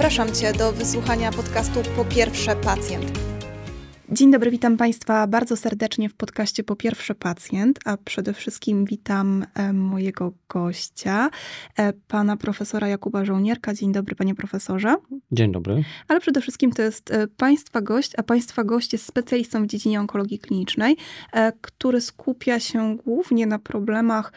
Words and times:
Zapraszam 0.00 0.34
Cię 0.34 0.52
do 0.52 0.72
wysłuchania 0.72 1.32
podcastu 1.32 1.80
Po 1.96 2.04
pierwsze 2.04 2.56
pacjent. 2.56 3.18
Dzień 4.08 4.30
dobry, 4.30 4.50
witam 4.50 4.76
Państwa 4.76 5.26
bardzo 5.26 5.56
serdecznie 5.56 6.08
w 6.08 6.14
podcaście 6.14 6.64
Po 6.64 6.76
pierwsze 6.76 7.14
pacjent, 7.14 7.78
a 7.84 7.96
przede 7.96 8.32
wszystkim 8.32 8.84
witam 8.84 9.46
e, 9.54 9.72
mojego 9.72 10.32
gościa, 10.48 11.30
e, 11.78 11.92
pana 11.92 12.36
profesora 12.36 12.88
Jakuba 12.88 13.24
Żołnierka. 13.24 13.74
Dzień 13.74 13.92
dobry, 13.92 14.14
panie 14.14 14.34
profesorze. 14.34 14.96
Dzień 15.32 15.52
dobry. 15.52 15.84
Ale 16.08 16.20
przede 16.20 16.40
wszystkim 16.40 16.72
to 16.72 16.82
jest 16.82 17.10
e, 17.10 17.28
państwa 17.28 17.80
gość, 17.80 18.12
a 18.16 18.22
państwa 18.22 18.64
gość 18.64 18.92
jest 18.92 19.06
specjalistą 19.06 19.64
w 19.64 19.66
dziedzinie 19.66 20.00
onkologii 20.00 20.38
klinicznej, 20.38 20.96
który 21.60 22.00
skupia 22.00 22.60
się 22.60 22.96
głównie 22.96 23.46
na 23.46 23.58
problemach 23.58 24.32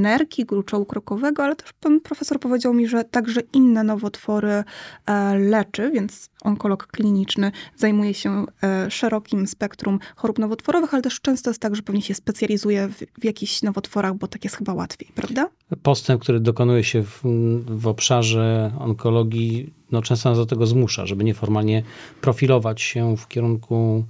nerki, 0.00 0.44
gruczołu 0.44 0.84
krokowego, 0.84 1.44
ale 1.44 1.56
też 1.56 1.72
pan 1.72 2.00
profesor 2.00 2.40
powiedział 2.40 2.74
mi, 2.74 2.88
że 2.88 3.04
także 3.04 3.40
inne 3.52 3.84
nowotwory 3.84 4.64
e, 5.06 5.38
leczy, 5.38 5.90
więc 5.94 6.30
onkolog 6.42 6.86
kliniczny 6.86 7.52
zajmuje 7.76 8.14
się 8.14 8.46
e, 8.62 8.90
szerokim 8.90 9.46
spektrum 9.46 9.98
chorób 10.16 10.38
nowotworowych, 10.38 10.94
ale 10.94 11.02
też 11.02 11.20
często 11.20 11.50
jest 11.50 11.60
tak, 11.60 11.76
że 11.76 11.82
pewnie 11.82 12.02
się 12.02 12.14
specjalizuje 12.14 12.88
w, 12.88 13.20
w 13.20 13.24
jakichś 13.24 13.62
nowotworach, 13.62 14.14
bo 14.14 14.28
tak 14.28 14.44
jest 14.44 14.56
chyba 14.56 14.74
łatwiej, 14.74 15.08
prawda? 15.14 15.48
Postęp, 15.82 16.22
który 16.22 16.40
dokonuje 16.40 16.84
się 16.84 17.02
w, 17.02 17.22
w 17.66 17.86
obszarze 17.86 18.72
onkologii, 18.78 19.74
no 19.90 20.02
często 20.02 20.28
nas 20.28 20.38
do 20.38 20.46
tego 20.46 20.66
zmusza, 20.66 21.06
żeby 21.06 21.24
nieformalnie 21.24 21.82
profilować 22.20 22.82
się 22.82 23.16
w 23.16 23.28
kierunku 23.28 24.04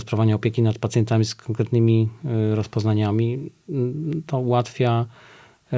sprawowania 0.00 0.34
opieki 0.34 0.62
nad 0.62 0.78
pacjentami 0.78 1.24
z 1.24 1.34
konkretnymi 1.34 2.08
e, 2.24 2.54
rozpoznaniami. 2.54 3.50
To 4.26 4.38
ułatwia 4.38 5.06
e, 5.72 5.76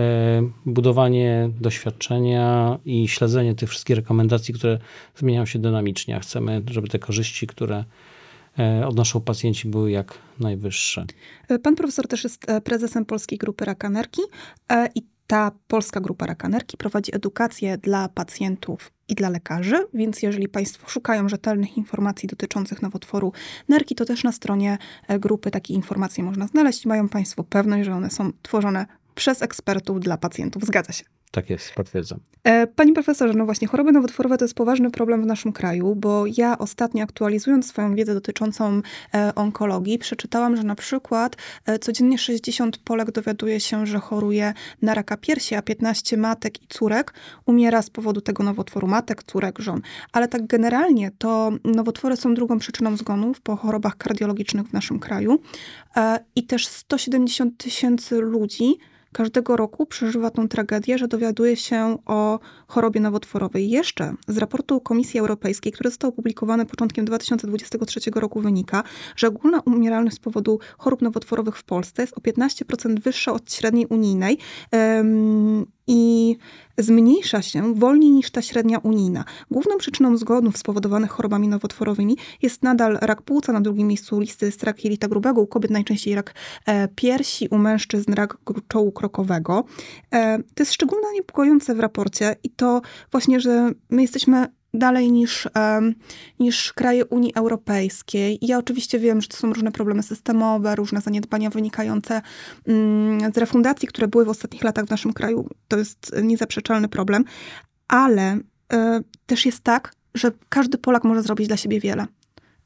budowanie 0.66 1.50
doświadczenia 1.60 2.78
i 2.84 3.08
śledzenie 3.08 3.54
tych 3.54 3.70
wszystkich 3.70 3.96
rekomendacji, 3.96 4.54
które 4.54 4.78
zmieniają 5.16 5.46
się 5.46 5.58
dynamicznie. 5.58 6.20
Chcemy, 6.20 6.62
żeby 6.70 6.88
te 6.88 6.98
korzyści, 6.98 7.46
które 7.46 7.84
odnoszą 8.86 9.20
pacjenci, 9.20 9.68
były 9.68 9.90
jak 9.90 10.18
najwyższe. 10.40 11.04
Pan 11.62 11.76
profesor 11.76 12.08
też 12.08 12.24
jest 12.24 12.46
prezesem 12.64 13.04
Polskiej 13.04 13.38
Grupy 13.38 13.64
Raka 13.64 13.90
Nerki 13.90 14.22
i 14.94 15.02
ta 15.26 15.52
polska 15.68 16.00
grupa 16.00 16.26
rakanerki 16.26 16.76
prowadzi 16.76 17.14
edukację 17.14 17.78
dla 17.78 18.08
pacjentów 18.08 18.92
i 19.08 19.14
dla 19.14 19.28
lekarzy, 19.28 19.86
więc 19.94 20.22
jeżeli 20.22 20.48
Państwo 20.48 20.88
szukają 20.88 21.28
rzetelnych 21.28 21.76
informacji 21.76 22.26
dotyczących 22.26 22.82
nowotworu 22.82 23.32
nerki, 23.68 23.94
to 23.94 24.04
też 24.04 24.24
na 24.24 24.32
stronie 24.32 24.78
e, 25.08 25.18
grupy 25.18 25.50
takie 25.50 25.74
informacje 25.74 26.24
można 26.24 26.46
znaleźć. 26.46 26.86
Mają 26.86 27.08
Państwo 27.08 27.44
pewność, 27.44 27.84
że 27.84 27.94
one 27.94 28.10
są 28.10 28.30
tworzone 28.42 28.86
przez 29.14 29.42
ekspertów 29.42 30.00
dla 30.00 30.16
pacjentów. 30.16 30.64
Zgadza 30.64 30.92
się. 30.92 31.13
Tak 31.34 31.50
jest, 31.50 31.72
potwierdzam. 31.72 32.18
E, 32.44 32.66
Panie 32.66 32.92
profesorze, 32.92 33.34
no 33.34 33.44
właśnie, 33.44 33.68
choroby 33.68 33.92
nowotworowe 33.92 34.38
to 34.38 34.44
jest 34.44 34.54
poważny 34.54 34.90
problem 34.90 35.22
w 35.22 35.26
naszym 35.26 35.52
kraju, 35.52 35.94
bo 35.94 36.24
ja 36.36 36.58
ostatnio 36.58 37.04
aktualizując 37.04 37.66
swoją 37.66 37.94
wiedzę 37.94 38.14
dotyczącą 38.14 38.80
e, 39.14 39.34
onkologii, 39.34 39.98
przeczytałam, 39.98 40.56
że 40.56 40.62
na 40.62 40.74
przykład 40.74 41.36
e, 41.66 41.78
codziennie 41.78 42.18
60 42.18 42.78
Polek 42.78 43.10
dowiaduje 43.10 43.60
się, 43.60 43.86
że 43.86 43.98
choruje 43.98 44.54
na 44.82 44.94
raka 44.94 45.16
piersi, 45.16 45.54
a 45.54 45.62
15 45.62 46.16
matek 46.16 46.62
i 46.62 46.66
córek 46.66 47.14
umiera 47.46 47.82
z 47.82 47.90
powodu 47.90 48.20
tego 48.20 48.42
nowotworu 48.42 48.86
matek, 48.86 49.22
córek, 49.22 49.58
żon. 49.58 49.80
Ale 50.12 50.28
tak 50.28 50.46
generalnie 50.46 51.10
to 51.18 51.52
nowotwory 51.64 52.16
są 52.16 52.34
drugą 52.34 52.58
przyczyną 52.58 52.96
zgonów 52.96 53.40
po 53.40 53.56
chorobach 53.56 53.96
kardiologicznych 53.96 54.68
w 54.68 54.72
naszym 54.72 54.98
kraju 54.98 55.40
i 56.36 56.46
też 56.46 56.66
170 56.66 57.56
tysięcy 57.58 58.20
ludzi 58.20 58.78
każdego 59.14 59.56
roku 59.56 59.86
przeżywa 59.86 60.30
tą 60.30 60.48
tragedię, 60.48 60.98
że 60.98 61.08
dowiaduje 61.08 61.56
się 61.56 61.98
o 62.06 62.40
chorobie 62.66 63.00
nowotworowej. 63.00 63.70
Jeszcze 63.70 64.14
z 64.28 64.38
raportu 64.38 64.80
Komisji 64.80 65.20
Europejskiej, 65.20 65.72
który 65.72 65.90
został 65.90 66.10
opublikowany 66.10 66.66
początkiem 66.66 67.04
2023 67.04 68.00
roku 68.14 68.40
wynika, 68.40 68.82
że 69.16 69.28
ogólna 69.28 69.60
umieralność 69.60 70.16
z 70.16 70.20
powodu 70.20 70.58
chorób 70.78 71.02
nowotworowych 71.02 71.56
w 71.56 71.64
Polsce 71.64 72.02
jest 72.02 72.18
o 72.18 72.20
15% 72.20 73.00
wyższa 73.00 73.32
od 73.32 73.52
średniej 73.52 73.86
unijnej 73.86 74.38
i 75.86 76.36
zmniejsza 76.78 77.42
się 77.42 77.74
wolniej 77.74 78.10
niż 78.10 78.30
ta 78.30 78.42
średnia 78.42 78.78
unijna. 78.78 79.24
Główną 79.50 79.76
przyczyną 79.78 80.16
zgonów 80.16 80.58
spowodowanych 80.58 81.10
chorobami 81.10 81.48
nowotworowymi 81.48 82.16
jest 82.42 82.62
nadal 82.62 82.98
rak 83.00 83.22
płuca, 83.22 83.52
na 83.52 83.60
drugim 83.60 83.88
miejscu 83.88 84.20
listy 84.20 84.46
jest 84.46 84.64
jelita 84.84 85.08
grubego, 85.08 85.40
u 85.40 85.46
kobiet 85.46 85.70
najczęściej 85.70 86.14
rak 86.14 86.34
e, 86.66 86.88
piersi, 86.88 87.48
u 87.48 87.58
mężczyzn 87.58 88.12
rak 88.12 88.36
gruczołu 88.46 88.92
krokowego. 88.92 89.64
E, 90.12 90.38
to 90.38 90.62
jest 90.62 90.72
szczególnie 90.72 91.06
niepokojące 91.14 91.74
w 91.74 91.80
raporcie 91.80 92.36
i 92.42 92.50
to 92.50 92.80
właśnie, 93.10 93.40
że 93.40 93.70
my 93.90 94.02
jesteśmy 94.02 94.46
dalej 94.74 95.12
niż, 95.12 95.48
niż 96.40 96.72
kraje 96.72 97.04
Unii 97.04 97.34
Europejskiej. 97.34 98.38
Ja 98.42 98.58
oczywiście 98.58 98.98
wiem, 98.98 99.20
że 99.20 99.28
to 99.28 99.36
są 99.36 99.52
różne 99.52 99.72
problemy 99.72 100.02
systemowe, 100.02 100.74
różne 100.74 101.00
zaniedbania 101.00 101.50
wynikające 101.50 102.22
mm, 102.66 103.32
z 103.34 103.38
refundacji, 103.38 103.88
które 103.88 104.08
były 104.08 104.24
w 104.24 104.28
ostatnich 104.28 104.64
latach 104.64 104.84
w 104.84 104.90
naszym 104.90 105.12
kraju. 105.12 105.48
To 105.68 105.78
jest 105.78 106.14
niezaprzeczalny 106.22 106.88
problem, 106.88 107.24
ale 107.88 108.38
e, 108.72 109.00
też 109.26 109.46
jest 109.46 109.60
tak, 109.60 109.94
że 110.14 110.32
każdy 110.48 110.78
Polak 110.78 111.04
może 111.04 111.22
zrobić 111.22 111.48
dla 111.48 111.56
siebie 111.56 111.80
wiele. 111.80 112.06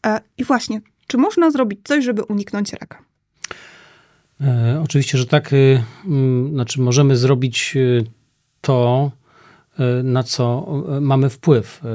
E, 0.06 0.20
I 0.38 0.44
właśnie, 0.44 0.80
czy 1.06 1.16
można 1.16 1.50
zrobić 1.50 1.80
coś, 1.84 2.04
żeby 2.04 2.22
uniknąć 2.22 2.72
raka? 2.72 2.98
E, 4.40 4.80
oczywiście, 4.84 5.18
że 5.18 5.26
tak. 5.26 5.52
Y, 5.52 5.84
mm, 6.06 6.52
znaczy, 6.52 6.80
możemy 6.80 7.16
zrobić 7.16 7.72
y, 7.76 8.04
to, 8.60 9.10
na 10.02 10.22
co 10.22 10.66
e, 10.96 11.00
mamy 11.00 11.30
wpływ, 11.30 11.82
e, 11.84 11.88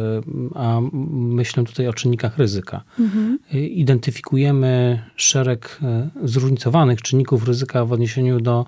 a 0.55 0.79
myślę 1.13 1.63
tutaj 1.63 1.87
o 1.87 1.93
czynnikach 1.93 2.37
ryzyka. 2.37 2.83
Mhm. 2.99 3.39
Identyfikujemy 3.53 5.03
szereg 5.15 5.79
zróżnicowanych 6.23 7.01
czynników 7.01 7.47
ryzyka 7.47 7.85
w 7.85 7.91
odniesieniu 7.91 8.39
do 8.39 8.65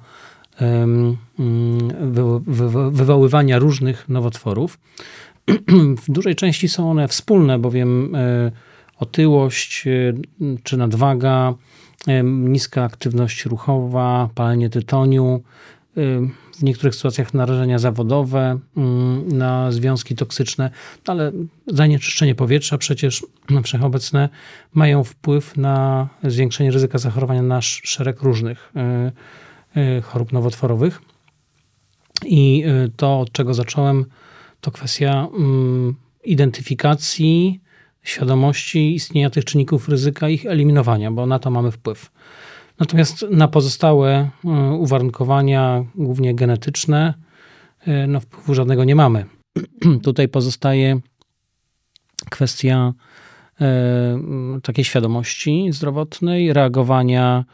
mm, 0.59 1.17
wywoływania 2.91 3.59
różnych 3.59 4.09
nowotworów. 4.09 4.79
W 6.05 6.11
dużej 6.11 6.35
części 6.35 6.69
są 6.69 6.91
one 6.91 7.07
wspólne, 7.07 7.59
bowiem 7.59 8.17
otyłość 8.99 9.83
czy 10.63 10.77
nadwaga, 10.77 11.53
niska 12.23 12.83
aktywność 12.83 13.45
ruchowa, 13.45 14.29
palenie 14.35 14.69
tytoniu, 14.69 15.43
w 16.57 16.63
niektórych 16.63 16.95
sytuacjach 16.95 17.33
narażenia 17.33 17.79
zawodowe 17.79 18.59
mm, 18.77 19.37
na 19.37 19.71
związki 19.71 20.15
toksyczne, 20.15 20.69
ale 21.07 21.31
zanieczyszczenie 21.67 22.35
powietrza 22.35 22.77
przecież 22.77 23.25
wszechobecne 23.63 24.29
mają 24.73 25.03
wpływ 25.03 25.57
na 25.57 26.07
zwiększenie 26.23 26.71
ryzyka 26.71 26.97
zachorowania 26.97 27.41
na 27.41 27.61
szereg 27.61 28.21
różnych 28.21 28.73
y, 29.75 29.79
y, 29.79 30.01
chorób 30.01 30.31
nowotworowych. 30.31 31.01
I 32.25 32.63
y, 32.85 32.91
to, 32.97 33.19
od 33.19 33.31
czego 33.31 33.53
zacząłem, 33.53 34.05
to 34.61 34.71
kwestia 34.71 35.27
mm, 35.37 35.95
identyfikacji, 36.23 37.61
świadomości 38.03 38.95
istnienia 38.95 39.29
tych 39.29 39.45
czynników 39.45 39.89
ryzyka 39.89 40.29
ich 40.29 40.45
eliminowania, 40.45 41.11
bo 41.11 41.25
na 41.25 41.39
to 41.39 41.51
mamy 41.51 41.71
wpływ. 41.71 42.11
Natomiast 42.79 43.25
na 43.31 43.47
pozostałe 43.47 44.29
e, 44.45 44.49
uwarunkowania, 44.79 45.85
głównie 45.95 46.35
genetyczne, 46.35 47.13
e, 47.87 48.07
no 48.07 48.19
wpływu 48.19 48.53
żadnego 48.53 48.83
nie 48.83 48.95
mamy. 48.95 49.25
Tutaj 50.03 50.27
pozostaje 50.27 50.99
kwestia 52.29 52.93
e, 53.61 54.19
takiej 54.63 54.85
świadomości 54.85 55.67
zdrowotnej, 55.71 56.53
reagowania 56.53 57.45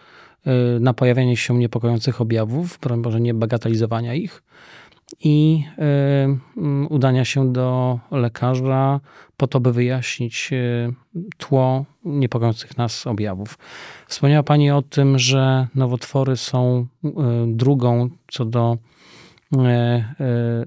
na 0.80 0.94
pojawianie 0.94 1.38
się 1.38 1.58
niepokojących 1.58 2.22
objawów, 2.22 2.80
broń 2.80 3.02
Boże 3.02 3.22
nie 3.22 3.34
bagatelizowania 3.34 4.14
ich, 4.14 4.44
i 5.20 5.64
y, 6.58 6.88
udania 6.90 7.26
się 7.26 7.54
do 7.54 8.00
lekarza 8.12 9.00
po 9.38 9.48
to, 9.48 9.60
by 9.60 9.74
wyjaśnić 9.74 10.50
y, 10.54 10.94
tło 11.38 11.86
niepokojących 12.06 12.78
nas 12.78 13.08
objawów. 13.08 13.58
Wspomniała 14.08 14.44
Pani 14.44 14.72
o 14.72 14.82
tym, 14.82 15.20
że 15.20 15.68
nowotwory 15.76 16.38
są 16.38 16.88
y, 17.06 17.10
drugą 17.48 18.10
co 18.32 18.46
do 18.46 18.78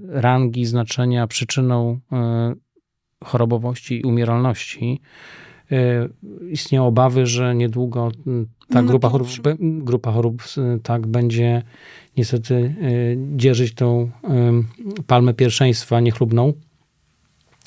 rangi, 0.08 0.64
znaczenia, 0.67 1.26
przyczyną 1.26 2.00
chorobowości 3.25 4.00
i 4.00 4.02
umieralności. 4.02 5.00
Istnieją 6.50 6.87
obawy, 6.87 7.26
że 7.26 7.55
niedługo 7.55 8.11
ta 8.69 8.82
no 8.82 8.88
grupa 8.88 9.08
chorób, 9.08 9.28
grupa 9.61 10.12
chorób 10.12 10.43
tak 10.82 11.06
będzie 11.06 11.62
niestety 12.16 12.55
e, 12.55 12.75
dzierżyć 13.37 13.75
tą 13.75 14.11
palmę 15.06 15.34
pierwszeństwa 15.34 16.00
niechlubną. 16.00 16.52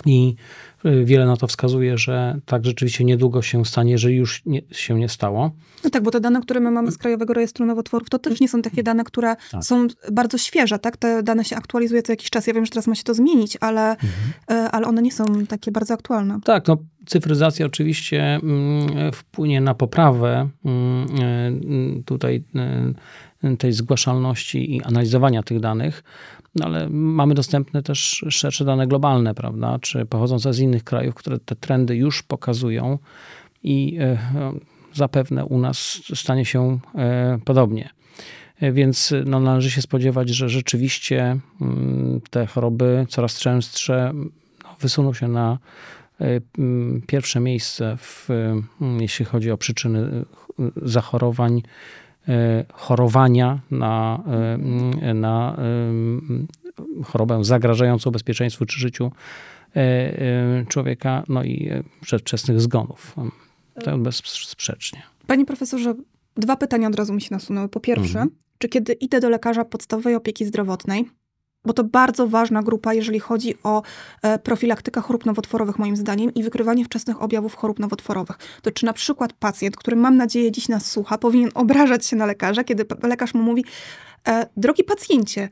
I 0.06 0.36
wiele 0.84 1.26
na 1.26 1.38
to 1.38 1.48
wskazuje, 1.48 1.98
że 1.98 2.40
tak 2.46 2.66
rzeczywiście 2.66 3.04
niedługo 3.04 3.42
się 3.42 3.66
stanie, 3.66 3.92
jeżeli 3.92 4.16
już 4.16 4.46
nie, 4.46 4.62
się 4.72 5.00
nie 5.00 5.10
stało. 5.10 5.52
No 5.84 5.90
tak, 5.90 6.04
bo 6.04 6.12
te 6.12 6.20
dane, 6.20 6.42
które 6.42 6.60
my 6.60 6.72
mamy 6.72 6.92
z 6.92 6.98
Krajowego 6.98 7.34
Rejestru 7.34 7.66
Nowotworów, 7.66 8.10
to 8.10 8.20
też 8.20 8.40
nie 8.40 8.50
są 8.50 8.62
takie 8.62 8.84
dane, 8.84 9.04
które 9.04 9.36
tak. 9.52 9.64
są 9.64 9.88
bardzo 10.12 10.38
świeże, 10.38 10.80
tak? 10.80 10.98
Te 10.98 11.24
dane 11.24 11.46
się 11.46 11.56
aktualizuje 11.56 12.04
co 12.04 12.12
jakiś 12.12 12.30
czas. 12.30 12.48
Ja 12.48 12.54
wiem, 12.54 12.66
że 12.66 12.72
teraz 12.72 12.88
ma 12.88 12.96
się 12.96 13.04
to 13.04 13.14
zmienić, 13.14 13.58
ale, 13.62 13.92
mhm. 13.92 14.10
E, 14.52 14.72
ale 14.72 14.88
one 14.88 15.02
nie 15.02 15.12
są 15.12 15.46
takie 15.46 15.72
bardzo 15.72 15.94
aktualne. 15.94 16.40
Tak, 16.44 16.68
no 16.68 16.78
cyfryzacja 17.06 17.66
oczywiście 17.66 18.36
mm, 18.36 19.12
wpłynie 19.12 19.62
na 19.62 19.74
poprawę 19.74 20.50
mm, 20.66 21.08
e, 22.00 22.04
tutaj 22.04 22.44
e, 22.56 23.56
tej 23.58 23.74
zgłaszalności 23.74 24.76
i 24.76 24.84
analizowania 24.84 25.44
tych 25.44 25.60
danych, 25.60 26.04
no 26.60 26.66
ale 26.66 26.90
mamy 26.90 27.34
dostępne 27.34 27.84
też 27.84 28.26
szersze 28.30 28.66
dane 28.66 28.88
globalne, 28.88 29.34
prawda, 29.34 29.80
czy 29.82 30.06
pochodzące 30.06 30.54
z 30.54 30.60
innych 30.60 30.84
krajów, 30.84 31.16
które 31.16 31.40
te 31.40 31.56
trendy 31.56 31.96
już 31.96 32.24
pokazują 32.24 33.00
i 33.64 33.98
zapewne 34.94 35.46
u 35.46 35.58
nas 35.58 36.02
stanie 36.16 36.46
się 36.46 36.80
podobnie. 37.46 37.90
Więc 38.62 39.14
no, 39.26 39.40
należy 39.40 39.72
się 39.72 39.82
spodziewać, 39.82 40.30
że 40.30 40.50
rzeczywiście 40.50 41.40
mm, 41.62 42.22
te 42.30 42.46
choroby 42.46 43.06
coraz 43.10 43.40
częstsze 43.40 44.12
no, 44.64 44.76
wysuną 44.80 45.14
się 45.14 45.28
na 45.28 45.58
e, 46.22 46.26
pierwsze 47.08 47.40
miejsce, 47.40 47.98
w, 47.98 48.30
jeśli 49.00 49.26
chodzi 49.26 49.52
o 49.52 49.58
przyczyny 49.58 50.00
e, 50.00 50.24
zachorowań, 50.76 51.58
e, 51.58 51.62
chorowania 52.74 53.60
na, 53.72 54.24
na 55.14 55.58
chorobę 57.06 57.44
zagrażającą 57.44 58.12
bezpieczeństwu 58.12 58.66
czy 58.66 58.80
życiu 58.80 59.12
człowieka, 60.68 61.24
no 61.30 61.44
i 61.44 61.70
przedwczesnych 62.02 62.62
zgonów. 62.62 63.16
To 63.84 63.98
bezsprzecznie. 63.98 65.04
Panie 65.28 65.46
profesorze, 65.46 65.96
dwa 66.36 66.56
pytania 66.56 66.88
od 66.88 66.96
razu 66.96 67.14
mi 67.14 67.22
się 67.22 67.30
nasunęły. 67.32 67.70
Po 67.70 67.80
pierwsze, 67.80 68.20
mhm 68.20 68.30
czy 68.58 68.70
kiedy 68.70 68.94
idę 68.94 69.20
do 69.20 69.30
lekarza 69.30 69.66
podstawowej 69.66 70.16
opieki 70.16 70.46
zdrowotnej, 70.46 71.10
bo 71.68 71.74
to 71.74 71.84
bardzo 71.84 72.28
ważna 72.28 72.64
grupa, 72.64 72.94
jeżeli 72.94 73.20
chodzi 73.20 73.56
o 73.64 73.82
e, 74.22 74.40
profilaktykę 74.40 75.02
chorób 75.02 75.26
nowotworowych, 75.26 75.80
moim 75.80 75.96
zdaniem, 75.96 76.34
i 76.34 76.44
wykrywanie 76.44 76.86
wczesnych 76.86 77.22
objawów 77.22 77.56
chorób 77.56 77.80
nowotworowych. 77.80 78.38
To 78.62 78.72
czy 78.72 78.86
na 78.86 78.94
przykład 78.94 79.34
pacjent, 79.34 79.76
który 79.76 79.98
mam 79.98 80.18
nadzieję 80.18 80.52
dziś 80.52 80.70
nas 80.70 80.92
słucha, 80.92 81.18
powinien 81.18 81.50
obrażać 81.54 82.06
się 82.06 82.16
na 82.16 82.26
lekarza, 82.26 82.64
kiedy 82.64 82.86
lekarz 83.04 83.34
mu 83.34 83.44
mówi: 83.44 83.66
e, 84.28 84.48
Drogi 84.58 84.84
pacjencie, 84.84 85.50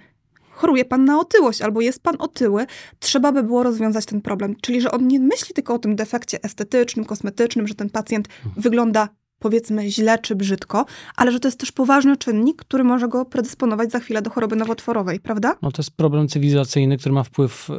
choruje 0.52 0.86
pan 0.86 1.06
na 1.06 1.20
otyłość 1.20 1.62
albo 1.62 1.82
jest 1.82 2.04
pan 2.04 2.16
otyły, 2.20 2.66
trzeba 3.00 3.32
by 3.32 3.44
było 3.44 3.64
rozwiązać 3.64 4.06
ten 4.06 4.22
problem. 4.22 4.56
Czyli, 4.62 4.82
że 4.82 4.92
on 4.92 5.08
nie 5.08 5.20
myśli 5.20 5.54
tylko 5.54 5.74
o 5.74 5.80
tym 5.80 5.96
defekcie 5.96 6.44
estetycznym, 6.44 7.06
kosmetycznym, 7.06 7.68
że 7.68 7.76
ten 7.76 7.90
pacjent 7.90 8.28
mhm. 8.28 8.62
wygląda 8.62 9.10
powiedzmy 9.40 9.90
źle 9.90 10.20
czy 10.20 10.36
brzydko, 10.36 10.86
ale 11.16 11.32
że 11.32 11.40
to 11.40 11.48
jest 11.48 11.60
też 11.60 11.72
poważny 11.72 12.18
czynnik, 12.18 12.58
który 12.58 12.84
może 12.84 13.08
go 13.08 13.26
predysponować 13.26 13.92
za 13.92 14.00
chwilę 14.00 14.22
do 14.22 14.30
choroby 14.30 14.56
nowotworowej, 14.56 15.20
prawda? 15.20 15.56
No 15.62 15.72
to 15.72 15.82
jest 15.82 15.92
problem 15.92 16.28
cywilizacyjny, 16.28 16.98
który 16.98 17.16
ma 17.16 17.24
wpływ 17.24 17.70
y, 17.70 17.74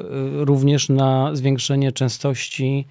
również 0.44 0.88
na 0.88 1.30
zwiększenie 1.34 1.92
częstości 1.92 2.86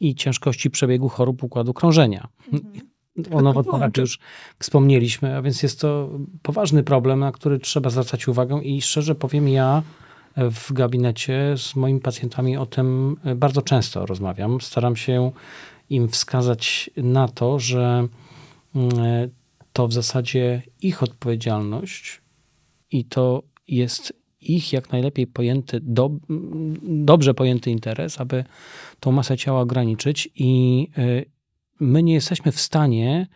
i 0.00 0.14
ciężkości 0.14 0.70
przebiegu 0.70 1.08
chorób 1.08 1.42
układu 1.42 1.74
krążenia. 1.74 2.28
Mhm. 2.52 2.92
O 3.30 3.40
nowotworach 3.42 3.96
już 3.96 4.18
wspomnieliśmy, 4.58 5.36
a 5.36 5.42
więc 5.42 5.62
jest 5.62 5.80
to 5.80 6.10
poważny 6.42 6.82
problem, 6.82 7.20
na 7.20 7.32
który 7.32 7.58
trzeba 7.58 7.90
zwracać 7.90 8.28
uwagę 8.28 8.62
i 8.62 8.82
szczerze 8.82 9.14
powiem, 9.14 9.48
ja 9.48 9.82
w 10.36 10.72
gabinecie 10.72 11.54
z 11.56 11.76
moimi 11.76 12.00
pacjentami 12.00 12.56
o 12.56 12.66
tym 12.66 13.16
bardzo 13.36 13.62
często 13.62 14.06
rozmawiam. 14.06 14.60
Staram 14.60 14.96
się 14.96 15.32
im 15.92 16.08
wskazać 16.08 16.90
na 16.96 17.28
to, 17.28 17.58
że 17.58 18.08
mm, 18.74 18.90
to 19.72 19.88
w 19.88 19.92
zasadzie 19.92 20.62
ich 20.82 21.02
odpowiedzialność 21.02 22.20
i 22.90 23.04
to 23.04 23.42
jest 23.68 24.12
ich 24.40 24.72
jak 24.72 24.92
najlepiej 24.92 25.26
pojęty, 25.26 25.80
do, 25.80 26.10
dobrze 26.82 27.34
pojęty 27.34 27.70
interes, 27.70 28.20
aby 28.20 28.44
tą 29.00 29.12
masę 29.12 29.36
ciała 29.36 29.60
ograniczyć 29.60 30.28
i 30.34 30.88
y, 30.98 31.24
my 31.80 32.02
nie 32.02 32.14
jesteśmy 32.14 32.52
w 32.52 32.60
stanie 32.60 33.26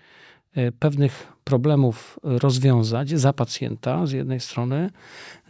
y, 0.56 0.72
pewnych 0.72 1.32
problemów 1.44 2.18
rozwiązać 2.22 3.10
za 3.10 3.32
pacjenta 3.32 4.06
z 4.06 4.12
jednej 4.12 4.40
strony, 4.40 4.90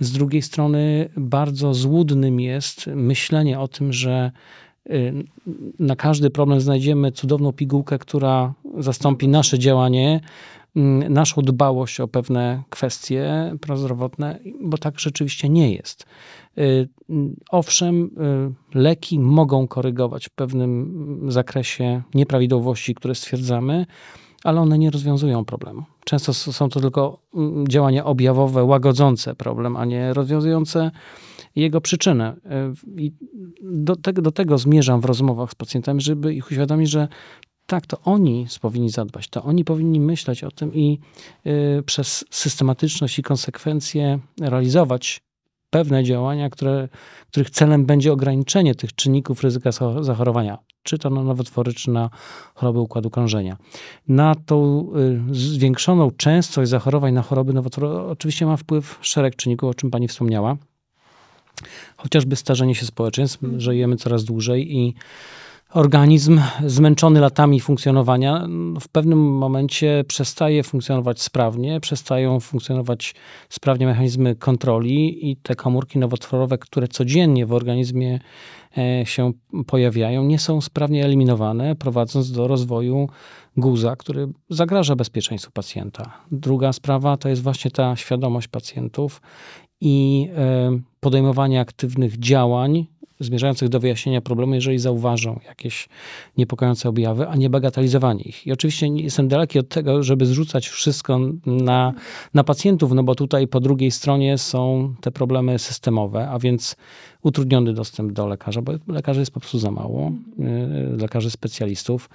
z 0.01 0.13
drugiej 0.13 0.43
strony 0.43 1.09
bardzo 1.17 1.75
złudnym 1.75 2.41
jest 2.41 2.87
myślenie 2.87 3.61
o 3.61 3.69
tym, 3.69 3.93
że 3.93 4.33
na 5.79 5.97
każdy 5.97 6.31
problem 6.31 6.61
znajdziemy 6.61 7.13
cudowną 7.13 7.53
pigułkę, 7.53 7.99
która 7.99 8.55
zastąpi 8.79 9.29
nasze 9.29 9.59
działanie, 9.59 10.21
mm, 10.77 11.13
naszą 11.13 11.43
dbałość 11.43 12.01
o 12.01 12.09
pewne 12.09 12.63
kwestie 12.71 13.55
prozdrowotne, 13.61 14.39
bo 14.61 14.79
tak 14.79 15.01
rzeczywiście 15.01 15.49
nie 15.49 15.75
jest. 15.75 16.07
Y, 16.59 16.89
owszem, 17.51 18.11
y, 18.75 18.79
leki 18.79 19.19
mogą 19.19 19.69
korygować 19.69 20.27
w 20.27 20.31
pewnym 20.31 21.21
zakresie 21.29 22.03
nieprawidłowości, 22.15 22.95
które 22.95 23.15
stwierdzamy, 23.15 23.87
ale 24.45 24.61
one 24.61 24.79
nie 24.79 24.91
rozwiązują 24.91 25.45
problemu. 25.45 25.83
Często 26.05 26.35
są 26.35 26.69
to 26.69 26.81
tylko 26.81 27.19
mm, 27.35 27.69
działania 27.69 28.05
objawowe, 28.05 28.65
łagodzące 28.65 29.35
problem, 29.35 29.77
a 29.77 29.85
nie 29.85 30.15
rozwiązujące 30.15 30.91
jego 31.57 31.81
przyczynę. 31.81 32.37
E, 32.45 32.73
I 32.97 33.13
do 33.63 33.97
tego, 33.97 34.23
do 34.23 34.33
tego 34.33 34.59
zmierzam 34.59 35.01
w 35.01 35.05
rozmowach 35.05 35.51
z 35.51 35.55
pacjentami, 35.55 36.01
żeby 36.01 36.35
ich 36.35 36.51
uświadomić, 36.51 36.91
że 36.91 37.09
tak, 37.67 37.87
to 37.87 38.01
oni 38.05 38.47
powinni 38.61 38.91
zadbać, 38.91 39.29
to 39.29 39.43
oni 39.43 39.65
powinni 39.65 40.01
myśleć 40.01 40.45
o 40.45 40.51
tym 40.51 40.75
i 40.75 40.99
y, 41.47 41.83
przez 41.83 42.25
systematyczność 42.31 43.19
i 43.19 43.23
konsekwencje 43.23 44.19
realizować 44.41 45.21
pewne 45.71 46.05
działania, 46.05 46.51
które, 46.51 46.89
których 47.31 47.51
celem 47.51 47.87
będzie 47.87 48.13
ograniczenie 48.13 48.75
tych 48.75 48.95
czynników 48.95 49.43
ryzyka 49.43 49.71
zachorowania, 50.01 50.59
czy 50.83 50.99
to 50.99 51.11
na 51.11 51.23
nowotwory, 51.23 51.73
czy 51.73 51.91
na 51.91 52.11
choroby 52.55 52.81
układu 52.81 53.11
krążenia. 53.11 53.57
Na 54.09 54.35
tą 54.35 54.87
y, 55.31 55.35
zwiększoną 55.35 56.11
częstość 56.11 56.71
zachorowań 56.71 57.15
na 57.15 57.23
choroby 57.23 57.53
nowotworowe 57.53 58.07
oczywiście 58.07 58.47
ma 58.47 58.57
wpływ 58.57 58.99
szereg 59.01 59.37
czynników, 59.37 59.71
o 59.71 59.75
czym 59.75 59.91
pani 59.91 60.09
wspomniała. 60.09 60.57
Chociażby 61.97 62.37
starzenie 62.37 62.75
się 62.75 62.87
społeczeństw, 62.87 63.39
żyjemy 63.57 63.97
coraz 63.97 64.25
dłużej 64.25 64.77
i 64.77 64.95
organizm 65.71 66.41
zmęczony 66.67 67.21
latami 67.21 67.61
funkcjonowania 67.61 68.47
w 68.81 68.89
pewnym 68.89 69.19
momencie 69.19 70.05
przestaje 70.09 70.63
funkcjonować 70.63 71.23
sprawnie, 71.23 71.81
przestają 71.81 72.41
funkcjonować 72.41 73.15
sprawnie 73.49 73.87
mechanizmy 73.87 74.35
kontroli 74.35 75.31
i 75.31 75.37
te 75.37 75.55
komórki 75.55 75.99
nowotworowe, 75.99 76.59
które 76.59 76.89
codziennie 76.89 77.47
w 77.47 77.53
organizmie 77.53 78.21
e, 78.79 79.07
się 79.07 79.33
pojawiają, 79.67 80.25
nie 80.25 80.39
są 80.39 80.61
sprawnie 80.61 81.05
eliminowane, 81.05 81.77
prowadząc 81.77 82.33
do 82.33 82.49
rozwoju 82.49 83.09
guza, 83.57 83.97
który 83.97 84.29
zagraża 84.51 84.97
bezpieczeństwu 84.97 85.51
pacjenta. 85.51 86.13
Druga 86.33 86.73
sprawa 86.73 87.17
to 87.17 87.29
jest 87.29 87.43
właśnie 87.43 87.71
ta 87.71 87.97
świadomość 87.97 88.49
pacjentów 88.49 89.21
i 89.81 90.29
podejmowanie 91.01 91.61
aktywnych 91.61 92.19
działań 92.19 92.87
zmierzających 93.21 93.69
do 93.69 93.81
wyjaśnienia 93.81 94.21
problemu, 94.21 94.55
jeżeli 94.55 94.79
zauważą 94.79 95.41
jakieś 95.47 95.89
niepokojące 96.37 96.89
objawy, 96.89 97.29
a 97.29 97.37
nie 97.37 97.51
bagatelizowanie 97.51 98.23
ich. 98.23 98.47
I 98.47 98.53
oczywiście 98.53 98.87
jestem 98.87 99.29
daleki 99.29 99.59
od 99.59 99.69
tego, 99.69 100.03
żeby 100.03 100.27
zrzucać 100.27 100.69
wszystko 100.69 101.21
na, 101.47 101.95
na 102.35 102.45
pacjentów, 102.45 102.93
no 102.93 103.03
bo 103.03 103.15
tutaj 103.15 103.49
po 103.49 103.61
drugiej 103.61 103.91
stronie 103.91 104.39
są 104.39 104.95
te 105.01 105.11
problemy 105.11 105.59
systemowe, 105.59 106.29
a 106.29 106.39
więc 106.39 106.77
utrudniony 107.23 107.73
dostęp 107.73 108.13
do 108.13 108.27
lekarza, 108.27 108.63
bo 108.63 108.73
lekarzy 108.89 109.21
jest 109.21 109.33
po 109.33 109.41
prostu 109.41 109.59
za 109.59 109.71
mało, 109.71 110.13
e, 110.41 110.97
lekarzy 110.97 111.31
specjalistów 111.31 112.09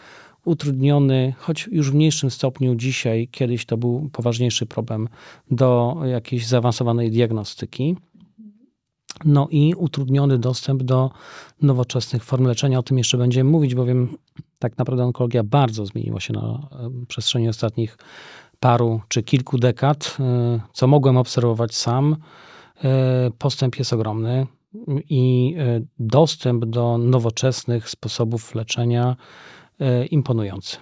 utrudniony, 0.45 1.33
choć 1.37 1.69
już 1.71 1.91
w 1.91 1.95
mniejszym 1.95 2.31
stopniu 2.31 2.75
dzisiaj, 2.75 3.27
kiedyś 3.31 3.65
to 3.65 3.77
był 3.77 4.09
poważniejszy 4.11 4.65
problem 4.65 5.07
do 5.51 5.97
jakiejś 6.05 6.47
zaawansowanej 6.47 7.11
diagnostyki. 7.11 7.97
No 9.25 9.47
i 9.51 9.73
utrudniony 9.73 10.37
dostęp 10.37 10.83
do 10.83 11.11
nowoczesnych 11.61 12.23
form 12.23 12.45
leczenia. 12.45 12.79
O 12.79 12.83
tym 12.83 12.97
jeszcze 12.97 13.17
będziemy 13.17 13.49
mówić, 13.49 13.75
bowiem 13.75 14.17
tak 14.59 14.77
naprawdę 14.77 15.03
onkologia 15.03 15.43
bardzo 15.43 15.85
zmieniła 15.85 16.19
się 16.19 16.33
na 16.33 16.67
przestrzeni 17.07 17.49
ostatnich 17.49 17.97
paru 18.59 19.01
czy 19.07 19.23
kilku 19.23 19.57
dekad. 19.57 20.17
E, 20.19 20.59
co 20.73 20.87
mogłem 20.87 21.17
obserwować 21.17 21.75
sam, 21.75 22.15
e, 22.83 23.31
postęp 23.37 23.79
jest 23.79 23.93
ogromny 23.93 24.47
i 25.09 25.55
e, 25.57 25.81
dostęp 25.99 26.65
do 26.65 26.97
nowoczesnych 26.97 27.89
sposobów 27.89 28.55
leczenia 28.55 29.15
E, 29.15 29.60
imponujący. 30.11 30.77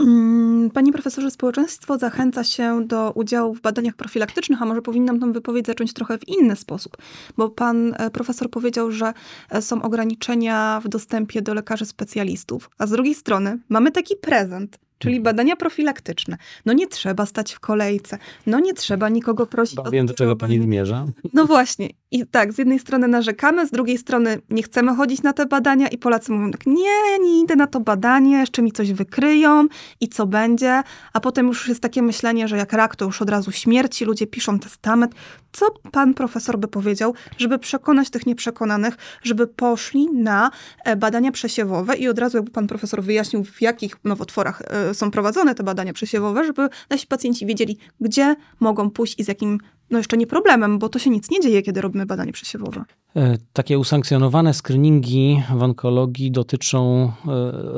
Mm, 0.00 0.70
Panie 0.70 0.92
profesorze, 0.92 1.30
społeczeństwo 1.30 1.98
zachęca 1.98 2.44
się 2.44 2.86
do 2.86 3.12
udziału 3.12 3.54
w 3.54 3.60
badaniach 3.60 3.94
profilaktycznych, 3.94 4.62
a 4.62 4.66
może 4.66 4.82
powinnam 4.82 5.20
tą 5.20 5.32
wypowiedź 5.32 5.66
zacząć 5.66 5.92
trochę 5.92 6.18
w 6.18 6.28
inny 6.28 6.56
sposób, 6.56 6.96
bo 7.36 7.48
pan 7.48 7.94
e, 7.96 8.10
profesor 8.10 8.50
powiedział, 8.50 8.90
że 8.90 9.12
e, 9.50 9.62
są 9.62 9.82
ograniczenia 9.82 10.80
w 10.84 10.88
dostępie 10.88 11.42
do 11.42 11.54
lekarzy 11.54 11.86
specjalistów, 11.86 12.70
a 12.78 12.86
z 12.86 12.90
drugiej 12.90 13.14
strony 13.14 13.58
mamy 13.68 13.90
taki 13.90 14.16
prezent, 14.16 14.78
czyli 15.00 15.20
badania 15.20 15.56
profilaktyczne. 15.56 16.36
No 16.66 16.72
nie 16.72 16.86
trzeba 16.86 17.26
stać 17.26 17.52
w 17.52 17.60
kolejce, 17.60 18.18
no 18.46 18.60
nie 18.60 18.74
trzeba 18.74 19.08
nikogo 19.08 19.46
prosić 19.46 19.78
o 19.78 19.90
Wiem, 19.90 20.06
do 20.06 20.14
czego 20.14 20.36
pani 20.36 20.62
zmierza. 20.62 21.06
No 21.34 21.44
właśnie. 21.44 21.88
I 22.12 22.26
tak, 22.26 22.52
z 22.52 22.58
jednej 22.58 22.78
strony 22.78 23.08
narzekamy, 23.08 23.66
z 23.66 23.70
drugiej 23.70 23.98
strony 23.98 24.38
nie 24.50 24.62
chcemy 24.62 24.96
chodzić 24.96 25.22
na 25.22 25.32
te 25.32 25.46
badania 25.46 25.88
i 25.88 25.98
Polacy 25.98 26.32
mówią 26.32 26.50
tak, 26.50 26.66
nie, 26.66 27.18
nie 27.20 27.40
idę 27.40 27.56
na 27.56 27.66
to 27.66 27.80
badanie, 27.80 28.38
jeszcze 28.38 28.62
mi 28.62 28.72
coś 28.72 28.92
wykryją 28.92 29.66
i 30.00 30.08
co 30.08 30.26
będzie. 30.26 30.82
A 31.12 31.20
potem 31.20 31.46
już 31.46 31.68
jest 31.68 31.80
takie 31.80 32.02
myślenie, 32.02 32.48
że 32.48 32.56
jak 32.56 32.72
rak, 32.72 32.96
to 32.96 33.04
już 33.04 33.22
od 33.22 33.30
razu 33.30 33.52
śmierci, 33.52 34.04
ludzie 34.04 34.26
piszą 34.26 34.58
testament. 34.58 35.14
Co 35.52 35.70
pan 35.92 36.14
profesor 36.14 36.58
by 36.58 36.68
powiedział, 36.68 37.14
żeby 37.38 37.58
przekonać 37.58 38.10
tych 38.10 38.26
nieprzekonanych, 38.26 38.94
żeby 39.22 39.46
poszli 39.46 40.08
na 40.12 40.50
e, 40.84 40.96
badania 40.96 41.32
przesiewowe 41.32 41.96
i 41.96 42.08
od 42.08 42.18
razu 42.18 42.36
jakby 42.36 42.50
pan 42.50 42.66
profesor 42.66 43.02
wyjaśnił, 43.02 43.44
w 43.44 43.62
jakich 43.62 44.04
nowotworach 44.04 44.62
e, 44.66 44.94
są 44.94 45.10
prowadzone 45.10 45.54
te 45.54 45.62
badania 45.62 45.92
przesiewowe, 45.92 46.44
żeby 46.44 46.68
nasi 46.90 47.06
pacjenci 47.06 47.46
wiedzieli, 47.46 47.78
gdzie 48.00 48.36
mogą 48.60 48.90
pójść 48.90 49.18
i 49.18 49.24
z 49.24 49.28
jakim 49.28 49.58
no 49.90 49.98
jeszcze 49.98 50.16
nie 50.16 50.26
problemem, 50.26 50.78
bo 50.78 50.88
to 50.88 50.98
się 50.98 51.10
nic 51.10 51.30
nie 51.30 51.40
dzieje, 51.40 51.62
kiedy 51.62 51.80
robimy 51.80 52.06
badanie 52.06 52.32
przesiewowe. 52.32 52.84
E, 53.16 53.38
Takie 53.52 53.78
usankcjonowane 53.78 54.54
screeningi 54.54 55.42
w 55.54 55.62
onkologii 55.62 56.30
dotyczą 56.30 57.04
e, 57.04 57.10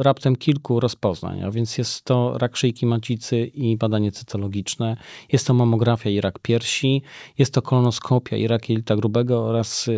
raptem 0.03 0.37
kilku 0.37 0.81
rozpoznań, 0.81 1.43
a 1.43 1.51
więc 1.51 1.79
jest 1.79 2.05
to 2.05 2.39
rak 2.39 2.57
szyjki 2.57 2.87
macicy 2.87 3.39
i 3.47 3.77
badanie 3.77 4.13
cytologiczne, 4.13 4.97
jest 5.33 5.47
to 5.47 5.55
mamografia 5.55 6.11
i 6.11 6.21
rak 6.21 6.39
piersi, 6.39 7.03
jest 7.39 7.55
to 7.55 7.63
kolonoskopia 7.63 8.37
i 8.37 8.47
rak 8.47 8.69
jelita 8.69 8.97
grubego 8.97 9.45
oraz 9.45 9.89
e, 9.89 9.93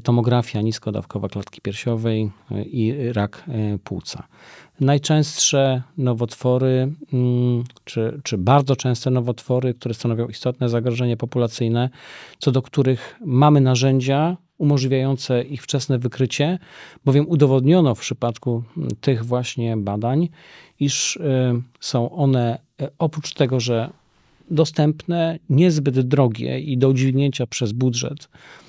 tomografia 0.00 0.60
niskodawkowa 0.60 1.28
klatki 1.28 1.60
piersiowej 1.60 2.30
e, 2.50 2.62
i 2.62 3.12
rak 3.12 3.44
e, 3.48 3.78
płuca. 3.78 4.26
Najczęstsze 4.80 5.82
nowotwory, 5.98 6.92
mm, 7.12 7.64
czy, 7.84 8.20
czy 8.22 8.38
bardzo 8.38 8.76
częste 8.76 9.10
nowotwory, 9.10 9.74
które 9.74 9.94
stanowią 9.94 10.28
istotne 10.28 10.68
zagrożenie 10.68 11.16
populacyjne, 11.16 11.90
co 12.38 12.52
do 12.52 12.62
których 12.62 13.18
mamy 13.24 13.60
narzędzia 13.60 14.36
umożliwiające 14.58 15.42
ich 15.42 15.62
wczesne 15.62 15.98
wykrycie, 15.98 16.58
bowiem 17.04 17.28
udowodniono 17.28 17.94
w 17.94 18.00
przypadku 18.00 18.62
mm, 18.76 18.88
tych 19.00 19.24
właśnie 19.24 19.76
badań, 19.76 20.28
iż 20.80 21.16
y, 21.16 21.20
są 21.80 22.10
one 22.10 22.58
e, 22.80 22.88
oprócz 22.98 23.34
tego, 23.34 23.60
że 23.60 23.90
dostępne, 24.50 25.38
niezbyt 25.48 26.00
drogie 26.00 26.60
i 26.60 26.78
do 26.78 26.88
udźwignięcia 26.88 27.46
przez 27.46 27.72
budżet 27.72 28.28
e, 28.28 28.28
e, 28.28 28.63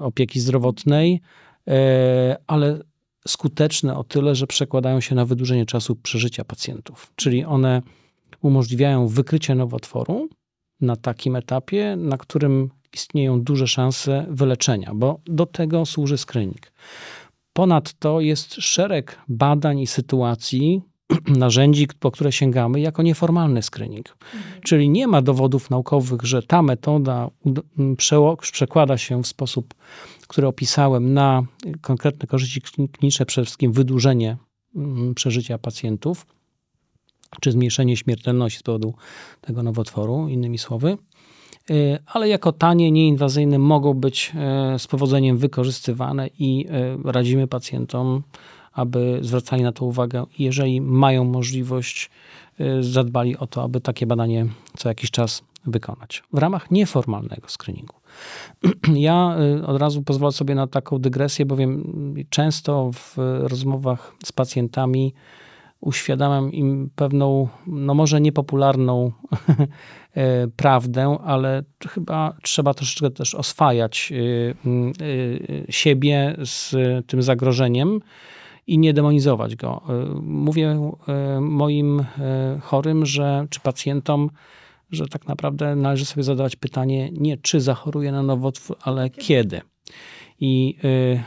opieki 0.00 0.40
zdrowotnej, 0.40 1.20
e, 1.68 2.36
ale 2.46 2.78
skuteczne 3.28 3.96
o 3.96 4.04
tyle, 4.04 4.34
że 4.34 4.46
przekładają 4.46 5.00
się 5.00 5.14
na 5.14 5.24
wydłużenie 5.24 5.66
czasu 5.66 5.96
przeżycia 5.96 6.44
pacjentów. 6.44 7.12
Czyli 7.16 7.44
one 7.44 7.82
umożliwiają 8.42 9.08
wykrycie 9.08 9.54
nowotworu 9.54 10.28
na 10.80 10.96
takim 10.96 11.36
etapie, 11.36 11.96
na 11.98 12.18
którym 12.18 12.70
istnieją 12.94 13.42
duże 13.42 13.66
szanse 13.66 14.26
wyleczenia, 14.30 14.92
bo 14.94 15.20
do 15.26 15.46
tego 15.46 15.86
służy 15.86 16.18
screening. 16.18 16.72
Ponadto 17.52 18.20
jest 18.20 18.54
szereg 18.54 19.18
badań 19.28 19.80
i 19.80 19.86
sytuacji, 19.86 20.82
narzędzi, 21.38 21.88
po 22.00 22.10
które 22.10 22.32
sięgamy, 22.32 22.80
jako 22.80 23.02
nieformalny 23.02 23.62
screening. 23.62 24.16
Czyli 24.62 24.88
nie 24.88 25.06
ma 25.06 25.22
dowodów 25.22 25.70
naukowych, 25.70 26.22
że 26.22 26.42
ta 26.42 26.62
metoda 26.62 27.30
ud- 27.44 27.60
m, 27.78 27.96
przeło- 27.96 28.36
przekłada 28.36 28.98
się 28.98 29.22
w 29.22 29.26
sposób, 29.26 29.74
który 30.26 30.46
opisałem, 30.46 31.14
na 31.14 31.42
konkretne 31.80 32.26
korzyści 32.26 32.60
klin- 32.60 32.88
kliniczne, 32.88 33.26
przede 33.26 33.44
wszystkim 33.44 33.72
wydłużenie 33.72 34.36
mm, 34.76 35.14
przeżycia 35.14 35.58
pacjentów, 35.58 36.26
czy 37.40 37.52
zmniejszenie 37.52 37.96
śmiertelności 37.96 38.58
z 38.58 38.62
powodu 38.62 38.94
tego 39.40 39.62
nowotworu, 39.62 40.28
innymi 40.28 40.58
słowy. 40.58 40.98
Y, 41.70 41.98
Ale 42.06 42.28
jako 42.28 42.52
tanie, 42.52 42.90
nieinwazyjne 42.90 43.58
mogą 43.58 43.94
być 43.94 44.32
e, 44.34 44.78
z 44.78 44.86
powodzeniem 44.86 45.38
wykorzystywane 45.38 46.28
i 46.38 46.66
e, 46.70 47.12
radzimy 47.12 47.46
pacjentom, 47.46 48.22
aby 48.76 49.18
zwracali 49.22 49.62
na 49.62 49.72
to 49.72 49.84
uwagę, 49.84 50.24
jeżeli 50.38 50.80
mają 50.80 51.24
możliwość, 51.24 52.10
y, 52.60 52.82
zadbali 52.82 53.36
o 53.36 53.46
to, 53.46 53.62
aby 53.62 53.80
takie 53.80 54.06
badanie 54.06 54.46
co 54.76 54.88
jakiś 54.88 55.10
czas 55.10 55.42
wykonać. 55.66 56.22
W 56.32 56.38
ramach 56.38 56.70
nieformalnego 56.70 57.48
screeningu. 57.48 57.94
Ja 58.94 59.36
y, 59.58 59.66
od 59.66 59.80
razu 59.80 60.02
pozwolę 60.02 60.32
sobie 60.32 60.54
na 60.54 60.66
taką 60.66 60.98
dygresję, 60.98 61.46
bowiem 61.46 61.84
często 62.30 62.90
w 62.92 63.16
rozmowach 63.42 64.14
z 64.24 64.32
pacjentami 64.32 65.14
uświadamiam 65.80 66.52
im 66.52 66.90
pewną, 66.96 67.48
no 67.66 67.94
może 67.94 68.20
niepopularną 68.20 69.12
e, 70.16 70.48
prawdę, 70.56 71.18
ale 71.24 71.62
chyba 71.88 72.36
trzeba 72.42 72.74
troszeczkę 72.74 73.10
też 73.10 73.34
oswajać 73.34 74.12
y, 74.12 74.54
y, 75.02 75.66
siebie 75.70 76.36
z 76.44 76.74
tym 77.06 77.22
zagrożeniem 77.22 78.00
i 78.66 78.78
nie 78.78 78.94
demonizować 78.94 79.56
go. 79.56 79.82
Y, 79.90 80.20
Mówię 80.22 80.90
y, 81.36 81.40
moim 81.40 82.00
y, 82.00 82.04
chorym, 82.60 83.06
że, 83.06 83.46
czy 83.50 83.60
pacjentom, 83.60 84.30
że 84.90 85.08
tak 85.08 85.28
naprawdę 85.28 85.76
należy 85.76 86.04
sobie 86.04 86.22
zadawać 86.22 86.56
pytanie 86.56 87.10
nie 87.12 87.36
czy 87.36 87.60
zachoruje 87.60 88.12
na 88.12 88.22
nowotwór, 88.22 88.76
ale 88.82 89.10
kiedy. 89.10 89.60
I 90.40 90.76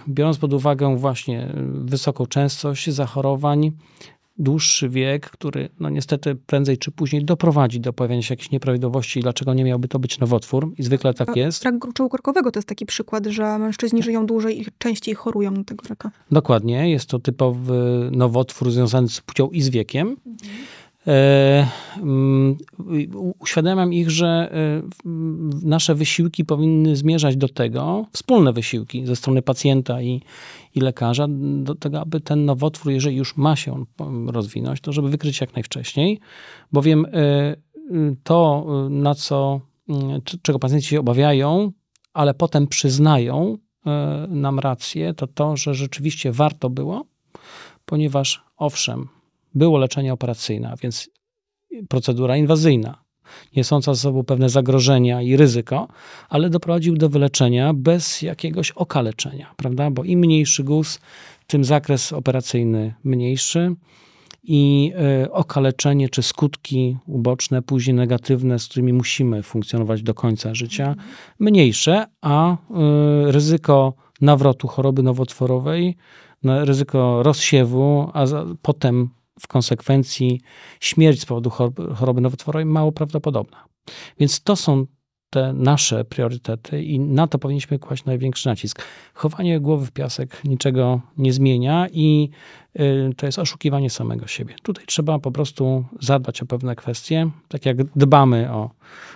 biorąc 0.08 0.38
pod 0.38 0.54
uwagę 0.54 0.98
właśnie 0.98 1.54
wysoką 1.74 2.26
częstość 2.26 2.90
zachorowań, 2.90 3.72
dłuższy 4.40 4.90
wiek, 4.90 5.30
który 5.30 5.70
no 5.80 5.90
niestety 5.90 6.36
prędzej 6.36 6.78
czy 6.78 6.92
później 6.92 7.26
doprowadzi 7.26 7.80
do 7.80 7.94
pojawienia 7.94 8.22
się 8.22 8.34
jakichś 8.34 8.52
nieprawidłowości, 8.52 9.20
dlaczego 9.20 9.54
nie 9.54 9.64
miałby 9.64 9.88
to 9.88 10.00
być 10.00 10.20
nowotwór 10.20 10.74
i 10.78 10.84
zwykle 10.84 11.14
tak 11.14 11.36
jest. 11.36 11.64
Rak 11.64 11.78
gruczołu 11.80 12.10
korkowego 12.10 12.52
to 12.52 12.60
jest 12.60 12.68
taki 12.68 12.86
przykład, 12.86 13.26
że 13.26 13.60
mężczyźni 13.60 14.04
żyją 14.04 14.26
dłużej 14.26 14.62
i 14.62 14.66
częściej 14.78 15.16
chorują 15.16 15.52
na 15.52 15.64
tego 15.64 15.84
raka. 15.90 16.12
Dokładnie, 16.32 16.90
jest 16.90 17.10
to 17.10 17.20
typowy 17.20 18.10
nowotwór 18.12 18.72
związany 18.72 19.08
z 19.10 19.22
płcią 19.22 19.50
i 19.50 19.62
z 19.62 19.70
wiekiem. 19.70 20.18
U- 20.26 20.36
uświadamiam 23.40 23.94
ich, 23.94 24.10
że 24.12 24.28
e, 24.28 24.82
nasze 25.64 25.96
wysiłki 25.96 26.46
powinny 26.46 26.96
zmierzać 26.96 27.38
do 27.38 27.50
tego, 27.50 28.06
wspólne 28.14 28.54
wysiłki 28.54 29.06
ze 29.06 29.16
strony 29.16 29.42
pacjenta 29.42 30.02
i, 30.02 30.22
i 30.76 30.80
lekarza, 30.80 31.28
do 31.64 31.76
tego, 31.76 32.02
aby 32.02 32.20
ten 32.20 32.46
nowotwór, 32.46 32.92
jeżeli 32.92 33.16
już 33.16 33.38
ma 33.38 33.56
się 33.56 33.74
on 33.74 33.86
po- 33.96 34.12
rozwinąć, 34.32 34.82
to 34.82 34.92
żeby 34.92 35.10
wykryć 35.10 35.42
jak 35.42 35.54
najwcześniej, 35.54 36.20
bowiem 36.72 37.06
e, 37.06 37.56
y, 37.92 38.16
to, 38.24 38.66
y, 38.88 38.90
na 38.90 39.16
co, 39.16 39.62
c- 40.30 40.38
czego 40.42 40.60
pacjenci 40.60 40.88
się 40.88 41.00
obawiają, 41.00 41.72
ale 42.14 42.34
potem 42.34 42.68
przyznają 42.68 43.58
e, 43.86 44.28
nam 44.30 44.60
rację, 44.60 45.14
to 45.14 45.28
to, 45.28 45.58
że 45.58 45.74
rzeczywiście 45.74 46.32
warto 46.32 46.70
było, 46.70 47.06
ponieważ 47.86 48.44
owszem, 48.58 49.08
było 49.56 49.78
leczenie 49.78 50.14
operacyjne, 50.14 50.70
a 50.72 50.76
więc 50.76 51.10
procedura 51.90 52.38
inwazyjna, 52.38 53.04
niosąca 53.56 53.94
ze 53.94 54.02
sobą 54.02 54.24
pewne 54.24 54.50
zagrożenia 54.50 55.22
i 55.22 55.38
ryzyko, 55.38 55.88
ale 56.30 56.50
doprowadził 56.50 56.98
do 56.98 57.10
wyleczenia 57.10 57.74
bez 57.74 58.22
jakiegoś 58.22 58.72
okaleczenia, 58.72 59.54
prawda? 59.58 59.92
Bo 59.92 60.04
im 60.04 60.20
mniejszy 60.20 60.64
guz, 60.64 61.00
tym 61.48 61.64
zakres 61.64 62.14
operacyjny 62.14 62.94
mniejszy 63.04 63.76
i 64.44 64.94
y, 65.24 65.32
okaleczenie 65.32 66.10
czy 66.10 66.24
skutki 66.24 66.98
uboczne, 67.08 67.62
później 67.62 67.94
negatywne, 67.94 68.60
z 68.60 68.68
którymi 68.68 68.94
musimy 68.94 69.44
funkcjonować 69.44 70.04
do 70.04 70.14
końca 70.14 70.56
życia, 70.56 70.96
mniejsze, 71.40 72.06
a 72.22 72.54
y, 72.54 72.58
ryzyko 73.32 73.94
nawrotu 74.22 74.68
choroby 74.68 75.04
nowotworowej, 75.04 75.96
ryzyko 76.44 77.24
rozsiewu, 77.24 78.10
a 78.14 78.26
potem 78.62 79.10
w 79.42 79.48
konsekwencji 79.48 80.42
śmierć 80.80 81.22
z 81.22 81.26
powodu 81.26 81.50
choroby, 81.96 82.22
nowotworowej 82.22 82.66
mało 82.66 82.92
prawdopodobna. 82.92 83.66
Więc 84.20 84.44
to 84.44 84.56
są 84.56 84.86
te 85.30 85.54
nasze 85.54 86.06
priorytety 86.06 86.84
i 86.84 87.00
na 87.00 87.28
to 87.28 87.40
powinniśmy 87.40 87.80
kłaść 87.80 88.06
największy 88.06 88.48
nacisk. 88.50 88.82
Chowanie 89.14 89.60
głowy 89.60 89.86
w 89.86 89.92
piasek 89.92 90.44
niczego 90.44 91.02
nie 91.18 91.34
zmienia 91.34 91.88
i 91.92 92.30
y, 92.80 93.14
to 93.18 93.26
jest 93.26 93.40
oszukiwanie 93.40 93.90
samego 93.90 94.28
siebie. 94.28 94.56
Tutaj 94.64 94.86
trzeba 94.88 95.20
po 95.20 95.32
prostu 95.32 95.86
zadbać 96.00 96.42
o 96.42 96.46
pewne 96.46 96.76
kwestie, 96.76 97.30
tak 97.48 97.66
jak 97.66 97.84
dbamy 97.84 98.52
o, 98.52 98.70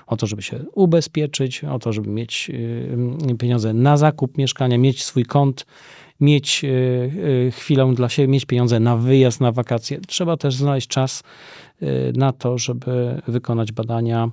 o 0.07 0.17
to, 0.17 0.27
żeby 0.27 0.41
się 0.41 0.59
ubezpieczyć, 0.73 1.63
o 1.63 1.79
to, 1.79 1.93
żeby 1.93 2.09
mieć 2.09 2.51
y, 3.29 3.37
pieniądze 3.39 3.73
na 3.73 3.97
zakup 3.97 4.37
mieszkania, 4.37 4.77
mieć 4.77 5.03
swój 5.03 5.25
kąt 5.25 5.65
mieć 6.19 6.65
chwilę 7.51 7.93
dla 7.95 8.09
siebie, 8.09 8.27
mieć 8.27 8.45
pieniądze 8.45 8.79
na 8.79 8.97
wyjazd, 8.97 9.41
na 9.41 9.51
wakacje. 9.51 9.99
Trzeba 10.07 10.37
też 10.37 10.55
znaleźć 10.55 10.87
czas 10.87 11.23
na 12.15 12.33
to, 12.33 12.57
żeby 12.57 13.21
wykonać 13.27 13.71
badania 13.71 14.29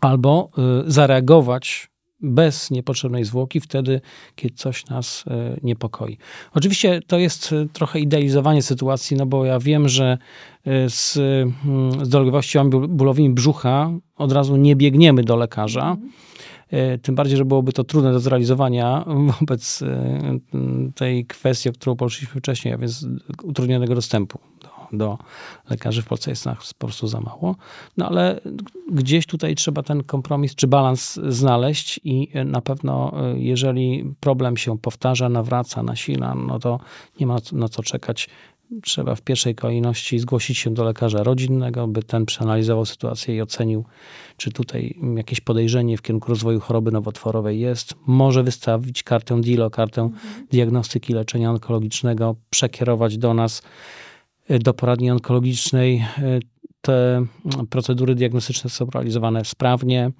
albo 0.00 0.50
zareagować 0.86 1.90
bez 2.22 2.70
niepotrzebnej 2.70 3.24
zwłoki 3.24 3.60
wtedy, 3.60 4.00
kiedy 4.36 4.54
coś 4.54 4.86
nas 4.86 5.24
e, 5.26 5.56
niepokoi. 5.62 6.18
Oczywiście 6.54 7.00
to 7.06 7.18
jest 7.18 7.52
e, 7.52 7.66
trochę 7.72 8.00
idealizowanie 8.00 8.62
sytuacji, 8.62 9.16
no 9.16 9.26
bo 9.26 9.44
ja 9.44 9.58
wiem, 9.58 9.88
że 9.88 10.18
e, 10.64 10.90
z, 10.90 11.16
mm, 11.16 12.04
z 12.04 12.08
dolegliwościami 12.08 12.70
bólowymi 12.88 13.30
brzucha 13.30 13.90
od 14.16 14.32
razu 14.32 14.56
nie 14.56 14.76
biegniemy 14.76 15.24
do 15.24 15.36
lekarza. 15.36 15.96
Tym 17.02 17.14
bardziej, 17.14 17.36
że 17.36 17.44
byłoby 17.44 17.72
to 17.72 17.84
trudne 17.84 18.12
do 18.12 18.20
zrealizowania 18.20 19.04
wobec 19.40 19.84
tej 20.94 21.26
kwestii, 21.26 21.68
o 21.68 21.72
którą 21.72 21.96
poruszyliśmy 21.96 22.40
wcześniej, 22.40 22.74
a 22.74 22.78
więc 22.78 23.06
utrudnionego 23.42 23.94
dostępu 23.94 24.38
do 24.60 24.68
lekarzy 25.70 26.02
w 26.02 26.06
Polsce 26.06 26.30
jest 26.30 26.46
nas 26.46 26.74
po 26.74 26.86
prostu 26.86 27.06
za 27.06 27.20
mało. 27.20 27.56
No 27.96 28.08
ale 28.08 28.40
gdzieś 28.90 29.26
tutaj 29.26 29.54
trzeba 29.54 29.82
ten 29.82 30.04
kompromis 30.04 30.54
czy 30.54 30.66
balans 30.66 31.20
znaleźć 31.28 32.00
i 32.04 32.28
na 32.44 32.60
pewno 32.60 33.12
e, 33.14 33.38
jeżeli 33.38 34.14
problem 34.20 34.56
się 34.56 34.78
powtarza, 34.78 35.28
nawraca, 35.28 35.82
nasila, 35.82 36.34
no 36.34 36.58
to 36.58 36.80
nie 37.20 37.26
ma 37.26 37.36
na 37.52 37.68
co 37.68 37.82
czekać 37.82 38.28
trzeba 38.82 39.14
w 39.14 39.22
pierwszej 39.22 39.54
kolejności 39.54 40.18
zgłosić 40.18 40.58
się 40.58 40.74
do 40.74 40.84
lekarza 40.84 41.22
rodzinnego, 41.22 41.86
by 41.86 42.02
ten 42.02 42.26
przeanalizował 42.26 42.86
sytuację 42.86 43.36
i 43.36 43.42
ocenił, 43.42 43.84
czy 44.36 44.50
tutaj 44.50 44.98
jakieś 45.16 45.40
podejrzenie 45.40 45.96
w 45.96 46.02
kierunku 46.02 46.28
rozwoju 46.28 46.60
choroby 46.60 46.92
nowotworowej 46.92 47.60
jest. 47.60 47.94
Może 48.06 48.42
wystawić 48.42 49.02
kartę 49.02 49.40
DILO, 49.40 49.70
kartę 49.70 50.02
mhm. 50.02 50.46
diagnostyki 50.46 51.12
leczenia 51.12 51.50
onkologicznego, 51.50 52.36
przekierować 52.50 53.18
do 53.18 53.34
nas 53.34 53.62
do 54.58 54.74
poradni 54.74 55.10
onkologicznej. 55.10 55.96
E, 55.96 56.38
te 56.80 57.26
procedury 57.70 58.14
diagnostyczne 58.14 58.70
są 58.70 58.86
realizowane 58.94 59.44
sprawnie. 59.44 60.10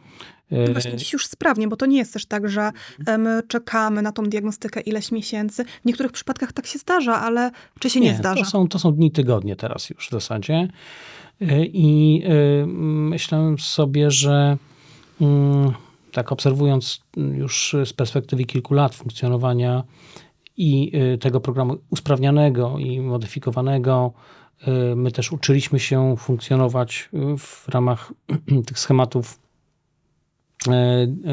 No 0.50 0.72
właśnie 0.72 0.96
dziś 0.96 1.12
już 1.12 1.26
sprawnie, 1.26 1.68
bo 1.68 1.76
to 1.76 1.86
nie 1.86 1.98
jest 1.98 2.12
też 2.12 2.26
tak, 2.26 2.48
że 2.48 2.70
my 3.18 3.42
czekamy 3.48 4.02
na 4.02 4.12
tą 4.12 4.22
diagnostykę 4.22 4.80
ileś 4.80 5.12
miesięcy. 5.12 5.64
W 5.64 5.84
niektórych 5.84 6.12
przypadkach 6.12 6.52
tak 6.52 6.66
się 6.66 6.78
zdarza, 6.78 7.20
ale 7.20 7.50
czy 7.78 7.90
się 7.90 8.00
nie, 8.00 8.10
nie 8.10 8.16
zdarza? 8.16 8.44
To 8.44 8.50
są, 8.50 8.68
to 8.68 8.78
są 8.78 8.92
dni, 8.92 9.10
tygodnie 9.10 9.56
teraz 9.56 9.90
już 9.90 10.08
w 10.08 10.10
zasadzie. 10.10 10.68
E, 11.40 11.64
I 11.64 12.22
e, 12.24 12.66
myślę 12.66 13.54
sobie, 13.58 14.10
że 14.10 14.56
mm, 15.20 15.72
tak 16.12 16.32
obserwując 16.32 17.00
już 17.16 17.76
z 17.84 17.92
perspektywy 17.92 18.44
kilku 18.44 18.74
lat 18.74 18.94
funkcjonowania 18.94 19.82
i 20.60 20.90
y, 21.14 21.18
tego 21.18 21.40
programu 21.40 21.76
usprawnionego 21.90 22.78
i 22.78 23.00
modyfikowanego. 23.00 24.12
Y, 24.92 24.96
my 24.96 25.12
też 25.12 25.32
uczyliśmy 25.32 25.80
się 25.80 26.16
funkcjonować 26.16 27.08
y, 27.14 27.38
w 27.38 27.68
ramach 27.68 28.12
tych 28.66 28.78
schematów 28.78 29.40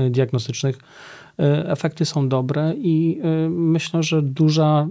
diagnostycznych. 0.10 0.78
Efekty 1.66 2.06
są 2.06 2.30
dobre 2.30 2.74
i 2.78 3.22
myślę, 3.50 4.04
że 4.04 4.22
duża 4.22 4.88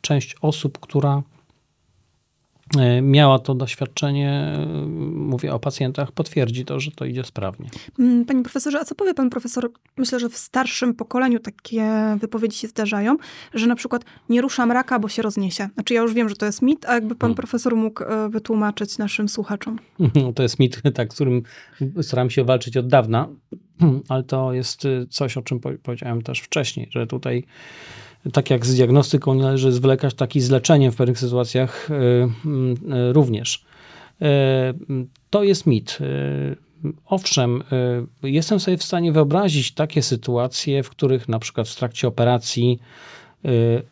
część 0.00 0.36
osób, 0.42 0.78
która 0.78 1.22
miała 3.02 3.38
to 3.38 3.54
doświadczenie, 3.54 4.30
e, 4.30 4.66
mówię 5.14 5.54
o 5.54 5.58
pacjentach, 5.58 6.12
potwierdzi 6.12 6.64
to, 6.64 6.80
że 6.80 6.90
to 6.90 7.04
idzie 7.04 7.24
sprawnie. 7.24 7.70
Mm, 7.98 8.24
panie 8.24 8.42
profesorze, 8.42 8.80
a 8.80 8.84
co 8.84 8.94
powie 8.94 9.14
pan 9.14 9.30
profesor? 9.30 9.70
Myślę, 9.96 10.20
że 10.20 10.28
w 10.28 10.36
starszym 10.36 10.94
pokoleniu 10.94 11.40
takie 11.40 11.86
wypowiedzi 12.20 12.58
się 12.58 12.68
zdarzają, 12.68 13.16
że 13.54 13.66
na 13.66 13.74
przykład 13.74 14.04
nie 14.28 14.40
ruszam 14.40 14.72
raka, 14.72 14.98
bo 14.98 15.08
się 15.08 15.22
rozniesie. 15.22 15.68
Znaczy 15.74 15.94
ja 15.94 16.02
już 16.02 16.14
wiem, 16.14 16.28
że 16.28 16.36
to 16.36 16.46
jest 16.46 16.62
mit, 16.62 16.86
a 16.86 16.94
jakby 16.94 17.14
pan 17.14 17.28
hmm. 17.28 17.36
profesor 17.36 17.76
mógł 17.76 18.04
e, 18.04 18.28
wytłumaczyć 18.28 18.98
naszym 18.98 19.28
słuchaczom. 19.28 19.78
To 20.34 20.42
jest 20.42 20.58
mit, 20.58 20.82
tak, 20.94 21.12
z 21.12 21.14
którym 21.14 21.42
staram 22.02 22.30
się 22.30 22.44
walczyć 22.44 22.76
od 22.76 22.88
dawna, 22.88 23.28
ale 24.08 24.22
to 24.22 24.52
jest 24.52 24.82
coś, 25.10 25.36
o 25.36 25.42
czym 25.42 25.60
powiedziałem 25.82 26.22
też 26.22 26.40
wcześniej, 26.40 26.88
że 26.90 27.06
tutaj 27.06 27.44
tak 28.32 28.50
jak 28.50 28.66
z 28.66 28.74
diagnostyką 28.74 29.34
należy 29.34 29.72
zwlekać, 29.72 30.14
tak 30.14 30.36
i 30.36 30.40
z 30.40 30.50
leczeniem 30.50 30.92
w 30.92 30.96
pewnych 30.96 31.18
sytuacjach 31.18 31.90
y, 31.90 31.94
y, 31.94 33.12
również. 33.12 33.64
Y, 34.22 34.26
to 35.30 35.42
jest 35.42 35.66
mit. 35.66 35.98
Owszem, 37.06 37.62
jestem 38.22 38.60
sobie 38.60 38.76
w 38.76 38.82
stanie 38.82 39.12
wyobrazić 39.12 39.72
takie 39.72 40.02
sytuacje, 40.02 40.82
w 40.82 40.90
których 40.90 41.28
na 41.28 41.38
przykład 41.38 41.68
w 41.68 41.76
trakcie 41.76 42.08
operacji 42.08 42.78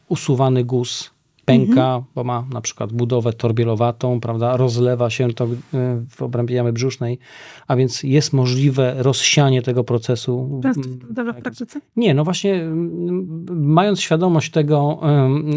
usuwany 0.08 0.64
guz 0.64 1.10
pęka, 1.46 1.94
mhm. 1.94 2.02
bo 2.14 2.24
ma 2.24 2.46
na 2.52 2.60
przykład 2.60 2.92
budowę 2.92 3.32
torbielowatą, 3.32 4.20
prawda, 4.20 4.56
rozlewa 4.56 5.10
się 5.10 5.32
to 5.32 5.46
w 6.10 6.22
obrębie 6.22 6.54
jamy 6.54 6.72
brzusznej, 6.72 7.18
a 7.66 7.76
więc 7.76 8.02
jest 8.02 8.32
możliwe 8.32 8.94
rozsianie 8.98 9.62
tego 9.62 9.84
procesu. 9.84 10.60
Zdarza 11.10 11.32
w 11.32 11.42
praktyce? 11.42 11.80
Nie, 11.96 12.14
no 12.14 12.24
właśnie 12.24 12.64
mając 13.50 14.00
świadomość 14.00 14.50
tego 14.50 15.00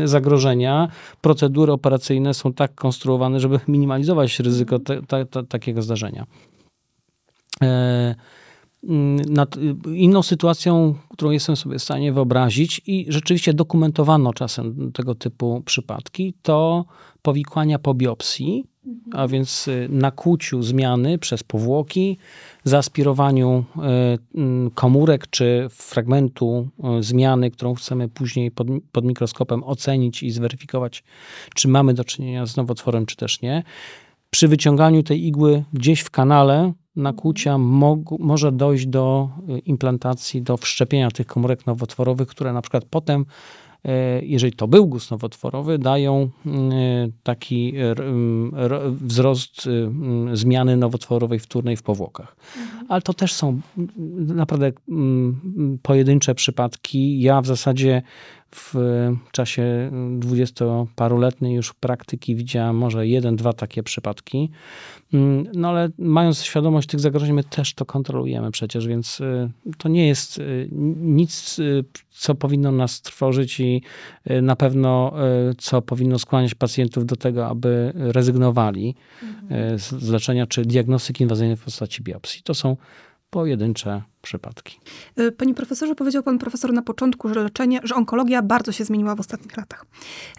zagrożenia, 0.06 0.88
procedury 1.22 1.72
operacyjne 1.72 2.34
są 2.34 2.54
tak 2.54 2.76
konstruowane, 2.76 3.40
żeby 3.40 3.60
minimalizować 3.68 4.40
ryzyko 4.40 4.76
mhm. 4.76 5.06
te, 5.06 5.08
te, 5.08 5.26
te, 5.26 5.44
takiego 5.44 5.82
zdarzenia. 5.82 6.26
E 7.62 7.70
Mm, 7.70 8.16
nad 9.30 9.56
inną 9.96 10.24
sytuacją, 10.24 10.96
którą 11.10 11.32
jestem 11.32 11.56
sobie 11.56 11.80
w 11.80 11.84
stanie 11.84 12.14
wyobrazić 12.14 12.82
i 12.88 13.06
rzeczywiście 13.10 13.54
dokumentowano 13.54 14.34
czasem 14.34 14.92
tego 14.92 15.16
typu 15.16 15.62
przypadki, 15.66 16.34
to 16.42 16.86
powikłania 17.22 17.80
po 17.80 17.94
biopsji, 17.94 18.64
a 19.12 19.28
więc 19.28 19.68
y, 19.68 19.88
nakłuciu 19.90 20.62
zmiany 20.62 21.18
przez 21.18 21.44
powłoki, 21.44 22.18
zaaspirowaniu 22.64 23.66
y, 24.36 24.40
mm, 24.40 24.72
komórek 24.72 25.28
czy 25.30 25.68
fragmentu 25.70 26.70
y, 27.00 27.04
zmiany, 27.04 27.52
którą 27.52 27.76
chcemy 27.76 28.10
później 28.10 28.52
pod, 28.52 28.68
pod 28.92 29.06
mikroskopem 29.06 29.64
ocenić 29.64 30.24
i 30.24 30.32
zweryfikować, 30.32 31.04
czy 31.56 31.68
mamy 31.68 31.94
do 31.94 32.04
czynienia 32.04 32.46
z 32.46 32.58
nowotworem, 32.58 33.06
czy 33.06 33.16
też 33.16 33.42
nie. 33.42 33.64
Przy 34.30 34.48
wyciąganiu 34.48 35.04
tej 35.04 35.26
igły 35.26 35.64
gdzieś 35.74 36.02
w 36.02 36.10
kanale 36.10 36.74
nakłucia 36.96 37.58
może 38.20 38.52
dojść 38.52 38.88
do 38.88 39.30
y, 39.50 39.60
implantacji, 39.60 40.42
do 40.42 40.58
wszczepienia 40.58 41.12
tych 41.12 41.28
komórek 41.28 41.66
nowotworowych, 41.66 42.28
które 42.28 42.54
na 42.54 42.62
przykład 42.62 42.86
potem, 42.90 43.26
e, 43.86 44.22
jeżeli 44.26 44.54
to 44.54 44.68
był 44.68 44.88
guz 44.88 45.12
nowotworowy, 45.12 45.78
dają 45.78 46.30
y, 46.46 46.50
taki 47.24 47.74
wzrost 48.92 49.68
y, 49.68 49.90
zmiany 50.34 50.78
nowotworowej 50.78 51.40
wtórnej 51.40 51.78
w 51.78 51.84
powłokach. 51.84 52.36
Mhm. 52.58 52.79
Ale 52.90 53.02
to 53.02 53.14
też 53.14 53.34
są 53.34 53.62
naprawdę 54.18 54.72
pojedyncze 55.82 56.36
przypadki. 56.36 57.22
Ja 57.22 57.42
w 57.42 57.48
zasadzie 57.48 58.02
w 58.56 58.76
czasie 59.32 59.92
dwudziestoparoletniej 60.18 61.56
już 61.56 61.74
praktyki 61.74 62.36
widziałem 62.36 62.78
może 62.78 63.08
jeden, 63.08 63.36
dwa 63.36 63.54
takie 63.54 63.84
przypadki. 63.84 64.50
Mm, 65.14 65.48
no 65.54 65.70
ale 65.70 65.90
mając 65.98 66.44
świadomość 66.44 66.88
tych 66.88 67.00
zagrożeń, 67.00 67.34
my 67.34 67.44
też 67.44 67.74
to 67.74 67.86
kontrolujemy 67.86 68.52
przecież, 68.52 68.88
więc 68.88 69.20
y, 69.20 69.52
to 69.78 69.90
nie 69.90 70.08
jest 70.08 70.38
y, 70.38 70.70
nic, 71.02 71.60
y, 71.60 71.86
co 72.10 72.36
powinno 72.36 72.72
nas 72.72 73.02
trwożyć 73.02 73.60
i 73.60 73.82
na 74.42 74.56
pewno 74.56 75.14
co 75.58 75.82
powinno 75.82 76.20
skłaniać 76.20 76.56
pacjentów 76.56 77.06
do 77.06 77.16
tego, 77.16 77.48
aby 77.48 77.92
rezygnowali 77.96 78.96
mhm. 79.24 79.80
z 79.80 80.10
leczenia 80.10 80.48
czy 80.48 80.66
diagnostyki 80.66 81.24
inwazyjnej 81.24 81.58
w 81.58 81.64
postaci 81.64 82.04
biopsji. 82.04 82.42
To 82.44 82.54
są 82.54 82.78
pojedyncze 83.30 84.02
przypadki. 84.22 84.80
Panie 85.38 85.54
profesorze, 85.54 85.96
powiedział 85.96 86.24
pan 86.24 86.38
profesor 86.38 86.74
na 86.74 86.82
początku, 86.82 87.34
że 87.34 87.44
leczenie, 87.44 87.80
że 87.84 87.96
onkologia 87.96 88.42
bardzo 88.42 88.72
się 88.72 88.86
zmieniła 88.86 89.16
w 89.16 89.20
ostatnich 89.20 89.58
latach. 89.58 89.86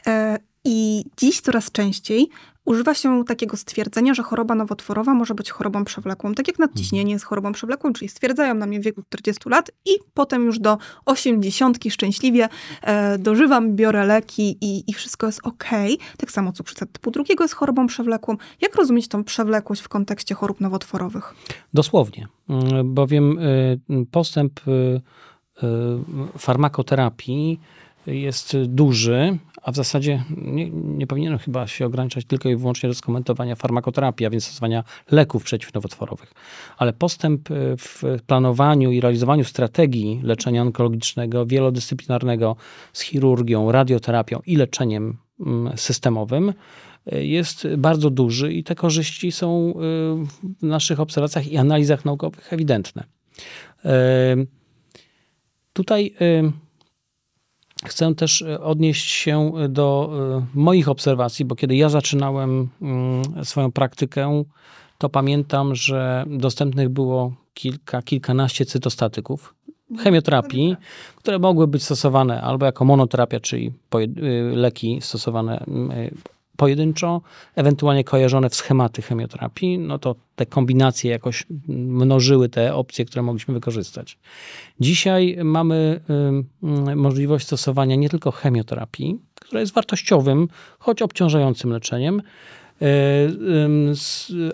E, 0.07 0.39
I 0.65 1.05
dziś 1.17 1.41
coraz 1.41 1.73
częściej 1.73 2.29
używa 2.65 2.95
się 2.95 3.25
takiego 3.25 3.57
stwierdzenia, 3.57 4.15
że 4.15 4.23
choroba 4.23 4.55
nowotworowa 4.55 5.15
może 5.15 5.35
być 5.35 5.51
chorobą 5.51 5.85
przewlekłą. 5.85 6.35
Tak 6.35 6.49
jak 6.49 6.59
nadciśnienie 6.59 7.13
jest 7.13 7.25
chorobą 7.25 7.53
przewlekłą, 7.53 7.93
czyli 7.93 8.09
stwierdzają 8.09 8.55
na 8.55 8.67
mnie 8.67 8.81
w 8.81 8.85
wieku 8.85 9.03
40 9.03 9.49
lat 9.49 9.71
i 9.85 9.91
potem 10.15 10.45
już 10.45 10.59
do 10.59 10.79
80 11.07 11.79
szczęśliwie 11.91 12.49
e, 12.83 13.19
dożywam, 13.19 13.77
biorę 13.77 14.07
leki 14.07 14.59
i, 14.61 14.91
i 14.91 14.95
wszystko 14.95 15.27
jest 15.27 15.41
ok. 15.45 15.65
Tak 16.17 16.31
samo 16.31 16.53
cukrzyca 16.53 16.87
typu 16.87 17.11
drugiego 17.11 17.45
jest 17.45 17.55
chorobą 17.55 17.87
przewlekłą. 17.87 18.37
Jak 18.61 18.75
rozumieć 18.75 19.09
tą 19.09 19.25
przewlekłość 19.25 19.83
w 19.83 19.89
kontekście 19.89 20.35
chorób 20.35 20.61
nowotworowych? 20.61 21.35
Dosłownie, 21.75 22.29
mm, 22.49 22.95
bowiem 22.95 23.39
e, 23.39 23.45
postęp 24.11 24.61
e, 24.69 24.73
e, 24.73 25.69
farmakoterapii 26.39 27.61
jest 28.07 28.57
duży, 28.65 29.39
a 29.63 29.73
w 29.73 29.77
zasadzie 29.77 30.25
nie, 30.37 30.71
nie 30.71 31.07
powinienem 31.07 31.39
chyba 31.39 31.67
się 31.67 31.87
ograniczać 31.87 32.25
tylko 32.25 32.49
i 32.49 32.57
wyłącznie 32.57 32.89
do 32.89 32.95
skomentowania 32.95 33.57
farmakoterapii, 33.57 34.27
a 34.27 34.31
więc 34.31 34.45
stosowania 34.45 34.85
leków 35.11 35.45
przeciwnowotworowych. 35.45 36.35
Ale 36.79 36.93
postęp 36.93 37.51
y, 37.51 37.77
w 37.79 38.03
planowaniu 38.27 38.93
i 38.93 39.01
realizowaniu 39.01 39.45
strategii 39.45 40.21
leczenia 40.23 40.63
onkologicznego, 40.63 41.47
wielodyscyplinarnego 41.47 42.57
z 42.93 43.01
chirurgią, 43.01 43.73
radioterapią 43.73 44.41
i 44.47 44.57
leczeniem 44.57 45.19
mm, 45.41 45.77
systemowym 45.77 46.53
y, 47.13 47.27
jest 47.27 47.69
bardzo 47.77 48.11
duży 48.11 48.53
i 48.53 48.65
te 48.65 48.75
korzyści 48.75 49.33
są 49.33 49.71
y, 49.71 49.73
w 50.61 50.63
naszych 50.63 51.01
obserwacjach 51.01 51.47
i 51.47 51.57
analizach 51.57 52.05
naukowych 52.05 52.53
ewidentne. 52.53 53.05
Tutaj 55.73 56.15
Chcę 57.85 58.15
też 58.15 58.43
e, 58.43 58.61
odnieść 58.61 59.11
się 59.11 59.53
e, 59.57 59.69
do 59.69 60.11
e, 60.39 60.47
moich 60.55 60.89
obserwacji, 60.89 61.45
bo 61.45 61.55
kiedy 61.55 61.77
ja 61.77 61.89
zaczynałem 61.89 62.69
mm, 62.83 63.45
swoją 63.45 63.73
praktykę, 63.73 64.45
to 64.99 65.09
pamiętam, 65.09 65.75
że 65.75 66.25
dostępnych 66.27 66.89
było 66.89 67.33
kilka, 67.55 68.03
kilkanaście 68.03 68.65
cytostatyków 68.65 69.55
chemioterapii, 69.99 70.77
które 71.17 71.39
mogły 71.39 71.67
być 71.67 71.83
stosowane 71.83 72.43
albo 72.43 72.67
jako 72.67 72.85
monoterapia, 72.85 73.41
czyli 73.41 73.73
leki 74.53 74.99
stosowane 75.01 75.65
pojedynczo, 76.61 77.21
ewentualnie 77.57 78.05
kojarzone 78.05 78.51
w 78.51 78.55
schematy 78.55 79.03
chemioterapii, 79.03 79.79
no 79.79 79.99
to 79.99 80.15
te 80.37 80.47
kombinacje 80.47 81.11
jakoś 81.11 81.47
mnożyły 81.69 82.49
te 82.49 82.75
opcje, 82.75 83.05
które 83.05 83.23
mogliśmy 83.23 83.55
wykorzystać. 83.55 84.19
Dzisiaj 84.81 85.39
mamy 85.45 86.01
możliwość 86.97 87.47
stosowania 87.47 87.97
nie 87.97 88.09
tylko 88.09 88.31
chemioterapii, 88.31 89.19
która 89.35 89.61
jest 89.61 89.75
wartościowym, 89.75 90.49
choć 90.79 91.03
obciążającym 91.03 91.71
leczeniem, 91.71 92.23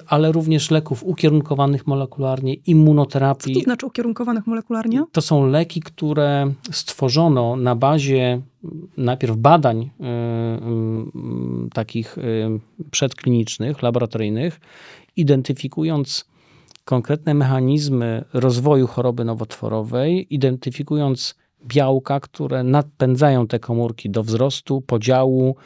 ale 0.07 0.33
również 0.33 0.71
leków 0.71 1.05
ukierunkowanych 1.05 1.87
molekularnie, 1.87 2.55
immunoterapii. 2.55 3.55
Co 3.55 3.61
to 3.61 3.65
znaczy 3.65 3.87
ukierunkowanych 3.87 4.47
molekularnie? 4.47 5.05
To 5.13 5.21
są 5.21 5.47
leki, 5.47 5.81
które 5.81 6.53
stworzono 6.71 7.57
na 7.57 7.77
bazie 7.77 8.41
najpierw 8.97 9.37
badań 9.37 9.83
y, 9.83 11.71
takich 11.71 12.17
przedklinicznych, 12.91 13.83
laboratoryjnych, 13.83 14.61
identyfikując 15.17 16.25
konkretne 16.85 17.35
mechanizmy 17.35 18.25
rozwoju 18.33 18.87
choroby 18.87 19.25
nowotworowej, 19.25 20.35
identyfikując 20.35 21.35
białka, 21.67 22.21
które 22.21 22.63
napędzają 22.63 23.47
te 23.47 23.59
komórki 23.59 24.11
do 24.11 24.23
wzrostu, 24.23 24.81
podziału, 24.81 25.57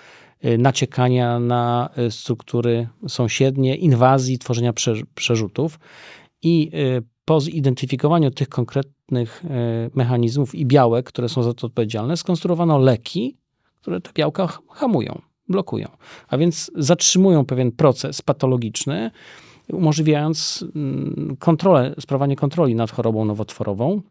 naciekania 0.59 1.38
na 1.38 1.90
y, 1.98 2.11
struktury 2.11 2.88
sąsiednie, 3.09 3.76
inwazji, 3.76 4.38
tworzenia 4.38 4.72
przerzutów. 5.14 5.79
I 6.42 6.70
y, 6.74 7.03
po 7.24 7.40
zidentyfikowaniu 7.40 8.31
tych 8.31 8.48
konkretnych 8.48 9.44
mechanizmów 9.94 10.55
i 10.55 10.66
białek, 10.66 11.07
które 11.07 11.29
są 11.29 11.42
za 11.42 11.55
to 11.55 11.66
odpowiedzialne, 11.66 12.16
skonstruowano 12.16 12.79
leki, 12.79 13.37
które 13.81 14.00
te 14.00 14.11
białka 14.14 14.48
hamują, 14.68 15.20
blokują. 15.48 15.88
A 16.29 16.38
więc 16.38 16.70
zatrzymują 16.76 17.44
pewien 17.44 17.72
proces 17.72 18.22
patologiczny, 18.22 19.11
umożliwiając 19.72 20.64
mm, 20.76 21.37
kontrolę, 21.38 21.94
sprawowanie 22.00 22.37
kontroli 22.37 22.74
nad 22.74 22.90
chorobą 22.90 23.24
nowotworową 23.24 24.03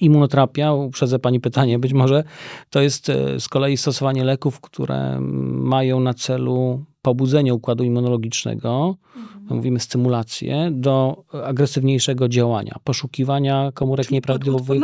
Immunoterapia, 0.00 0.72
uprzedzę 0.72 1.18
Pani 1.18 1.40
pytanie, 1.40 1.78
być 1.78 1.92
może 1.92 2.24
to 2.70 2.80
jest 2.80 3.08
e, 3.08 3.40
z 3.40 3.48
kolei 3.48 3.76
stosowanie 3.76 4.24
leków, 4.24 4.60
które 4.60 5.20
mają 5.20 6.00
na 6.00 6.14
celu 6.14 6.84
pobudzenie 7.02 7.54
układu 7.54 7.84
immunologicznego, 7.84 8.96
mhm. 9.16 9.56
mówimy 9.56 9.80
stymulację, 9.80 10.68
do 10.72 11.24
agresywniejszego 11.44 12.28
działania, 12.28 12.76
poszukiwania 12.84 13.72
komórek 13.74 14.06
Czyli 14.06 14.14
nieprawidłowych. 14.14 14.80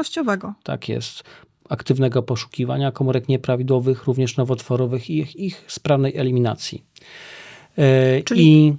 Tak 0.62 0.88
jest. 0.88 1.24
Aktywnego 1.68 2.22
poszukiwania 2.22 2.92
komórek 2.92 3.29
nieprawidłowych, 3.29 4.05
również 4.05 4.37
nowotworowych 4.37 5.11
i 5.11 5.18
ich, 5.18 5.37
ich 5.37 5.64
sprawnej 5.66 6.16
eliminacji. 6.16 6.85
E, 7.79 8.22
Czyli 8.22 8.66
I 8.66 8.77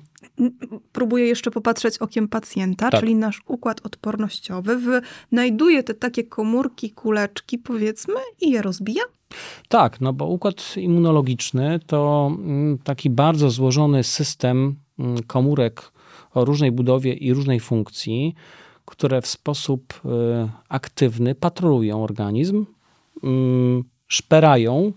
próbuję 0.92 1.26
jeszcze 1.26 1.52
popatrzeć 1.52 1.98
okiem 1.98 2.28
pacjenta, 2.28 2.90
tak. 2.90 3.00
czyli 3.00 3.16
nasz 3.16 3.42
układ 3.48 3.86
odpornościowy 3.86 5.02
znajduje 5.32 5.84
te 5.84 5.94
takie 5.94 6.24
komórki, 6.24 6.92
kuleczki 6.92 7.58
powiedzmy 7.58 8.16
i 8.42 8.52
je 8.52 8.62
rozbija? 8.62 9.04
Tak, 9.68 10.02
no 10.02 10.14
bo 10.14 10.26
układ 10.26 10.78
immunologiczny 10.78 11.80
to 11.88 12.32
mm, 12.32 12.78
taki 12.78 13.10
bardzo 13.10 13.50
złożony 13.50 14.04
system 14.04 14.76
mm, 15.00 15.24
komórek 15.24 15.92
o 16.34 16.46
różnej 16.46 16.72
budowie 16.72 17.14
i 17.14 17.34
różnej 17.34 17.60
funkcji, 17.60 18.36
które 18.86 19.22
w 19.22 19.28
sposób 19.28 19.94
y, 19.94 20.10
aktywny 20.70 21.36
patrolują 21.36 22.04
organizm, 22.04 22.66
mm, 23.24 23.84
szperają 24.08 24.94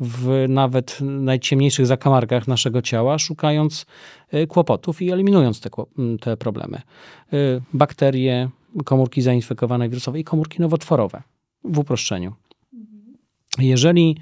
w 0.00 0.44
nawet 0.48 0.98
najciemniejszych 1.00 1.86
zakamarkach 1.86 2.48
naszego 2.48 2.82
ciała, 2.82 3.18
szukając 3.18 3.86
y, 4.34 4.46
kłopotów 4.46 5.02
i 5.02 5.10
eliminując 5.10 5.60
te, 5.60 5.70
te 6.20 6.36
problemy. 6.36 6.80
Y, 7.32 7.62
bakterie, 7.72 8.48
komórki 8.84 9.22
zainfekowane 9.22 9.88
wirusowe 9.88 10.20
i 10.20 10.24
komórki 10.24 10.60
nowotworowe 10.60 11.22
w 11.64 11.78
uproszczeniu. 11.78 12.32
Jeżeli 13.58 14.16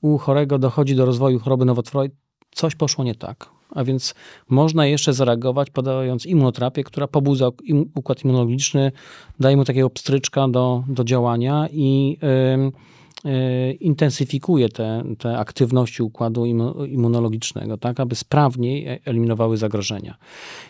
u 0.00 0.18
chorego 0.18 0.58
dochodzi 0.58 0.94
do 0.94 1.04
rozwoju 1.04 1.38
choroby 1.38 1.64
nowotworowej, 1.64 2.10
coś 2.50 2.74
poszło 2.74 3.04
nie 3.04 3.14
tak. 3.14 3.48
A 3.70 3.84
więc 3.84 4.14
można 4.48 4.86
jeszcze 4.86 5.12
zareagować 5.12 5.70
podając 5.70 6.26
immunoterapię, 6.26 6.84
która 6.84 7.06
pobudza 7.06 7.48
układ 7.94 8.24
immunologiczny, 8.24 8.92
daje 9.40 9.56
mu 9.56 9.64
takiego 9.64 9.90
pstryczka 9.90 10.48
do, 10.48 10.84
do 10.88 11.04
działania 11.04 11.68
i 11.72 12.18
yy, 12.22 12.72
intensyfikuje 13.80 14.68
te, 14.68 15.02
te 15.18 15.38
aktywności 15.38 16.02
układu 16.02 16.46
immunologicznego, 16.86 17.78
tak, 17.78 18.00
aby 18.00 18.14
sprawniej 18.14 18.86
e, 18.86 18.98
eliminowały 19.04 19.56
zagrożenia. 19.56 20.16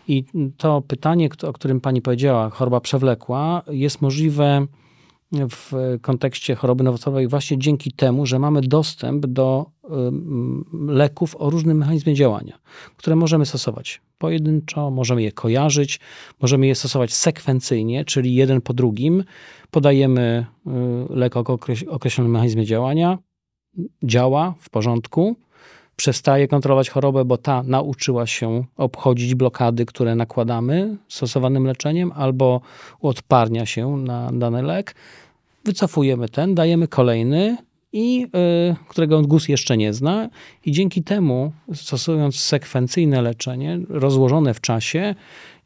I 0.08 0.24
to 0.56 0.82
pytanie, 0.88 1.28
o 1.42 1.52
którym 1.52 1.80
pani 1.80 2.02
powiedziała, 2.02 2.50
choroba 2.50 2.80
przewlekła, 2.80 3.62
jest 3.70 4.02
możliwe 4.02 4.66
w 5.32 5.72
kontekście 6.02 6.54
choroby 6.54 6.84
nowotworowej 6.84 7.28
właśnie 7.28 7.58
dzięki 7.58 7.92
temu, 7.92 8.26
że 8.26 8.38
mamy 8.38 8.60
dostęp 8.60 9.26
do 9.26 9.66
leków 10.88 11.36
o 11.36 11.50
różnym 11.50 11.78
mechanizmie 11.78 12.14
działania, 12.14 12.58
które 12.96 13.16
możemy 13.16 13.46
stosować 13.46 14.00
pojedynczo, 14.18 14.90
możemy 14.90 15.22
je 15.22 15.32
kojarzyć, 15.32 16.00
możemy 16.40 16.66
je 16.66 16.74
stosować 16.74 17.14
sekwencyjnie, 17.14 18.04
czyli 18.04 18.34
jeden 18.34 18.60
po 18.60 18.74
drugim. 18.74 19.24
Podajemy 19.70 20.46
y, 20.66 20.70
lek 21.10 21.36
o 21.36 21.44
określonym 21.88 22.32
mechanizmie 22.32 22.64
działania, 22.64 23.18
działa 24.02 24.54
w 24.58 24.70
porządku, 24.70 25.36
przestaje 26.02 26.48
kontrolować 26.48 26.90
chorobę, 26.90 27.24
bo 27.24 27.36
ta 27.36 27.62
nauczyła 27.62 28.26
się 28.26 28.64
obchodzić 28.76 29.34
blokady, 29.34 29.86
które 29.86 30.14
nakładamy 30.14 30.96
stosowanym 31.08 31.66
leczeniem, 31.66 32.12
albo 32.14 32.60
odparnia 33.00 33.66
się 33.66 33.96
na 33.96 34.30
dany 34.32 34.62
lek. 34.62 34.94
Wycofujemy 35.64 36.28
ten, 36.28 36.54
dajemy 36.54 36.88
kolejny, 36.88 37.56
i 37.92 38.26
y, 38.70 38.76
którego 38.88 39.22
GUS 39.22 39.48
jeszcze 39.48 39.76
nie 39.76 39.94
zna, 39.94 40.28
i 40.64 40.72
dzięki 40.72 41.02
temu, 41.02 41.52
stosując 41.74 42.36
sekwencyjne 42.36 43.22
leczenie, 43.22 43.80
rozłożone 43.88 44.54
w 44.54 44.60
czasie, 44.60 45.14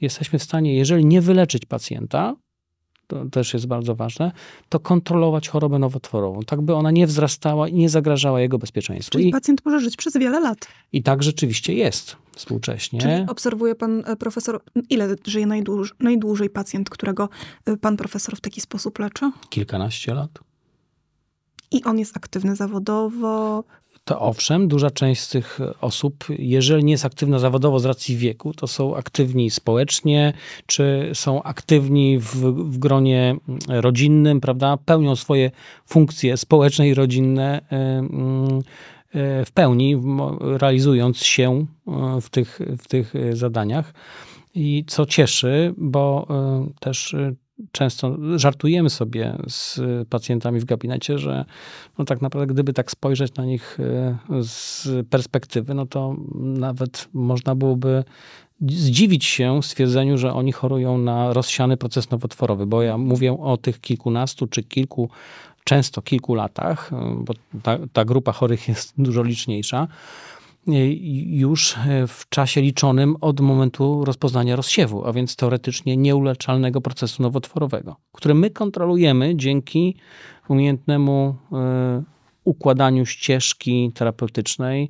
jesteśmy 0.01 0.39
w 0.39 0.43
stanie, 0.43 0.77
jeżeli 0.77 1.07
nie 1.07 1.21
wyleczyć 1.21 1.67
pacjenta, 1.67 2.35
to 3.07 3.25
też 3.25 3.55
jest 3.55 3.67
bardzo 3.67 3.95
ważne, 3.95 4.33
to 4.69 4.81
kontrolować 4.81 5.49
chorobę 5.49 5.79
nowotworową, 5.79 6.43
tak 6.43 6.61
by 6.61 6.75
ona 6.75 6.91
nie 6.91 7.07
wzrastała 7.07 7.69
i 7.69 7.75
nie 7.75 7.89
zagrażała 7.89 8.41
jego 8.41 8.59
bezpieczeństwu. 8.59 9.11
Czyli 9.11 9.29
I, 9.29 9.33
pacjent 9.33 9.65
może 9.65 9.81
żyć 9.81 9.97
przez 9.97 10.17
wiele 10.17 10.41
lat. 10.41 10.69
I 10.93 11.03
tak 11.03 11.23
rzeczywiście 11.23 11.75
jest 11.75 12.17
współcześnie. 12.37 13.01
Czyli 13.01 13.15
obserwuje 13.29 13.75
pan 13.75 14.03
e, 14.07 14.17
profesor, 14.17 14.61
ile 14.91 15.15
żyje 15.27 15.47
najdłuż, 15.47 15.95
najdłużej 16.01 16.51
pacjent, 16.51 16.91
którego 16.91 17.29
e, 17.67 17.77
pan 17.77 17.97
profesor 17.97 18.37
w 18.37 18.41
taki 18.41 18.61
sposób 18.61 18.99
leczy? 18.99 19.31
Kilkanaście 19.49 20.15
lat. 20.15 20.31
I 21.71 21.85
on 21.85 21.99
jest 21.99 22.17
aktywny 22.17 22.57
zawodowo? 22.57 23.65
To 24.07 24.21
owszem, 24.21 24.69
duża 24.69 24.91
część 24.91 25.21
z 25.21 25.29
tych 25.29 25.59
osób, 25.81 26.25
jeżeli 26.39 26.85
nie 26.85 26.93
jest 26.93 27.05
aktywna 27.05 27.39
zawodowo 27.39 27.81
z 27.81 27.85
racji 27.85 28.17
wieku, 28.17 28.55
to 28.55 28.67
są 28.67 28.97
aktywni 28.97 29.51
społecznie, 29.51 30.33
czy 30.67 31.11
są 31.15 31.43
aktywni 31.43 32.19
w, 32.19 32.35
w 32.71 32.79
gronie 32.79 33.37
rodzinnym, 33.69 34.41
prawda? 34.41 34.77
Pełnią 34.77 35.17
swoje 35.17 35.51
funkcje 35.87 36.37
społeczne 36.37 36.89
i 36.89 36.95
rodzinne 36.95 37.61
e, 37.73 38.03
e, 39.21 39.45
w 39.45 39.53
pełni, 39.55 40.03
realizując 40.41 41.19
się 41.19 41.67
e, 41.89 42.21
w 42.21 42.31
tych, 42.31 42.61
w 42.79 42.89
tych 42.89 43.15
zadaniach. 43.33 43.95
I 44.55 44.85
co 44.87 45.07
cieszy, 45.07 45.75
bo 45.77 46.27
też 46.81 47.17
często 47.73 48.17
żartujemy 48.39 48.91
sobie 48.91 49.37
z 49.49 49.81
pacjentami 50.09 50.61
w 50.61 50.65
gabinecie, 50.65 51.19
że 51.19 51.45
no 51.99 52.05
tak 52.05 52.23
naprawdę 52.23 52.55
gdyby 52.55 52.73
tak 52.73 52.91
spojrzeć 52.91 53.35
na 53.35 53.45
nich 53.45 53.79
z 54.43 54.89
perspektywy, 55.11 55.75
no 55.75 55.87
to 55.87 56.17
nawet 56.35 57.09
można 57.13 57.55
byłoby 57.55 58.05
zdziwić 58.61 59.25
się 59.25 59.63
stwierdzeniu, 59.63 60.19
że 60.19 60.33
oni 60.33 60.53
chorują 60.53 60.99
na 60.99 61.33
rozsiany 61.33 61.77
proces 61.77 62.11
nowotworowy, 62.11 62.67
bo 62.67 62.83
ja 62.83 62.99
mówię 62.99 63.41
o 63.41 63.57
tych 63.57 63.81
kilkunastu 63.81 64.47
czy 64.47 64.63
kilku, 64.63 65.11
często 65.65 66.03
kilku 66.03 66.35
latach, 66.35 66.91
bo 67.17 67.35
ta, 67.63 67.79
ta 67.93 68.05
grupa 68.05 68.33
chorych 68.33 68.69
jest 68.69 68.95
dużo 68.99 69.23
liczniejsza, 69.23 69.89
już 71.27 71.77
w 72.09 72.29
czasie 72.29 72.61
liczonym 72.61 73.17
od 73.21 73.41
momentu 73.41 74.05
rozpoznania 74.05 74.57
rozsiewu, 74.57 75.07
a 75.07 75.13
więc 75.13 75.37
teoretycznie 75.37 75.97
nieuleczalnego 75.97 76.81
procesu 76.81 77.23
nowotworowego, 77.23 77.97
który 78.13 78.35
my 78.35 78.51
kontrolujemy 78.51 79.37
dzięki 79.37 79.97
umiejętnemu 80.49 81.37
e, 81.53 82.03
układaniu 82.45 83.07
ścieżki 83.07 83.93
terapeutycznej, 83.95 84.89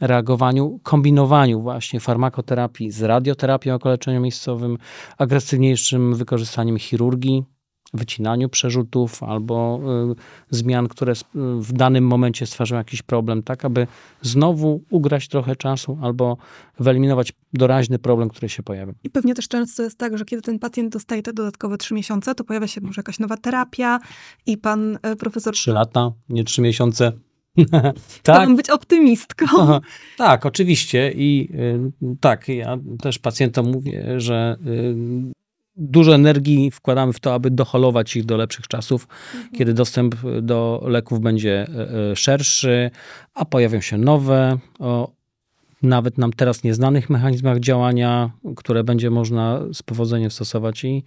reagowaniu, 0.00 0.80
kombinowaniu 0.82 1.62
właśnie 1.62 2.00
farmakoterapii 2.00 2.90
z 2.90 3.02
radioterapią 3.02 3.70
jako 3.72 3.88
miejscowym, 4.20 4.78
agresywniejszym 5.18 6.14
wykorzystaniem 6.14 6.78
chirurgii, 6.78 7.44
wycinaniu 7.94 8.48
przerzutów 8.48 9.22
albo 9.22 9.80
y, 10.12 10.56
zmian, 10.56 10.88
które 10.88 11.12
w 11.60 11.72
danym 11.72 12.06
momencie 12.06 12.46
stwarzają 12.46 12.78
jakiś 12.78 13.02
problem, 13.02 13.42
tak 13.42 13.64
aby 13.64 13.86
znowu 14.22 14.82
ugrać 14.90 15.28
trochę 15.28 15.56
czasu 15.56 15.98
albo 16.02 16.36
wyeliminować 16.80 17.32
doraźny 17.52 17.98
problem, 17.98 18.28
który 18.28 18.48
się 18.48 18.62
pojawia. 18.62 18.92
I 19.04 19.10
pewnie 19.10 19.34
też 19.34 19.48
często 19.48 19.82
jest 19.82 19.98
tak, 19.98 20.18
że 20.18 20.24
kiedy 20.24 20.42
ten 20.42 20.58
pacjent 20.58 20.92
dostaje 20.92 21.22
te 21.22 21.32
dodatkowe 21.32 21.78
trzy 21.78 21.94
miesiące, 21.94 22.34
to 22.34 22.44
pojawia 22.44 22.66
się 22.66 22.80
może 22.80 22.98
jakaś 22.98 23.18
nowa 23.18 23.36
terapia 23.36 23.98
i 24.46 24.58
pan 24.58 24.98
y, 25.12 25.16
profesor... 25.16 25.54
Trzy 25.54 25.72
lata, 25.72 26.12
nie 26.28 26.44
trzy 26.44 26.62
miesiące. 26.62 27.12
tak. 27.72 27.94
Chciałam 28.20 28.56
być 28.56 28.70
optymistką. 28.70 29.46
Aha, 29.62 29.80
tak, 30.16 30.46
oczywiście. 30.46 31.12
I 31.12 31.48
y, 31.54 32.16
tak, 32.20 32.48
ja 32.48 32.78
też 33.00 33.18
pacjentom 33.18 33.70
mówię, 33.72 34.20
że 34.20 34.56
y, 34.66 35.36
dużo 35.76 36.14
energii 36.14 36.70
wkładamy 36.70 37.12
w 37.12 37.20
to, 37.20 37.34
aby 37.34 37.50
doholować 37.50 38.16
ich 38.16 38.24
do 38.24 38.36
lepszych 38.36 38.68
czasów, 38.68 39.08
mhm. 39.34 39.54
kiedy 39.54 39.74
dostęp 39.74 40.14
do 40.42 40.84
leków 40.86 41.20
będzie 41.20 41.66
y, 42.12 42.16
szerszy, 42.16 42.90
a 43.34 43.44
pojawią 43.44 43.80
się 43.80 43.98
nowe, 43.98 44.58
o 44.78 45.16
nawet 45.82 46.18
nam 46.18 46.32
teraz 46.32 46.62
nieznanych 46.62 47.10
mechanizmach 47.10 47.60
działania, 47.60 48.30
które 48.56 48.84
będzie 48.84 49.10
można 49.10 49.60
z 49.72 49.82
powodzeniem 49.82 50.30
stosować 50.30 50.84
i, 50.84 51.04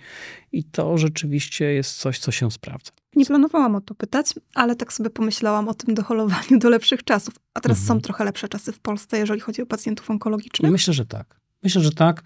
i 0.51 0.63
to 0.63 0.97
rzeczywiście 0.97 1.65
jest 1.65 1.97
coś, 1.97 2.19
co 2.19 2.31
się 2.31 2.51
sprawdza. 2.51 2.91
Nie 3.15 3.25
planowałam 3.25 3.75
o 3.75 3.81
to 3.81 3.95
pytać, 3.95 4.33
ale 4.53 4.75
tak 4.75 4.93
sobie 4.93 5.09
pomyślałam 5.09 5.67
o 5.67 5.73
tym 5.73 5.95
doholowaniu 5.95 6.59
do 6.59 6.69
lepszych 6.69 7.03
czasów. 7.03 7.33
A 7.53 7.59
teraz 7.59 7.79
mhm. 7.79 7.99
są 7.99 8.01
trochę 8.01 8.23
lepsze 8.23 8.47
czasy 8.47 8.71
w 8.71 8.79
Polsce, 8.79 9.17
jeżeli 9.17 9.39
chodzi 9.39 9.61
o 9.61 9.65
pacjentów 9.65 10.09
onkologicznych? 10.09 10.71
Myślę, 10.71 10.93
że 10.93 11.05
tak. 11.05 11.39
Myślę, 11.63 11.81
że 11.81 11.91
tak. 11.91 12.23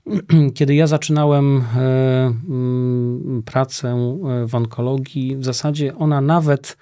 Kiedy 0.54 0.74
ja 0.74 0.86
zaczynałem 0.86 1.64
e, 1.76 2.34
mm, 2.48 3.42
pracę 3.42 3.88
e, 3.88 4.46
w 4.46 4.54
onkologii, 4.54 5.36
w 5.36 5.44
zasadzie 5.44 5.96
ona 5.96 6.20
nawet, 6.20 6.76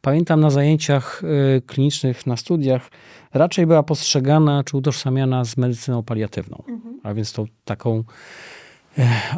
pamiętam 0.00 0.40
na 0.40 0.50
zajęciach 0.50 1.22
e, 1.56 1.60
klinicznych, 1.60 2.26
na 2.26 2.36
studiach, 2.36 2.90
raczej 3.34 3.66
była 3.66 3.82
postrzegana 3.82 4.64
czy 4.64 4.76
utożsamiana 4.76 5.44
z 5.44 5.56
medycyną 5.56 6.02
paliatywną. 6.02 6.64
Mhm. 6.68 7.00
A 7.02 7.14
więc 7.14 7.32
tą 7.32 7.46
taką 7.64 8.04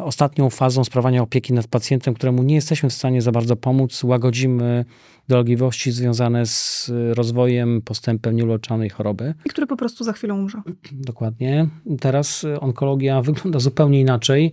ostatnią 0.03 0.49
fazą 0.49 0.83
sprawania 0.83 1.21
opieki 1.21 1.53
nad 1.53 1.67
pacjentem, 1.67 2.13
któremu 2.13 2.43
nie 2.43 2.55
jesteśmy 2.55 2.89
w 2.89 2.93
stanie 2.93 3.21
za 3.21 3.31
bardzo 3.31 3.55
pomóc, 3.55 4.03
łagodzimy 4.03 4.85
dolegliwości 5.27 5.91
związane 5.91 6.45
z 6.45 6.91
rozwojem, 7.13 7.81
postępem 7.81 8.35
nieuleczalnej 8.35 8.89
choroby. 8.89 9.33
I 9.45 9.49
który 9.49 9.67
po 9.67 9.77
prostu 9.77 10.03
za 10.03 10.13
chwilę 10.13 10.33
umrze. 10.33 10.61
Dokładnie. 10.91 11.67
Teraz 11.99 12.45
onkologia 12.59 13.21
wygląda 13.21 13.59
zupełnie 13.59 14.01
inaczej, 14.01 14.51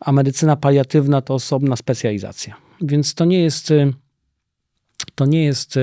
a 0.00 0.12
medycyna 0.12 0.56
paliatywna 0.56 1.20
to 1.20 1.34
osobna 1.34 1.76
specjalizacja. 1.76 2.56
Więc 2.80 3.14
to 3.14 3.24
nie 3.24 3.42
jest, 3.42 3.72
to 5.14 5.26
nie 5.26 5.44
jest 5.44 5.78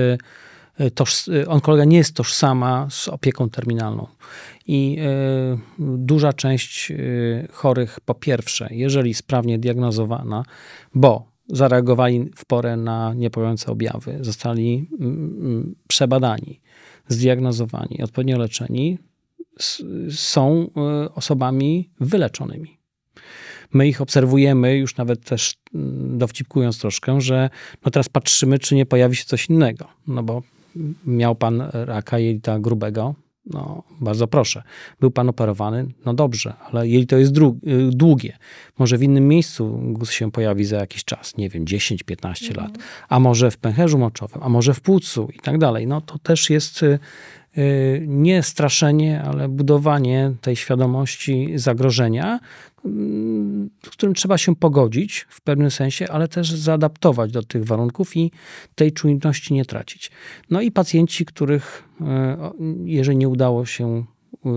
E, 0.78 0.90
toż, 0.90 1.28
e, 1.28 1.48
onkologia 1.48 1.84
nie 1.84 1.96
jest 1.96 2.16
tożsama 2.16 2.86
z 2.90 3.08
opieką 3.08 3.50
terminalną. 3.50 4.06
I 4.66 4.96
y, 4.98 5.58
duża 5.78 6.32
część 6.32 6.90
y, 6.90 7.48
chorych, 7.52 8.00
po 8.00 8.14
pierwsze, 8.14 8.68
jeżeli 8.70 9.14
sprawnie 9.14 9.58
diagnozowana, 9.58 10.44
bo 10.94 11.32
zareagowali 11.48 12.30
w 12.36 12.44
porę 12.44 12.76
na 12.76 13.14
niepokojące 13.14 13.72
objawy, 13.72 14.18
zostali 14.20 14.88
przebadani, 15.88 16.60
zdiagnozowani, 17.08 18.02
odpowiednio 18.02 18.38
leczeni, 18.38 18.98
są 20.10 20.70
osobami 21.14 21.90
wyleczonymi. 22.00 22.78
My 23.72 23.88
ich 23.88 24.00
obserwujemy, 24.00 24.76
już 24.76 24.96
nawet 24.96 25.24
też 25.24 25.54
dowcipkując 25.94 26.78
troszkę, 26.78 27.20
że 27.20 27.50
no 27.84 27.90
teraz 27.90 28.08
patrzymy, 28.08 28.58
czy 28.58 28.74
nie 28.74 28.86
pojawi 28.86 29.16
się 29.16 29.24
coś 29.24 29.46
innego. 29.46 29.88
No 30.06 30.22
bo 30.22 30.42
miał 31.06 31.34
pan 31.34 31.62
raka 31.72 32.18
jelita 32.18 32.58
grubego, 32.58 33.14
no 33.46 33.82
bardzo 34.00 34.26
proszę. 34.26 34.62
Był 35.00 35.10
pan 35.10 35.28
operowany, 35.28 35.86
no 36.04 36.14
dobrze, 36.14 36.54
ale 36.70 36.88
jelito 36.88 37.18
jest 37.18 37.36
y, 37.38 37.40
długie. 37.90 38.38
Może 38.78 38.98
w 38.98 39.02
innym 39.02 39.28
miejscu 39.28 39.80
guz 39.82 40.10
się 40.10 40.30
pojawi 40.30 40.64
za 40.64 40.76
jakiś 40.76 41.04
czas, 41.04 41.36
nie 41.36 41.48
wiem, 41.48 41.64
10-15 41.64 42.48
mhm. 42.48 42.66
lat, 42.66 42.78
a 43.08 43.20
może 43.20 43.50
w 43.50 43.56
pęcherzu 43.56 43.98
moczowym, 43.98 44.42
a 44.42 44.48
może 44.48 44.74
w 44.74 44.80
płucu 44.80 45.28
i 45.34 45.38
tak 45.38 45.58
dalej. 45.58 45.86
No 45.86 46.00
to 46.00 46.18
też 46.18 46.50
jest 46.50 46.82
y, 46.82 46.98
y, 47.58 48.04
nie 48.08 48.42
straszenie, 48.42 49.22
ale 49.22 49.48
budowanie 49.48 50.32
tej 50.40 50.56
świadomości 50.56 51.52
zagrożenia, 51.54 52.40
z 53.84 53.90
którym 53.90 54.14
trzeba 54.14 54.38
się 54.38 54.56
pogodzić 54.56 55.26
w 55.28 55.40
pewnym 55.40 55.70
sensie, 55.70 56.08
ale 56.08 56.28
też 56.28 56.52
zaadaptować 56.52 57.32
do 57.32 57.42
tych 57.42 57.64
warunków 57.64 58.16
i 58.16 58.30
tej 58.74 58.92
czujności 58.92 59.54
nie 59.54 59.64
tracić. 59.64 60.10
No 60.50 60.60
i 60.60 60.70
pacjenci, 60.70 61.24
których, 61.24 61.84
e, 62.00 62.50
jeżeli 62.84 63.16
nie 63.16 63.28
udało 63.28 63.66
się 63.66 63.86
e, 63.88 64.04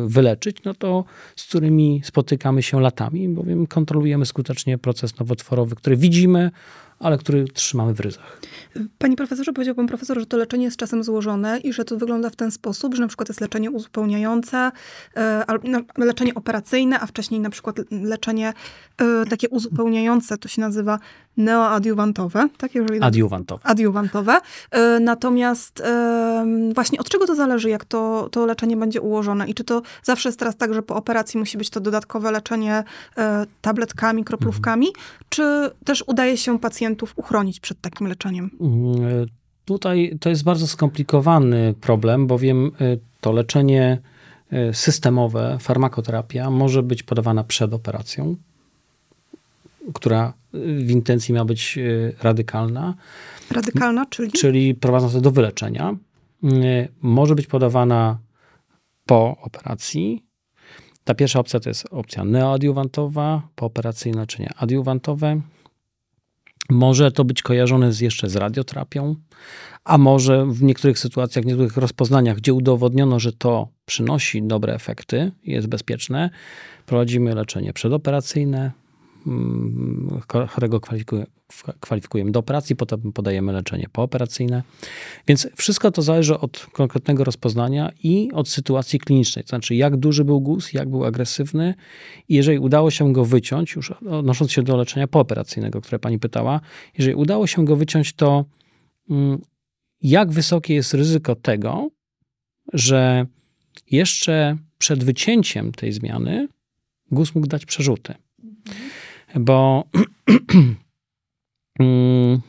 wyleczyć, 0.08 0.58
no 0.66 0.74
to 0.74 1.06
z 1.36 1.46
którymi 1.46 2.02
spotykamy 2.04 2.64
się 2.64 2.82
latami, 2.82 3.30
bowiem 3.30 3.68
kontrolujemy 3.68 4.26
skutecznie 4.26 4.78
proces 4.78 5.20
nowotworowy, 5.20 5.76
który 5.76 5.98
widzimy, 5.98 6.52
ale 7.00 7.18
który 7.18 7.46
trzymamy 7.46 7.94
w 7.94 8.00
ryzach. 8.00 8.40
Panie 8.98 9.16
profesorze, 9.16 9.54
powiedział 9.54 9.76
pan 9.76 9.88
profesor, 9.88 10.20
że 10.20 10.26
to 10.26 10.38
leczenie 10.38 10.66
jest 10.66 10.78
czasem 10.78 11.04
złożone 11.04 11.60
i 11.60 11.74
że 11.74 11.86
to 11.86 11.98
wygląda 11.98 12.30
w 12.30 12.36
ten 12.36 12.52
sposób, 12.52 12.96
że 12.96 13.02
na 13.02 13.08
przykład 13.08 13.30
jest 13.30 13.42
leczenie 13.42 13.72
uzupełniające, 13.72 14.72
e, 15.18 15.46
no, 15.64 15.80
leczenie 15.98 16.36
operacyjne, 16.36 17.00
a 17.00 17.06
wcześniej 17.06 17.40
na 17.40 17.50
przykład 17.50 17.76
leczenie 17.92 18.54
e, 18.98 19.26
takie 19.30 19.50
uzupełniające, 19.50 20.38
to 20.38 20.48
się 20.48 20.62
nazywa 20.62 21.00
neoadiuwantowe. 21.38 22.50
Tak? 22.58 22.76
Jeżeli 22.76 23.02
adiuwantowe. 23.02 23.62
Adiuwantowe. 23.66 24.40
E, 24.72 25.00
natomiast 25.00 25.84
właśnie 26.76 27.00
od 27.00 27.10
czego 27.10 27.28
to 27.28 27.36
zależy, 27.36 27.70
jak 27.70 27.86
to, 27.86 28.30
to 28.32 28.46
leczenie 28.46 28.78
będzie 28.78 29.02
ułożone 29.02 29.48
i 29.48 29.54
czy 29.54 29.64
to 29.64 29.82
zawsze 30.04 30.30
jest 30.30 30.40
teraz 30.40 30.58
tak, 30.58 30.74
że 30.74 30.82
po 30.82 30.96
operacji 30.96 31.40
musi 31.40 31.58
być 31.58 31.70
to 31.70 31.80
dodatkowe 31.80 32.32
leczenie 32.32 32.84
tabletkami, 33.62 34.24
kroplówkami, 34.24 34.88
mhm. 34.88 35.06
czy 35.30 35.72
też 35.86 36.04
udaje 36.08 36.38
się 36.38 36.60
pacjentów 36.86 37.14
uchronić 37.16 37.60
przed 37.60 37.82
takim 37.82 38.08
leczeniem? 38.08 38.52
Mm, 38.62 39.26
tutaj 39.66 40.18
to 40.20 40.30
jest 40.30 40.44
bardzo 40.44 40.68
skomplikowany 40.68 41.74
problem, 41.82 42.28
bowiem 42.28 42.72
y, 42.82 43.00
to 43.22 43.32
leczenie 43.32 44.02
y, 44.54 44.74
systemowe, 44.74 45.58
farmakoterapia 45.60 46.50
może 46.50 46.84
być 46.84 47.04
podawana 47.04 47.44
przed 47.44 47.74
operacją, 47.74 48.36
która 49.94 50.34
w 50.54 50.92
intencji 50.92 51.34
ma 51.34 51.46
być 51.46 51.80
radykalna. 52.22 52.96
Radykalna, 53.52 54.06
czyli? 54.06 54.32
Czyli 54.32 54.76
prowadząca 54.76 55.22
do 55.22 55.32
wyleczenia. 55.32 55.96
Może 57.02 57.36
być 57.36 57.48
podawana 57.48 58.18
po 59.06 59.38
operacji. 59.42 60.24
Ta 61.04 61.16
pierwsza 61.16 61.40
opcja 61.40 61.60
to 61.60 61.70
jest 61.70 61.86
opcja 61.92 62.24
neoadiuwantowa, 62.24 63.42
pooperacyjne 63.56 64.20
leczenie 64.20 64.50
adiuwantowe. 64.58 65.42
Może 66.70 67.12
to 67.12 67.26
być 67.26 67.42
kojarzone 67.42 67.94
z, 67.94 68.00
jeszcze 68.00 68.30
z 68.30 68.36
radioterapią, 68.36 69.16
a 69.84 69.98
może 69.98 70.46
w 70.46 70.64
niektórych 70.64 71.00
sytuacjach, 71.00 71.46
w 71.46 71.48
niektórych 71.48 71.78
rozpoznaniach, 71.78 72.38
gdzie 72.38 72.54
udowodniono, 72.54 73.20
że 73.20 73.34
to 73.34 73.68
przynosi 73.86 74.44
dobre 74.44 74.74
efekty 74.74 75.32
jest 75.44 75.68
bezpieczne, 75.68 76.30
prowadzimy 76.86 77.36
leczenie 77.36 77.74
przedoperacyjne, 77.74 78.72
chorego 80.50 80.80
kwalifikujemy, 81.80 82.32
do 82.32 82.40
operacji, 82.40 82.76
potem 82.76 83.14
podajemy 83.14 83.54
leczenie 83.54 83.88
pooperacyjne. 83.92 84.64
Więc 85.28 85.48
wszystko 85.56 85.92
to 85.92 86.02
zależy 86.02 86.40
od 86.40 86.68
konkretnego 86.72 87.24
rozpoznania 87.24 87.92
i 88.04 88.32
od 88.34 88.50
sytuacji 88.50 89.00
klinicznej. 89.00 89.46
To 89.46 89.50
znaczy, 89.50 89.76
jak 89.76 89.98
duży 89.98 90.26
był 90.26 90.42
guz, 90.42 90.74
jak 90.74 90.90
był 90.90 91.06
agresywny. 91.06 91.74
I 92.30 92.36
jeżeli 92.36 92.60
udało 92.60 92.92
się 92.92 93.14
go 93.14 93.26
wyciąć, 93.26 93.76
już 93.76 93.92
odnosząc 93.92 94.52
się 94.52 94.64
do 94.64 94.78
leczenia 94.78 95.08
pooperacyjnego, 95.08 95.82
które 95.82 96.00
pani 96.00 96.20
pytała, 96.20 96.62
jeżeli 96.98 97.16
udało 97.16 97.48
się 97.48 97.66
go 97.66 97.76
wyciąć, 97.76 98.14
to 98.14 98.46
mm, 99.10 99.42
jak 100.02 100.32
wysokie 100.32 100.74
jest 100.74 100.94
ryzyko 100.94 101.36
tego, 101.36 101.90
że 102.74 103.26
jeszcze 103.92 104.58
przed 104.78 105.04
wycięciem 105.04 105.72
tej 105.72 105.94
zmiany 105.94 106.48
guz 107.12 107.36
mógł 107.36 107.48
dać 107.48 107.66
przerzuty. 107.66 108.14
Bo 109.36 109.84
mm, 111.80 112.42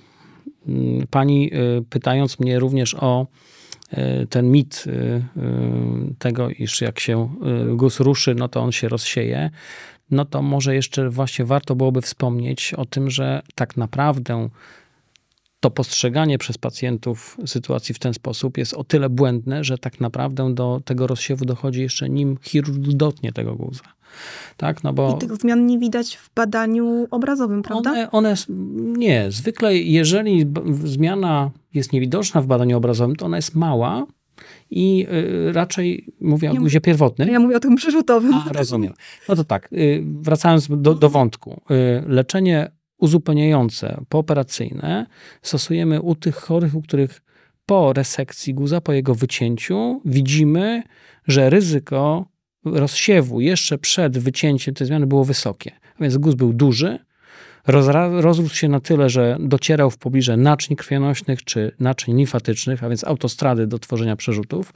pani 1.10 1.54
y, 1.54 1.84
pytając 1.90 2.40
mnie 2.40 2.58
również 2.58 2.94
o 2.94 3.26
y, 3.92 4.26
ten 4.26 4.50
mit 4.50 4.84
y, 4.86 5.22
tego, 6.18 6.50
iż 6.50 6.80
jak 6.80 7.00
się 7.00 7.28
guz 7.74 8.00
ruszy, 8.00 8.34
no 8.34 8.48
to 8.48 8.60
on 8.60 8.72
się 8.72 8.88
rozsieje, 8.88 9.50
no 10.10 10.24
to 10.24 10.42
może 10.42 10.74
jeszcze 10.74 11.10
właśnie 11.10 11.44
warto 11.44 11.74
byłoby 11.74 12.02
wspomnieć 12.02 12.74
o 12.74 12.84
tym, 12.84 13.10
że 13.10 13.42
tak 13.54 13.76
naprawdę 13.76 14.48
to 15.60 15.70
postrzeganie 15.70 16.38
przez 16.38 16.58
pacjentów 16.58 17.36
sytuacji 17.46 17.94
w 17.94 17.98
ten 17.98 18.14
sposób 18.14 18.58
jest 18.58 18.74
o 18.74 18.84
tyle 18.84 19.10
błędne, 19.10 19.64
że 19.64 19.78
tak 19.78 20.00
naprawdę 20.00 20.54
do 20.54 20.80
tego 20.84 21.06
rozsiewu 21.06 21.44
dochodzi 21.44 21.82
jeszcze 21.82 22.08
nim 22.08 22.38
chirurg 22.42 22.78
dotnie 22.78 23.32
tego 23.32 23.54
guza. 23.54 23.82
Tak, 24.56 24.84
no 24.84 24.92
bo 24.92 25.14
I 25.16 25.18
tych 25.18 25.36
zmian 25.36 25.66
nie 25.66 25.78
widać 25.78 26.16
w 26.16 26.30
badaniu 26.34 27.06
obrazowym, 27.10 27.62
prawda? 27.62 27.90
One, 27.90 28.10
one, 28.10 28.34
nie. 28.98 29.26
Zwykle, 29.30 29.76
jeżeli 29.76 30.46
zmiana 30.84 31.50
jest 31.74 31.92
niewidoczna 31.92 32.42
w 32.42 32.46
badaniu 32.46 32.76
obrazowym, 32.76 33.16
to 33.16 33.26
ona 33.26 33.36
jest 33.36 33.54
mała 33.54 34.06
i 34.70 35.06
y, 35.48 35.52
raczej 35.52 36.14
mówię 36.20 36.50
o 36.50 36.54
ja 36.54 36.60
guzie 36.60 36.80
pierwotnym. 36.80 37.28
Ja 37.28 37.40
mówię 37.40 37.56
o 37.56 37.60
tym 37.60 37.76
przerzutowym. 37.82 38.34
A, 38.34 38.52
rozumiem. 38.52 38.92
No 39.28 39.36
to 39.36 39.44
tak, 39.44 39.72
y, 39.72 40.02
wracając 40.04 40.68
do, 40.70 40.94
do 40.94 41.10
wątku. 41.10 41.60
Y, 41.70 42.02
leczenie 42.08 42.70
uzupełniające, 42.98 44.00
pooperacyjne 44.08 45.06
stosujemy 45.42 46.02
u 46.02 46.14
tych 46.14 46.36
chorych, 46.36 46.74
u 46.74 46.82
których 46.82 47.22
po 47.66 47.92
resekcji 47.92 48.54
guza, 48.54 48.80
po 48.80 48.92
jego 48.92 49.14
wycięciu 49.14 50.00
widzimy, 50.04 50.82
że 51.26 51.50
ryzyko 51.50 52.26
rozsiewu 52.64 53.40
jeszcze 53.40 53.78
przed 53.78 54.18
wycięciem 54.18 54.74
tej 54.74 54.86
zmiany 54.86 55.06
było 55.06 55.24
wysokie. 55.24 55.72
A 55.98 56.02
więc 56.02 56.16
guz 56.16 56.34
był 56.34 56.52
duży, 56.52 56.98
rozrósł 58.20 58.54
się 58.54 58.68
na 58.68 58.80
tyle, 58.80 59.10
że 59.10 59.36
docierał 59.40 59.90
w 59.90 59.98
pobliże 59.98 60.36
naczyń 60.36 60.76
krwionośnych 60.76 61.44
czy 61.44 61.72
naczyń 61.80 62.16
limfatycznych, 62.16 62.84
a 62.84 62.88
więc 62.88 63.04
autostrady 63.04 63.66
do 63.66 63.78
tworzenia 63.78 64.16
przerzutów. 64.16 64.72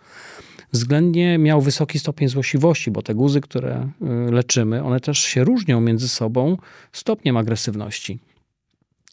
Względnie 0.72 1.38
miał 1.38 1.60
wysoki 1.60 1.98
stopień 1.98 2.28
złośliwości, 2.28 2.90
bo 2.90 3.02
te 3.02 3.14
guzy, 3.14 3.40
które 3.40 3.88
y, 4.28 4.32
leczymy, 4.32 4.84
one 4.84 5.00
też 5.00 5.18
się 5.18 5.44
różnią 5.44 5.80
między 5.80 6.08
sobą 6.08 6.56
stopniem 6.92 7.36
agresywności. 7.36 8.18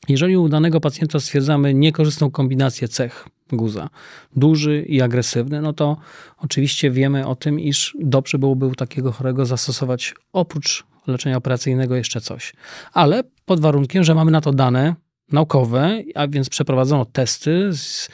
Jeżeli 0.10 0.38
u 0.38 0.50
danego 0.50 0.80
pacjenta 0.80 1.20
stwierdzamy 1.20 1.74
niekorzystną 1.74 2.32
kombinację 2.32 2.88
cech 2.88 3.28
guza, 3.52 3.90
duży 4.36 4.82
i 4.82 5.02
agresywny, 5.02 5.62
no 5.62 5.74
to 5.74 5.98
oczywiście 6.38 6.92
wiemy 6.92 7.28
o 7.28 7.36
tym, 7.36 7.60
iż 7.60 7.98
dobrze 8.00 8.40
byłoby 8.40 8.66
u 8.68 8.76
takiego 8.76 9.12
chorego 9.12 9.46
zastosować 9.46 10.16
oprócz 10.34 10.84
leczenia 11.08 11.38
operacyjnego 11.38 11.96
jeszcze 11.96 12.22
coś. 12.22 12.54
Ale 12.94 13.24
pod 13.46 13.60
warunkiem, 13.60 14.04
że 14.04 14.16
mamy 14.16 14.32
na 14.32 14.42
to 14.42 14.54
dane 14.54 14.96
naukowe, 15.32 16.02
a 16.16 16.28
więc 16.28 16.50
przeprowadzono 16.50 17.06
testy 17.06 17.70
z 17.74 18.10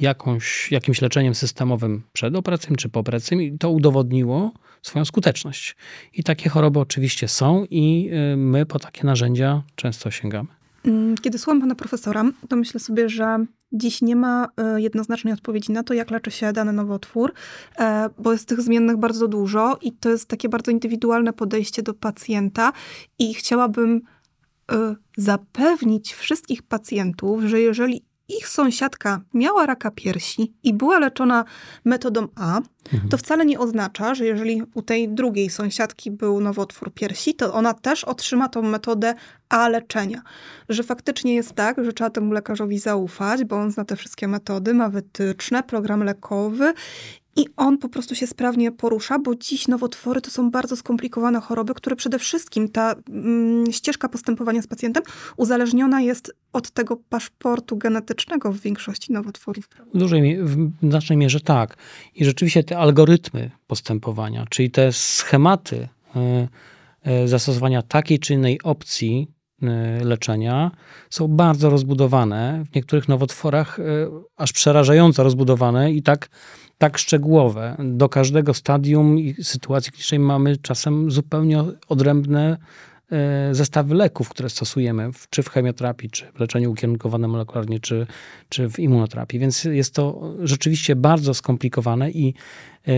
jakąś, 0.00 0.72
jakimś 0.72 1.02
leczeniem 1.02 1.34
systemowym 1.34 2.02
przedoperacyjnym 2.12 2.76
czy 2.76 2.88
pooperacyjnym 2.88 3.46
i 3.46 3.58
to 3.58 3.70
udowodniło 3.70 4.52
swoją 4.82 5.04
skuteczność. 5.04 5.76
I 6.12 6.22
takie 6.22 6.50
choroby 6.50 6.80
oczywiście 6.80 7.28
są 7.28 7.64
i 7.70 8.10
y, 8.32 8.36
my 8.36 8.66
po 8.66 8.78
takie 8.78 9.06
narzędzia 9.06 9.62
często 9.74 10.10
sięgamy. 10.10 10.48
Mm, 10.84 11.14
kiedy 11.14 11.38
słucham 11.38 11.60
pana 11.60 11.74
profesora, 11.74 12.24
to 12.48 12.56
myślę 12.56 12.80
sobie, 12.80 13.08
że 13.08 13.44
dziś 13.72 14.02
nie 14.02 14.16
ma 14.16 14.48
e, 14.56 14.80
jednoznacznej 14.80 15.34
odpowiedzi 15.34 15.72
na 15.72 15.82
to, 15.82 15.94
jak 15.94 16.10
leczy 16.10 16.30
się 16.30 16.52
dany 16.52 16.72
nowotwór, 16.72 17.32
e, 17.78 18.10
bo 18.18 18.32
jest 18.32 18.48
tych 18.48 18.60
zmiennych 18.60 18.96
bardzo 18.96 19.28
dużo 19.28 19.78
i 19.82 19.92
to 19.92 20.08
jest 20.08 20.28
takie 20.28 20.48
bardzo 20.48 20.70
indywidualne 20.70 21.32
podejście 21.32 21.82
do 21.82 21.94
pacjenta 21.94 22.72
i 23.18 23.34
chciałabym 23.34 24.00
e, 24.72 24.94
zapewnić 25.16 26.14
wszystkich 26.14 26.62
pacjentów, 26.62 27.44
że 27.44 27.60
jeżeli 27.60 28.07
ich 28.28 28.48
sąsiadka 28.48 29.20
miała 29.34 29.66
raka 29.66 29.90
piersi 29.90 30.54
i 30.62 30.74
była 30.74 30.98
leczona 30.98 31.44
metodą 31.84 32.28
A, 32.34 32.60
mhm. 32.92 33.08
to 33.10 33.18
wcale 33.18 33.46
nie 33.46 33.58
oznacza, 33.58 34.14
że 34.14 34.26
jeżeli 34.26 34.62
u 34.74 34.82
tej 34.82 35.08
drugiej 35.08 35.50
sąsiadki 35.50 36.10
był 36.10 36.40
nowotwór 36.40 36.94
piersi, 36.94 37.34
to 37.34 37.54
ona 37.54 37.74
też 37.74 38.04
otrzyma 38.04 38.48
tą 38.48 38.62
metodę 38.62 39.14
A 39.48 39.68
leczenia. 39.68 40.22
Że 40.68 40.82
faktycznie 40.82 41.34
jest 41.34 41.52
tak, 41.52 41.84
że 41.84 41.92
trzeba 41.92 42.10
temu 42.10 42.32
lekarzowi 42.32 42.78
zaufać, 42.78 43.44
bo 43.44 43.56
on 43.56 43.70
zna 43.70 43.84
te 43.84 43.96
wszystkie 43.96 44.28
metody, 44.28 44.74
ma 44.74 44.88
wytyczne, 44.88 45.62
program 45.62 46.04
lekowy 46.04 46.74
i 47.38 47.46
on 47.56 47.78
po 47.78 47.88
prostu 47.88 48.14
się 48.14 48.26
sprawnie 48.26 48.72
porusza, 48.72 49.18
bo 49.18 49.34
dziś 49.34 49.68
nowotwory 49.68 50.20
to 50.20 50.30
są 50.30 50.50
bardzo 50.50 50.76
skomplikowane 50.76 51.40
choroby, 51.40 51.74
które 51.74 51.96
przede 51.96 52.18
wszystkim 52.18 52.68
ta 52.68 52.94
mm, 53.08 53.72
ścieżka 53.72 54.08
postępowania 54.08 54.62
z 54.62 54.66
pacjentem 54.66 55.02
uzależniona 55.36 56.00
jest 56.00 56.36
od 56.52 56.70
tego 56.70 56.96
paszportu 56.96 57.76
genetycznego 57.76 58.52
w 58.52 58.60
większości 58.60 59.12
nowotworów. 59.12 59.68
W 59.94 59.98
dużej, 59.98 60.38
w 60.42 60.70
znacznej 60.82 61.18
mierze 61.18 61.40
tak. 61.40 61.76
I 62.14 62.24
rzeczywiście 62.24 62.64
te 62.64 62.78
algorytmy 62.78 63.50
postępowania, 63.66 64.44
czyli 64.50 64.70
te 64.70 64.92
schematy 64.92 65.88
y, 67.06 67.10
y, 67.24 67.28
zastosowania 67.28 67.82
takiej 67.82 68.18
czy 68.18 68.34
innej 68.34 68.62
opcji 68.62 69.37
leczenia 70.04 70.70
są 71.10 71.28
bardzo 71.28 71.70
rozbudowane. 71.70 72.64
W 72.72 72.74
niektórych 72.74 73.08
nowotworach 73.08 73.78
aż 74.36 74.52
przerażająco 74.52 75.22
rozbudowane 75.22 75.92
i 75.92 76.02
tak 76.02 76.28
tak 76.78 76.98
szczegółowe. 76.98 77.76
Do 77.78 78.08
każdego 78.08 78.54
stadium 78.54 79.18
i 79.18 79.34
sytuacji 79.42 79.92
klinicznej 79.92 80.20
mamy 80.20 80.56
czasem 80.56 81.10
zupełnie 81.10 81.64
odrębne 81.88 82.58
e, 83.12 83.54
zestawy 83.54 83.94
leków, 83.94 84.28
które 84.28 84.50
stosujemy, 84.50 85.10
czy 85.30 85.42
w 85.42 85.48
chemioterapii, 85.48 86.10
czy 86.10 86.26
w 86.34 86.40
leczeniu 86.40 86.72
ukierunkowanym 86.72 87.30
molekularnie, 87.30 87.80
czy, 87.80 88.06
czy 88.48 88.70
w 88.70 88.78
immunoterapii. 88.78 89.38
Więc 89.38 89.64
jest 89.64 89.94
to 89.94 90.34
rzeczywiście 90.42 90.96
bardzo 90.96 91.34
skomplikowane 91.34 92.10
i 92.10 92.34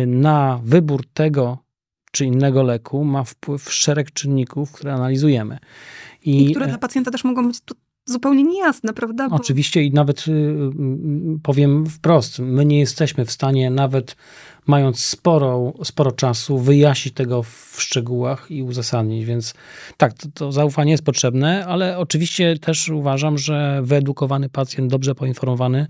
na 0.06 0.60
wybór 0.64 1.06
tego 1.14 1.58
czy 2.12 2.24
innego 2.24 2.62
leku 2.62 3.04
ma 3.04 3.24
wpływ 3.24 3.72
szereg 3.72 4.12
czynników, 4.12 4.72
które 4.72 4.94
analizujemy. 4.94 5.58
I, 6.24 6.44
I 6.44 6.50
które 6.50 6.66
e, 6.66 6.68
dla 6.68 6.78
pacjenta 6.78 7.10
też 7.10 7.24
mogą 7.24 7.48
być 7.48 7.60
zupełnie 8.04 8.44
niejasne, 8.44 8.92
prawda? 8.92 9.28
Bo... 9.28 9.36
Oczywiście 9.36 9.82
i 9.82 9.92
nawet 9.92 10.28
y, 10.28 10.30
y, 10.30 10.70
powiem 11.42 11.86
wprost, 11.86 12.38
my 12.38 12.64
nie 12.64 12.78
jesteśmy 12.78 13.24
w 13.24 13.30
stanie 13.30 13.70
nawet 13.70 14.16
mając 14.66 15.00
sporo, 15.00 15.72
sporo 15.84 16.12
czasu 16.12 16.58
wyjaśnić 16.58 17.14
tego 17.14 17.42
w 17.42 17.76
szczegółach 17.78 18.50
i 18.50 18.62
uzasadnić, 18.62 19.24
więc 19.24 19.54
tak, 19.96 20.12
to, 20.12 20.28
to 20.34 20.52
zaufanie 20.52 20.90
jest 20.90 21.04
potrzebne, 21.04 21.66
ale 21.66 21.98
oczywiście 21.98 22.58
też 22.58 22.88
uważam, 22.88 23.38
że 23.38 23.80
wyedukowany 23.84 24.48
pacjent, 24.48 24.90
dobrze 24.90 25.14
poinformowany, 25.14 25.86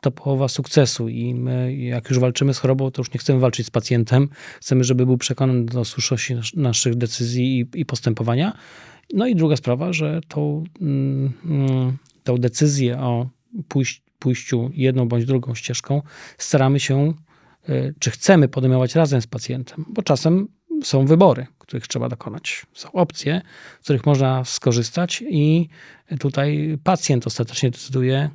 to 0.00 0.10
połowa 0.10 0.48
sukcesu 0.48 1.08
i 1.08 1.34
my, 1.34 1.76
jak 1.76 2.08
już 2.08 2.18
walczymy 2.18 2.54
z 2.54 2.58
chorobą, 2.58 2.90
to 2.90 3.00
już 3.00 3.12
nie 3.12 3.20
chcemy 3.20 3.40
walczyć 3.40 3.66
z 3.66 3.70
pacjentem, 3.70 4.28
chcemy, 4.60 4.84
żeby 4.84 5.06
był 5.06 5.18
przekonany 5.18 5.64
do 5.64 5.84
słuszności 5.84 6.34
naszych 6.56 6.94
decyzji 6.94 7.60
i, 7.60 7.80
i 7.80 7.86
postępowania, 7.86 8.52
no 9.14 9.26
i 9.26 9.34
druga 9.34 9.56
sprawa, 9.56 9.92
że 9.92 10.20
tą, 10.28 10.64
mm, 10.80 11.96
tą 12.24 12.38
decyzję 12.38 12.98
o 12.98 13.28
pójść, 13.68 14.02
pójściu 14.18 14.70
jedną 14.74 15.08
bądź 15.08 15.24
drugą 15.24 15.54
ścieżką 15.54 16.02
staramy 16.38 16.80
się, 16.80 17.14
y, 17.68 17.94
czy 17.98 18.10
chcemy 18.10 18.48
podejmować 18.48 18.94
razem 18.94 19.22
z 19.22 19.26
pacjentem, 19.26 19.84
bo 19.88 20.02
czasem 20.02 20.48
są 20.82 21.06
wybory, 21.06 21.46
których 21.58 21.88
trzeba 21.88 22.08
dokonać. 22.08 22.66
Są 22.72 22.92
opcje, 22.92 23.42
z 23.80 23.84
których 23.84 24.06
można 24.06 24.44
skorzystać, 24.44 25.24
i 25.28 25.68
tutaj 26.20 26.78
pacjent 26.84 27.26
ostatecznie 27.26 27.70
decyduje, 27.70 28.30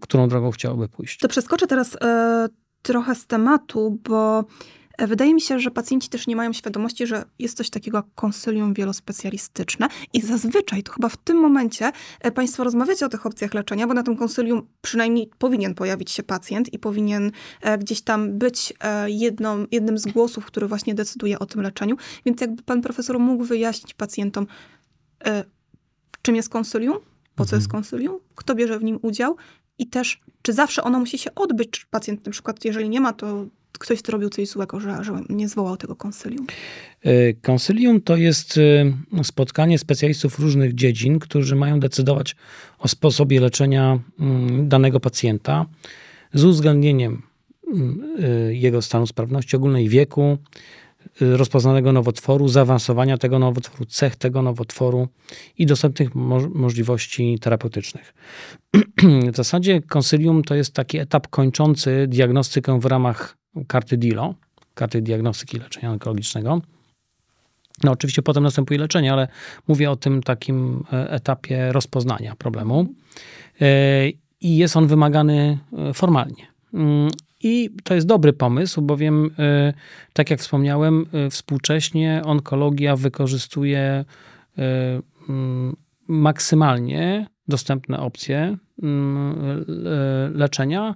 którą 0.00 0.28
drogą 0.28 0.50
chciałby 0.50 0.88
pójść. 0.88 1.18
To 1.18 1.28
przeskoczę 1.28 1.66
teraz 1.66 1.96
e, 2.02 2.48
trochę 2.82 3.14
z 3.14 3.26
tematu, 3.26 3.98
bo 4.08 4.44
E, 4.87 4.87
wydaje 5.06 5.34
mi 5.34 5.40
się, 5.40 5.60
że 5.60 5.70
pacjenci 5.70 6.08
też 6.08 6.26
nie 6.26 6.36
mają 6.36 6.52
świadomości, 6.52 7.06
że 7.06 7.24
jest 7.38 7.56
coś 7.56 7.70
takiego 7.70 7.98
jak 7.98 8.06
konsylium 8.14 8.74
wielospecjalistyczne 8.74 9.88
i 10.12 10.20
zazwyczaj 10.20 10.82
to 10.82 10.92
chyba 10.92 11.08
w 11.08 11.16
tym 11.16 11.36
momencie 11.36 11.92
e, 12.20 12.32
Państwo 12.32 12.64
rozmawiacie 12.64 13.06
o 13.06 13.08
tych 13.08 13.26
opcjach 13.26 13.54
leczenia, 13.54 13.86
bo 13.86 13.94
na 13.94 14.02
tym 14.02 14.16
konsylium 14.16 14.66
przynajmniej 14.80 15.30
powinien 15.38 15.74
pojawić 15.74 16.10
się 16.10 16.22
pacjent 16.22 16.72
i 16.72 16.78
powinien 16.78 17.32
e, 17.62 17.78
gdzieś 17.78 18.00
tam 18.00 18.38
być 18.38 18.72
jedną, 19.06 19.66
jednym 19.70 19.98
z 19.98 20.06
głosów, 20.06 20.46
który 20.46 20.66
właśnie 20.68 20.94
decyduje 20.94 21.38
o 21.38 21.46
tym 21.46 21.62
leczeniu. 21.62 21.96
Więc 22.26 22.40
jakby 22.40 22.62
Pan 22.62 22.82
Profesor 22.82 23.18
mógł 23.18 23.44
wyjaśnić 23.44 23.94
pacjentom, 23.94 24.46
czym 26.22 26.36
jest 26.36 26.48
konsylium, 26.48 26.98
po 27.34 27.44
co 27.44 27.48
Mhm. 27.48 27.60
jest 27.60 27.72
konsylium, 27.72 28.18
kto 28.34 28.54
bierze 28.54 28.78
w 28.78 28.84
nim 28.84 28.98
udział 29.02 29.36
i 29.78 29.86
też, 29.86 30.20
czy 30.42 30.52
zawsze 30.52 30.82
ono 30.82 30.98
musi 30.98 31.18
się 31.18 31.34
odbyć, 31.34 31.70
czy 31.70 31.86
pacjent 31.90 32.26
na 32.26 32.32
przykład, 32.32 32.64
jeżeli 32.64 32.88
nie 32.88 33.00
ma, 33.00 33.12
to 33.12 33.46
ktoś 33.72 34.00
zrobił 34.00 34.28
coś 34.30 34.48
złego, 34.48 34.80
że, 34.80 35.04
że 35.04 35.20
nie 35.28 35.48
zwołał 35.48 35.76
tego 35.76 35.96
konsylium. 35.96 36.46
Y, 37.06 37.36
Konsylium 37.42 38.00
to 38.00 38.16
jest 38.16 38.56
y, 38.56 38.94
spotkanie 39.22 39.78
specjalistów 39.78 40.38
różnych 40.38 40.74
dziedzin, 40.74 41.18
którzy 41.18 41.56
mają 41.56 41.80
decydować 41.80 42.36
o 42.78 42.88
sposobie 42.88 43.40
leczenia 43.40 43.98
mm, 44.20 44.68
danego 44.68 45.00
pacjenta 45.00 45.66
z 46.34 46.44
uwzględnieniem 46.44 47.22
mm, 47.66 48.16
y, 48.48 48.56
jego 48.56 48.82
stanu 48.82 49.06
sprawności 49.06 49.56
ogólnej, 49.56 49.88
wieku, 49.88 50.38
rozpoznanego 51.20 51.92
nowotworu, 51.92 52.48
zaawansowania 52.48 53.18
tego 53.18 53.38
nowotworu, 53.38 53.84
cech 53.84 54.16
tego 54.16 54.42
nowotworu 54.42 55.08
i 55.58 55.66
dostępnych 55.66 56.14
mo- 56.14 56.48
możliwości 56.54 57.38
terapeutycznych. 57.40 58.14
W 59.32 59.36
zasadzie 59.36 59.82
konsylium 59.82 60.42
to 60.42 60.54
jest 60.54 60.72
taki 60.74 60.98
etap 60.98 61.28
kończący 61.28 62.06
diagnostykę 62.08 62.80
w 62.80 62.84
ramach 62.84 63.36
karty 63.66 63.96
DILO, 63.96 64.34
karty 64.74 65.02
diagnostyki 65.02 65.58
leczenia 65.58 65.90
onkologicznego. 65.90 66.60
No 67.84 67.92
oczywiście 67.92 68.22
potem 68.22 68.42
następuje 68.42 68.80
leczenie, 68.80 69.12
ale 69.12 69.28
mówię 69.68 69.90
o 69.90 69.96
tym 69.96 70.22
takim 70.22 70.84
e, 70.92 71.10
etapie 71.10 71.72
rozpoznania 71.72 72.36
problemu. 72.36 72.86
E, 73.60 74.08
I 74.40 74.56
jest 74.56 74.76
on 74.76 74.86
wymagany 74.86 75.58
e, 75.78 75.94
formalnie. 75.94 76.46
I 77.42 77.70
to 77.84 77.94
jest 77.94 78.06
dobry 78.06 78.32
pomysł, 78.32 78.82
bowiem, 78.82 79.30
e, 79.38 79.72
tak 80.12 80.30
jak 80.30 80.40
wspomniałem, 80.40 81.06
e, 81.12 81.30
współcześnie 81.30 82.22
onkologia 82.24 82.96
wykorzystuje 82.96 83.80
e, 83.80 84.04
mm, 85.28 85.76
maksymalnie 86.08 87.26
dostępne 87.48 88.00
opcje 88.00 88.56
mm, 88.82 89.64
le- 89.68 90.30
leczenia, 90.34 90.94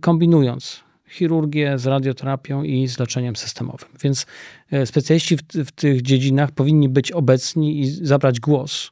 kombinując 0.00 0.84
chirurgię 1.08 1.78
z 1.78 1.86
radioterapią 1.86 2.62
i 2.62 2.88
z 2.88 2.98
leczeniem 2.98 3.36
systemowym. 3.36 3.88
Więc 4.02 4.26
specjaliści 4.84 5.36
w, 5.36 5.42
w 5.42 5.72
tych 5.72 6.02
dziedzinach 6.02 6.50
powinni 6.50 6.88
być 6.88 7.12
obecni 7.12 7.80
i 7.80 7.86
zabrać 7.86 8.40
głos 8.40 8.90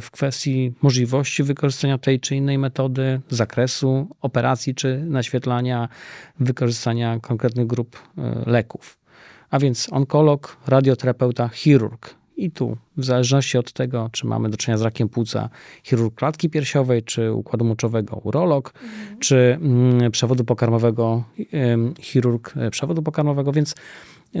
w 0.00 0.08
kwestii 0.10 0.72
możliwości 0.82 1.42
wykorzystania 1.42 1.98
tej 1.98 2.20
czy 2.20 2.36
innej 2.36 2.58
metody, 2.58 3.20
zakresu 3.28 4.08
operacji 4.20 4.74
czy 4.74 4.98
naświetlania, 4.98 5.88
wykorzystania 6.40 7.20
konkretnych 7.20 7.66
grup 7.66 7.98
e, 8.18 8.50
leków. 8.50 8.98
A 9.50 9.58
więc 9.58 9.88
onkolog, 9.92 10.56
radioterapeuta, 10.66 11.48
chirurg. 11.48 12.14
I 12.36 12.50
tu, 12.50 12.76
w 12.96 13.04
zależności 13.04 13.58
od 13.58 13.72
tego, 13.72 14.10
czy 14.12 14.26
mamy 14.26 14.50
do 14.50 14.56
czynienia 14.56 14.78
z 14.78 14.82
rakiem 14.82 15.08
płuca, 15.08 15.48
chirurg 15.82 16.14
klatki 16.14 16.50
piersiowej, 16.50 17.02
czy 17.02 17.32
układu 17.32 17.64
moczowego, 17.64 18.16
urolog, 18.16 18.74
czy 19.20 19.58
mm, 19.60 20.10
przewodu 20.10 20.44
pokarmowego, 20.44 21.24
chirurg 22.00 22.56
e, 22.56 22.70
przewodu 22.70 23.02
pokarmowego, 23.02 23.52
więc 23.52 23.74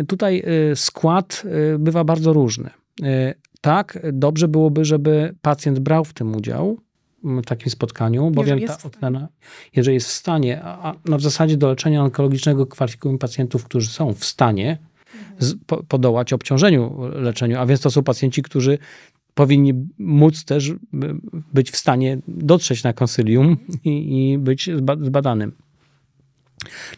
tutaj 0.08 0.42
y, 0.72 0.76
skład 0.76 1.42
y, 1.74 1.78
bywa 1.78 2.04
bardzo 2.04 2.32
różny. 2.32 2.70
Tak, 3.64 3.98
dobrze 4.12 4.48
byłoby, 4.48 4.84
żeby 4.84 5.34
pacjent 5.42 5.78
brał 5.78 6.04
w 6.04 6.12
tym 6.12 6.36
udział, 6.36 6.78
w 7.22 7.42
takim 7.44 7.70
spotkaniu, 7.70 8.30
bowiem 8.30 8.58
jest 8.58 8.82
ta 8.82 8.88
ocena, 8.88 9.28
jeżeli 9.76 9.94
jest 9.94 10.08
w 10.08 10.12
stanie, 10.12 10.62
a 10.62 10.90
a 10.90 10.94
no 11.04 11.18
w 11.18 11.22
zasadzie 11.22 11.56
do 11.56 11.68
leczenia 11.68 12.02
onkologicznego 12.02 12.66
kwalifikujemy 12.66 13.18
pacjentów, 13.18 13.64
którzy 13.64 13.88
są 13.88 14.14
w 14.14 14.24
stanie 14.24 14.78
z, 15.38 15.54
po, 15.66 15.82
podołać 15.82 16.32
obciążeniu 16.32 17.00
leczeniu, 17.14 17.58
a 17.58 17.66
więc 17.66 17.80
to 17.80 17.90
są 17.90 18.02
pacjenci, 18.02 18.42
którzy 18.42 18.78
powinni 19.34 19.74
móc 19.98 20.44
też 20.44 20.72
by- 20.92 21.14
być 21.52 21.70
w 21.70 21.76
stanie 21.76 22.18
dotrzeć 22.28 22.82
na 22.82 22.92
konsylium 22.92 23.56
i, 23.84 24.32
i 24.32 24.38
być 24.38 24.70
zba- 24.70 25.04
zbadanym. 25.04 25.52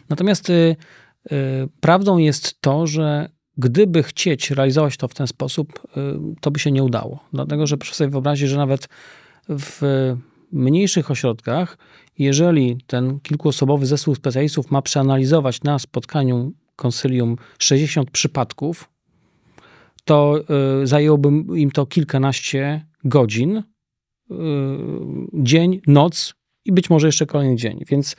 Natomiast 0.09 0.49
y, 0.49 0.53
y, 0.53 1.35
prawdą 1.79 2.17
jest 2.17 2.61
to, 2.61 2.87
że 2.87 3.36
gdyby 3.57 4.03
chcieć 4.03 4.51
realizować 4.51 4.97
to 4.97 5.07
w 5.07 5.13
ten 5.13 5.27
sposób, 5.27 5.87
y, 5.97 6.35
to 6.41 6.51
by 6.51 6.59
się 6.59 6.71
nie 6.71 6.83
udało. 6.83 7.19
Dlatego, 7.33 7.67
że 7.67 7.77
proszę 7.77 7.95
sobie 7.95 8.09
wyobrazić, 8.09 8.49
że 8.49 8.57
nawet 8.57 8.87
w 9.49 9.81
mniejszych 10.51 11.11
ośrodkach, 11.11 11.77
jeżeli 12.19 12.77
ten 12.87 13.19
kilkuosobowy 13.19 13.85
zespół 13.85 14.15
specjalistów 14.15 14.71
ma 14.71 14.81
przeanalizować 14.81 15.63
na 15.63 15.79
spotkaniu 15.79 16.53
konsylium 16.75 17.37
60 17.59 18.11
przypadków, 18.11 18.89
to 20.05 20.39
y, 20.83 20.87
zajęłoby 20.87 21.29
im 21.59 21.71
to 21.71 21.85
kilkanaście 21.85 22.85
godzin, 23.03 23.57
y, 23.57 23.63
dzień, 25.33 25.81
noc 25.87 26.36
i 26.67 26.71
być 26.71 26.89
może 26.89 27.07
jeszcze 27.07 27.25
kolejny 27.25 27.55
dzień. 27.55 27.83
Więc 27.87 28.15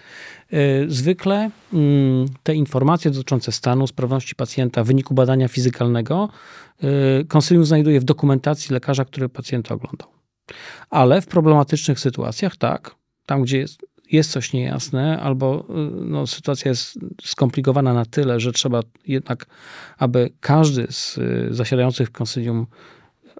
y, 0.52 0.86
zwykle 0.88 1.50
mm, 1.72 2.26
te 2.42 2.54
informacje 2.54 3.10
dotyczące 3.10 3.52
stanu, 3.52 3.86
sprawności 3.86 4.34
pacjenta, 4.34 4.84
wyniku 4.84 5.14
badania 5.14 5.48
fizykalnego, 5.48 6.28
y, 7.20 7.24
konsylium 7.24 7.64
znajduje 7.64 8.00
w 8.00 8.04
dokumentacji 8.04 8.74
lekarza, 8.74 9.04
który 9.04 9.28
pacjenta 9.28 9.74
oglądał. 9.74 10.08
Ale 10.90 11.20
w 11.20 11.26
problematycznych 11.26 12.00
sytuacjach, 12.00 12.56
tak, 12.56 12.94
tam 13.26 13.42
gdzie 13.42 13.58
jest, 13.58 13.80
jest 14.10 14.30
coś 14.30 14.52
niejasne, 14.52 15.20
albo 15.20 15.64
y, 15.70 15.72
no, 16.04 16.26
sytuacja 16.26 16.68
jest 16.68 16.98
skomplikowana 17.22 17.94
na 17.94 18.04
tyle, 18.04 18.40
że 18.40 18.52
trzeba 18.52 18.80
jednak, 19.06 19.46
aby 19.98 20.30
każdy 20.40 20.86
z 20.90 21.18
y, 21.18 21.48
zasiadających 21.50 22.08
w 22.08 22.12
konsylium 22.12 22.66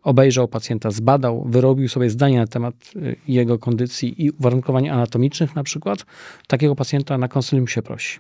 obejrzał 0.09 0.49
pacjenta, 0.49 0.91
zbadał, 0.91 1.45
wyrobił 1.49 1.89
sobie 1.89 2.11
zdanie 2.11 2.39
na 2.39 2.47
temat 2.47 2.75
y, 2.97 3.17
jego 3.29 3.59
kondycji 3.59 4.25
i 4.25 4.31
uwarunkowań 4.31 4.89
anatomicznych 4.89 5.55
na 5.57 5.63
przykład, 5.63 6.05
takiego 6.47 6.75
pacjenta 6.75 7.19
na 7.19 7.29
konsylium 7.29 7.69
się 7.69 7.83
prosi. 7.83 8.19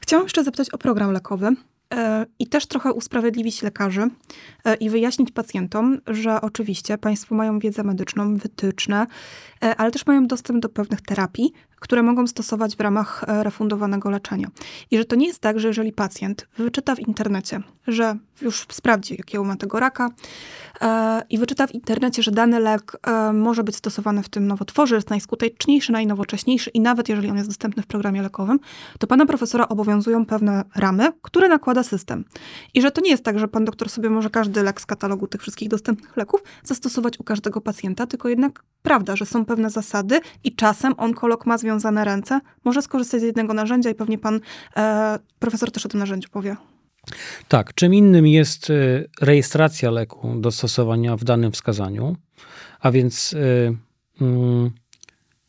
Chciałam 0.00 0.24
jeszcze 0.24 0.44
zapytać 0.44 0.70
o 0.70 0.78
program 0.78 1.12
lekowy 1.12 1.50
e, 1.94 2.26
i 2.38 2.46
też 2.46 2.66
trochę 2.66 2.92
usprawiedliwić 2.92 3.62
lekarzy 3.62 4.08
e, 4.64 4.74
i 4.74 4.90
wyjaśnić 4.90 5.30
pacjentom, 5.30 5.98
że 6.06 6.40
oczywiście 6.40 6.98
Państwo 6.98 7.34
mają 7.34 7.58
wiedzę 7.58 7.82
medyczną, 7.82 8.36
wytyczne, 8.36 9.06
e, 9.62 9.76
ale 9.76 9.90
też 9.90 10.06
mają 10.06 10.26
dostęp 10.26 10.62
do 10.62 10.68
pewnych 10.68 11.00
terapii, 11.00 11.52
które 11.84 12.02
mogą 12.02 12.26
stosować 12.26 12.76
w 12.76 12.80
ramach 12.80 13.24
e, 13.26 13.42
refundowanego 13.42 14.10
leczenia. 14.10 14.48
I 14.90 14.98
że 14.98 15.04
to 15.04 15.16
nie 15.16 15.26
jest 15.26 15.40
tak, 15.40 15.60
że 15.60 15.68
jeżeli 15.68 15.92
pacjent 15.92 16.46
wyczyta 16.58 16.94
w 16.94 17.00
internecie, 17.00 17.60
że 17.86 18.16
już 18.42 18.66
sprawdzi, 18.72 19.14
jakiego 19.18 19.44
ma 19.44 19.56
tego 19.56 19.80
raka 19.80 20.10
e, 20.80 21.22
i 21.30 21.38
wyczyta 21.38 21.66
w 21.66 21.74
internecie, 21.74 22.22
że 22.22 22.30
dany 22.30 22.60
lek 22.60 22.96
e, 23.06 23.32
może 23.32 23.64
być 23.64 23.76
stosowany 23.76 24.22
w 24.22 24.28
tym 24.28 24.46
nowotworze, 24.46 24.94
jest 24.94 25.10
najskuteczniejszy, 25.10 25.92
najnowocześniejszy 25.92 26.70
i 26.70 26.80
nawet 26.80 27.08
jeżeli 27.08 27.30
on 27.30 27.36
jest 27.36 27.48
dostępny 27.48 27.82
w 27.82 27.86
programie 27.86 28.22
lekowym, 28.22 28.60
to 28.98 29.06
pana 29.06 29.26
profesora 29.26 29.68
obowiązują 29.68 30.26
pewne 30.26 30.64
ramy, 30.76 31.12
które 31.22 31.48
nakłada 31.48 31.82
system. 31.82 32.24
I 32.74 32.82
że 32.82 32.90
to 32.90 33.00
nie 33.00 33.10
jest 33.10 33.24
tak, 33.24 33.38
że 33.38 33.48
pan 33.48 33.64
doktor 33.64 33.90
sobie 33.90 34.10
może 34.10 34.30
każdy 34.30 34.62
lek 34.62 34.80
z 34.80 34.86
katalogu 34.86 35.26
tych 35.26 35.40
wszystkich 35.40 35.68
dostępnych 35.68 36.16
leków 36.16 36.42
zastosować 36.62 37.20
u 37.20 37.24
każdego 37.24 37.60
pacjenta, 37.60 38.06
tylko 38.06 38.28
jednak 38.28 38.62
prawda, 38.82 39.16
że 39.16 39.26
są 39.26 39.44
pewne 39.44 39.70
zasady 39.70 40.20
i 40.44 40.54
czasem 40.54 40.94
onkolog 40.96 41.46
ma 41.46 41.58
związane 41.80 42.04
ręce, 42.04 42.40
może 42.64 42.82
skorzystać 42.82 43.20
z 43.20 43.24
jednego 43.24 43.54
narzędzia 43.54 43.90
i 43.90 43.94
pewnie 43.94 44.18
pan 44.18 44.40
e, 44.76 45.18
profesor 45.38 45.70
też 45.70 45.86
o 45.86 45.88
tym 45.88 46.00
narzędziu 46.00 46.28
powie. 46.28 46.56
Tak, 47.48 47.74
czym 47.74 47.94
innym 47.94 48.26
jest 48.26 48.70
y, 48.70 49.08
rejestracja 49.20 49.90
leku 49.90 50.34
do 50.40 50.50
stosowania 50.50 51.16
w 51.16 51.24
danym 51.24 51.52
wskazaniu, 51.52 52.16
a 52.80 52.90
więc 52.90 53.32
y, 53.32 53.76
mm, 54.20 54.70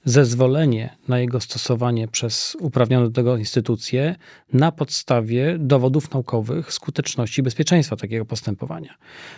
zezwolenie 0.05 0.97
na 1.07 1.19
jego 1.19 1.39
stosowanie 1.39 2.07
przez 2.07 2.57
uprawnione 2.59 3.05
do 3.05 3.11
tego 3.11 3.37
instytucje 3.37 4.15
na 4.53 4.71
podstawie 4.71 5.57
dowodów 5.59 6.11
naukowych 6.11 6.73
skuteczności 6.73 7.41
i 7.41 7.43
bezpieczeństwa 7.43 7.95
takiego 7.95 8.25
postępowania. 8.25 8.95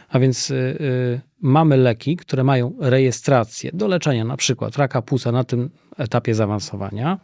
A 0.10 0.20
więc 0.20 0.52
y, 0.52 0.54
y, 0.56 1.22
mamy 1.42 1.78
leki, 1.78 2.18
które 2.18 2.44
mają 2.44 2.74
rejestrację 2.80 3.72
do 3.74 3.88
leczenia 3.88 4.26
na 4.26 4.38
przykład 4.38 4.78
raka 4.78 5.02
płuca 5.02 5.32
na 5.32 5.44
tym 5.44 5.70
etapie 5.98 6.36
zaawansowania, 6.36 7.20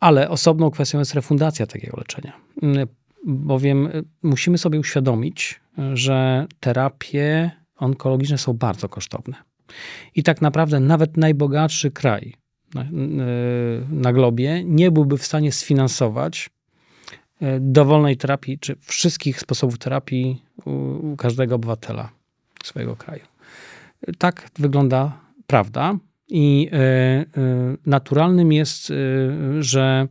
ale 0.00 0.28
osobną 0.28 0.70
kwestią 0.70 0.98
jest 0.98 1.14
refundacja 1.14 1.66
takiego 1.66 1.96
leczenia. 1.96 2.32
Y, 2.62 2.88
Bowiem 3.28 3.86
y, 3.86 4.04
musimy 4.22 4.58
sobie 4.58 4.78
uświadomić, 4.80 5.60
że 5.92 6.46
terapie 6.60 7.50
onkologiczne 7.76 8.38
są 8.38 8.52
bardzo 8.52 8.88
kosztowne. 8.88 9.36
I 10.14 10.22
tak 10.22 10.42
naprawdę 10.42 10.80
nawet 10.80 11.16
najbogatszy 11.16 11.90
kraj 11.90 12.34
na, 12.74 12.82
y, 12.82 12.86
na 13.90 14.12
globie 14.12 14.64
nie 14.64 14.90
byłby 14.90 15.18
w 15.18 15.24
stanie 15.24 15.52
sfinansować 15.52 16.50
y, 17.42 17.46
dowolnej 17.60 18.16
terapii, 18.16 18.58
czy 18.58 18.76
wszystkich 18.80 19.40
sposobów 19.40 19.78
terapii 19.78 20.42
u, 20.64 20.70
u 21.12 21.16
każdego 21.16 21.54
obywatela 21.54 22.10
swojego 22.64 22.96
kraju. 22.96 23.22
Tak 24.18 24.50
wygląda 24.58 25.20
prawda. 25.46 25.98
I 26.28 26.70
y, 26.72 27.78
naturalnym 27.86 28.52
jest, 28.52 28.92
że 29.60 30.08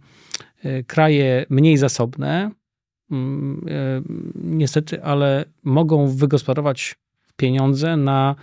kraje 0.88 1.46
mniej 1.50 1.78
zasobne, 1.78 2.52
mm, 3.12 3.66
niestety, 4.36 5.04
ale 5.04 5.46
mogą 5.64 6.08
wygospodarować 6.08 6.96
pieniądze 7.38 7.98
na 7.98 8.36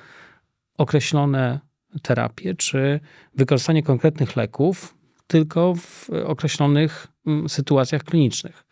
określone 0.83 1.61
terapie, 2.03 2.55
czy 2.55 3.01
wykorzystanie 3.35 3.83
konkretnych 3.83 4.37
leków 4.37 4.95
tylko 5.27 5.75
w 5.75 6.11
określonych 6.11 7.07
mm, 7.27 7.49
sytuacjach 7.49 8.05
klinicznych. 8.05 8.65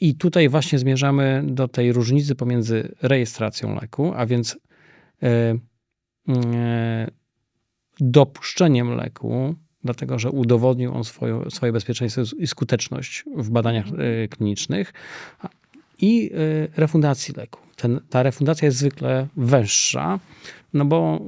I 0.00 0.14
tutaj 0.14 0.48
właśnie 0.48 0.78
zmierzamy 0.78 1.42
do 1.46 1.68
tej 1.68 1.92
różnicy 1.92 2.34
pomiędzy 2.34 2.94
rejestracją 3.02 3.74
leku, 3.74 4.12
a 4.16 4.26
więc 4.26 4.58
e, 5.22 5.28
e, 6.28 7.10
dopuszczeniem 8.00 8.94
leku, 8.94 9.54
dlatego 9.84 10.18
że 10.18 10.30
udowodnił 10.30 10.94
on 10.94 11.04
swoją, 11.04 11.50
swoje 11.50 11.72
bezpieczeństwo 11.72 12.22
i 12.38 12.46
skuteczność 12.46 13.24
w 13.36 13.50
badaniach 13.50 13.86
e, 13.86 14.28
klinicznych, 14.28 14.92
i 15.98 16.30
refundacji 16.76 17.34
leku. 17.36 17.60
Ten, 17.76 18.00
ta 18.10 18.22
refundacja 18.22 18.66
jest 18.66 18.78
zwykle 18.78 19.26
wyższa, 19.36 20.18
no 20.76 20.84
bo 20.84 21.20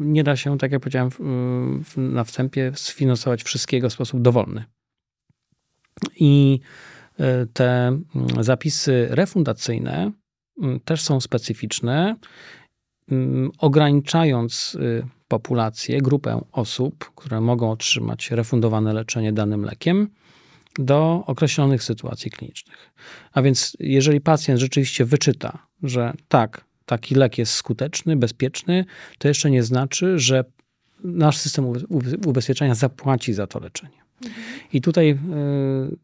nie 0.00 0.24
da 0.24 0.36
się, 0.36 0.58
tak 0.58 0.72
jak 0.72 0.80
powiedziałem 0.82 1.10
na 1.96 2.24
wstępie, 2.24 2.72
sfinansować 2.74 3.42
wszystkiego 3.42 3.88
w 3.88 3.92
sposób 3.92 4.22
dowolny. 4.22 4.64
I 6.16 6.60
te 7.52 7.86
mm, 7.86 8.04
zapisy 8.40 9.06
refundacyjne 9.10 10.12
mm, 10.62 10.80
też 10.80 11.02
są 11.02 11.20
specyficzne, 11.20 12.16
mm, 13.10 13.50
ograniczając 13.58 14.74
y, 14.80 15.06
populację, 15.28 16.00
grupę 16.00 16.40
osób, 16.52 17.12
które 17.14 17.40
mogą 17.40 17.70
otrzymać 17.70 18.30
refundowane 18.30 18.92
leczenie 18.92 19.32
danym 19.32 19.64
lekiem 19.64 20.08
do 20.78 21.24
określonych 21.26 21.82
sytuacji 21.82 22.30
klinicznych. 22.30 22.92
A 23.32 23.42
więc, 23.42 23.76
jeżeli 23.80 24.20
pacjent 24.20 24.60
rzeczywiście 24.60 25.04
wyczyta, 25.04 25.66
że 25.82 26.12
tak, 26.28 26.64
taki 26.88 27.14
lek 27.14 27.38
jest 27.38 27.52
skuteczny, 27.52 28.16
bezpieczny, 28.16 28.84
to 29.18 29.28
jeszcze 29.28 29.50
nie 29.50 29.62
znaczy, 29.62 30.18
że 30.18 30.44
nasz 31.04 31.36
system 31.36 31.72
ubezpieczenia 32.26 32.74
zapłaci 32.74 33.32
za 33.32 33.46
to 33.46 33.60
leczenie. 33.60 33.98
I 34.72 34.80
tutaj 34.80 35.10
y, 35.10 35.16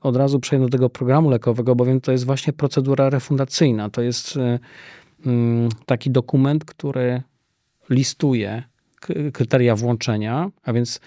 od 0.01 0.17
razu 0.17 0.41
przejdę 0.41 0.65
do 0.65 0.71
tego 0.71 0.91
programu 0.91 1.31
lekowego, 1.31 1.75
bowiem 1.75 2.01
to 2.01 2.13
jest 2.13 2.27
właśnie 2.27 2.53
procedura 2.53 3.11
refundacyjna. 3.11 3.91
To 3.91 4.03
jest 4.03 4.37
y, 4.37 4.41
y, 4.41 5.31
taki 5.87 6.11
dokument, 6.11 6.65
który 6.65 7.23
listuje 7.91 8.63
kryteria 9.33 9.77
włączenia, 9.77 10.51
a 10.63 10.73
więc 10.73 11.01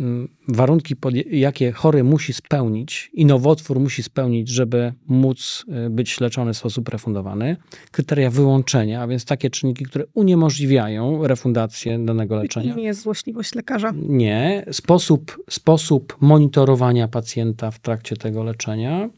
Mm, 0.00 0.28
warunki, 0.48 0.94
jakie 1.30 1.72
chory 1.72 2.04
musi 2.04 2.32
spełnić 2.32 3.10
i 3.12 3.26
nowotwór 3.26 3.80
musi 3.80 4.02
spełnić, 4.02 4.48
żeby 4.48 4.92
móc 5.06 5.64
y, 5.86 5.90
być 5.90 6.20
leczony 6.20 6.54
w 6.54 6.56
sposób 6.56 6.88
refundowany. 6.88 7.56
Kryteria 7.90 8.30
wyłączenia, 8.30 9.02
a 9.02 9.06
więc 9.06 9.24
takie 9.24 9.50
czynniki, 9.50 9.84
które 9.84 10.04
uniemożliwiają 10.14 11.26
refundację 11.26 11.98
danego 11.98 12.36
leczenia. 12.36 12.74
Nie 12.74 12.84
jest 12.84 13.02
złośliwość 13.02 13.54
lekarza. 13.54 13.92
Nie. 13.96 14.64
Sposób, 14.72 15.44
sposób 15.50 16.16
monitorowania 16.20 17.08
pacjenta 17.08 17.70
w 17.70 17.78
trakcie 17.78 18.16
tego 18.16 18.44
leczenia. 18.44 19.08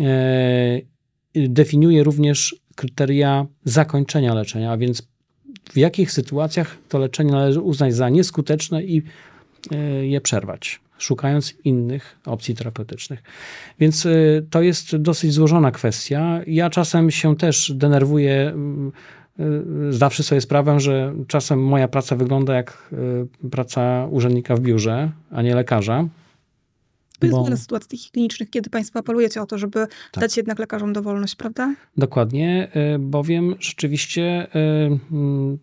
E, 0.00 0.80
definiuje 1.34 2.02
również 2.02 2.56
kryteria 2.74 3.46
zakończenia 3.64 4.34
leczenia, 4.34 4.72
a 4.72 4.76
więc 4.76 5.02
w 5.72 5.76
jakich 5.76 6.12
sytuacjach 6.12 6.76
to 6.88 6.98
leczenie 6.98 7.32
należy 7.32 7.60
uznać 7.60 7.94
za 7.94 8.08
nieskuteczne 8.08 8.84
i 8.84 9.02
je 10.02 10.20
przerwać, 10.20 10.80
szukając 10.98 11.54
innych 11.64 12.18
opcji 12.26 12.54
terapeutycznych. 12.54 13.22
Więc 13.78 14.06
e, 14.06 14.10
to 14.50 14.62
jest 14.62 14.96
dosyć 14.96 15.32
złożona 15.32 15.70
kwestia. 15.70 16.40
Ja 16.46 16.70
czasem 16.70 17.10
się 17.10 17.36
też 17.36 17.72
denerwuję. 17.74 18.54
E, 19.38 19.44
zdawszy 19.90 20.22
sobie 20.22 20.40
sprawę, 20.40 20.80
że 20.80 21.14
czasem 21.26 21.64
moja 21.64 21.88
praca 21.88 22.16
wygląda 22.16 22.54
jak 22.54 22.94
praca 23.50 24.06
urzędnika 24.10 24.56
w 24.56 24.60
biurze, 24.60 25.10
a 25.30 25.42
nie 25.42 25.54
lekarza. 25.54 26.08
To 27.18 27.26
jest 27.26 27.38
bo... 27.38 27.44
wiele 27.44 27.56
sytuacji 27.56 27.98
klinicznych, 28.12 28.50
kiedy 28.50 28.70
Państwo 28.70 28.98
apelujecie 28.98 29.42
o 29.42 29.46
to, 29.46 29.58
żeby 29.58 29.86
tak. 30.12 30.20
dać 30.20 30.36
jednak 30.36 30.58
lekarzom 30.58 30.92
dowolność, 30.92 31.36
prawda? 31.36 31.74
Dokładnie, 31.96 32.68
bowiem 32.98 33.54
rzeczywiście 33.60 34.46
mm, 34.52 35.58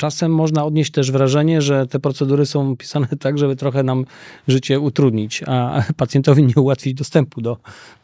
Czasem 0.00 0.34
można 0.34 0.64
odnieść 0.64 0.92
też 0.92 1.10
wrażenie, 1.10 1.62
że 1.62 1.86
te 1.86 2.00
procedury 2.00 2.46
są 2.46 2.76
pisane 2.76 3.06
tak, 3.20 3.38
żeby 3.38 3.56
trochę 3.56 3.82
nam 3.82 4.04
życie 4.48 4.80
utrudnić, 4.80 5.42
a 5.46 5.82
pacjentowi 5.96 6.42
nie 6.42 6.54
ułatwić 6.56 6.94
dostępu 6.94 7.40
do, 7.40 7.56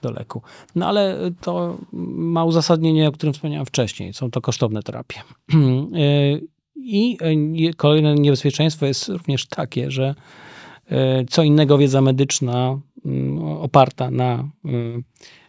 do 0.03 0.11
leku. 0.11 0.43
No 0.75 0.87
ale 0.87 1.19
to 1.41 1.79
ma 1.93 2.45
uzasadnienie, 2.45 3.09
o 3.09 3.13
którym 3.13 3.33
wspomniałem 3.33 3.67
wcześniej. 3.67 4.15
Są 4.15 4.31
to 4.31 4.41
kosztowne 4.41 4.83
terapie. 4.83 5.21
I 6.77 7.19
kolejne 7.77 8.15
niebezpieczeństwo 8.15 8.87
jest 8.87 9.09
również 9.09 9.47
takie, 9.47 9.91
że 9.91 10.15
e, 10.91 11.25
co 11.25 11.43
innego 11.43 11.79
wiedza 11.79 12.01
medyczna 12.01 12.79
mm, 13.05 13.39
oparta 13.43 14.11
na 14.11 14.49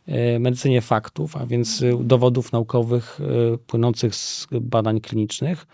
e, 0.06 0.39
medycynie 0.39 0.82
faktów, 0.82 1.38
a 1.38 1.45
więc 1.45 1.84
dowodów 2.00 2.52
naukowych 2.52 3.20
e, 3.54 3.58
płynących 3.58 4.16
z 4.16 4.48
badań 4.62 5.02
klinicznych, 5.02 5.68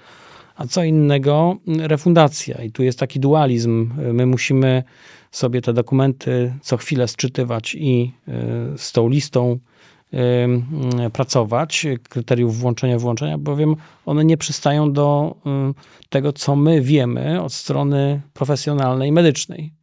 a 0.56 0.68
co 0.68 0.84
innego 0.84 1.58
refundacja. 1.68 2.64
I 2.64 2.72
tu 2.72 2.84
jest 2.84 3.00
taki 3.00 3.20
dualizm. 3.20 3.94
My 4.14 4.26
musimy 4.26 4.84
sobie 5.32 5.62
te 5.62 5.74
dokumenty 5.74 6.54
co 6.62 6.78
chwilę 6.78 7.08
sczytywać 7.08 7.76
i 7.76 8.14
e, 8.28 8.32
z 8.78 8.92
tą 8.92 9.10
listą 9.10 9.60
e, 10.14 11.10
pracować, 11.10 11.86
kryteriów 12.10 12.58
włączenia, 12.58 13.00
włączenia, 13.00 13.38
bowiem 13.38 13.76
one 14.06 14.26
nie 14.26 14.38
przystają 14.38 14.94
do 14.94 15.36
tego, 16.10 16.34
co 16.34 16.56
my 16.56 16.82
wiemy 16.82 17.42
od 17.42 17.54
strony 17.54 18.22
profesjonalnej, 18.34 19.12
medycznej 19.12 19.74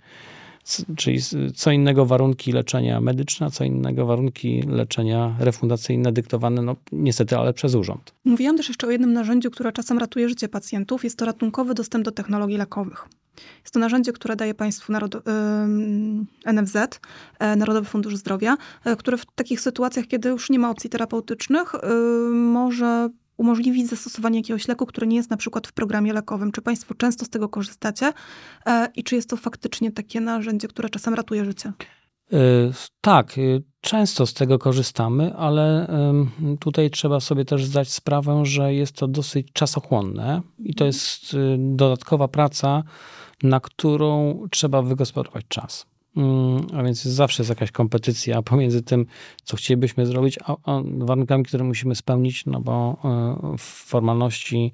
czyli 0.97 1.19
co 1.55 1.71
innego 1.71 2.07
warunki 2.07 2.53
leczenia 2.53 3.01
medyczne, 3.01 3.51
co 3.51 3.65
innego 3.65 4.07
warunki 4.07 4.63
leczenia 4.63 5.37
refundacyjne 5.39 6.13
dyktowane, 6.13 6.63
no 6.63 6.77
niestety, 6.93 7.37
ale 7.37 7.53
przez 7.53 7.75
urząd. 7.75 8.15
Mówiłam 8.25 8.57
też 8.57 8.69
jeszcze 8.69 8.87
o 8.87 8.91
jednym 8.91 9.13
narzędziu, 9.13 9.51
które 9.51 9.73
czasem 9.73 9.99
ratuje 9.99 10.29
życie 10.29 10.49
pacjentów. 10.49 11.05
Jest 11.05 11.19
to 11.19 11.25
ratunkowy 11.25 11.75
dostęp 11.75 12.05
do 12.05 12.13
technologii 12.13 12.57
lekowych. 12.57 13.09
Jest 13.63 13.75
to 13.75 13.81
narzędzie, 13.81 14.13
które 14.13 14.37
daje 14.37 14.55
Państwu 14.55 14.93
Narod 14.93 15.15
NFZ, 16.45 16.77
e, 17.39 17.57
Narodowy 17.57 17.89
Fundusz 17.89 18.17
Zdrowia, 18.17 18.57
e, 18.85 18.97
które 18.97 19.17
w 19.17 19.27
takich 19.27 19.61
sytuacjach, 19.61 20.07
kiedy 20.07 20.29
już 20.29 20.51
nie 20.51 20.59
ma 20.59 20.71
opcji 20.71 20.91
terapeutycznych, 20.91 21.73
może 22.33 23.11
umożliwić 23.41 23.89
zastosowanie 23.89 24.39
jakiegoś 24.39 24.69
leku, 24.69 24.87
który 24.87 25.07
nie 25.07 25.17
jest 25.17 25.31
na 25.31 25.37
przykład 25.37 25.67
w 25.67 25.73
programie 25.73 26.13
lekowym. 26.13 26.53
Czy 26.53 26.63
Państwo 26.63 26.95
często 26.95 27.25
z 27.25 27.29
tego 27.29 27.49
korzystacie 27.49 28.13
e, 28.67 28.89
i 28.97 29.05
czy 29.05 29.17
jest 29.17 29.31
to 29.31 29.37
faktycznie 29.37 29.93
takie 29.93 30.21
narzędzie, 30.21 30.69
które 30.69 30.89
czasem 30.89 31.15
ratuje 31.15 31.45
życie? 31.45 31.73
E, 32.33 32.37
tak, 33.01 33.39
e, 33.39 33.41
często 33.81 34.27
z 34.27 34.35
tego 34.35 34.59
korzystamy, 34.59 35.37
ale 35.37 35.87
tutaj 36.61 36.91
trzeba 36.91 37.21
sobie 37.21 37.45
też 37.45 37.65
zdać 37.65 37.93
sprawę, 37.93 38.47
że 38.47 38.75
jest 38.75 38.93
to 38.93 39.09
dosyć 39.09 39.53
czasochłonne 39.53 40.43
i 40.59 40.75
to 40.75 40.85
jest 40.85 41.37
dodatkowa 41.59 42.29
praca, 42.29 42.83
na 43.43 43.61
którą 43.61 44.41
trzeba 44.51 44.83
wygospodarować 44.83 45.45
czas. 45.49 45.90
Mm, 46.17 46.67
a 46.75 46.83
więc 46.83 47.03
zawsze 47.03 47.43
jest 47.43 47.51
jakaś 47.51 47.71
kompetycja 47.71 48.43
pomiędzy 48.43 48.83
tym, 48.83 49.07
co 49.45 49.57
chcielibyśmy 49.57 50.07
zrobić, 50.07 50.39
a, 50.45 50.57
a 50.65 50.83
warunkami, 50.99 51.45
które 51.45 51.65
musimy 51.65 51.95
spełnić, 51.95 52.47
no 52.47 52.61
bo 52.61 52.97
y, 53.55 53.59
formalności 53.59 54.73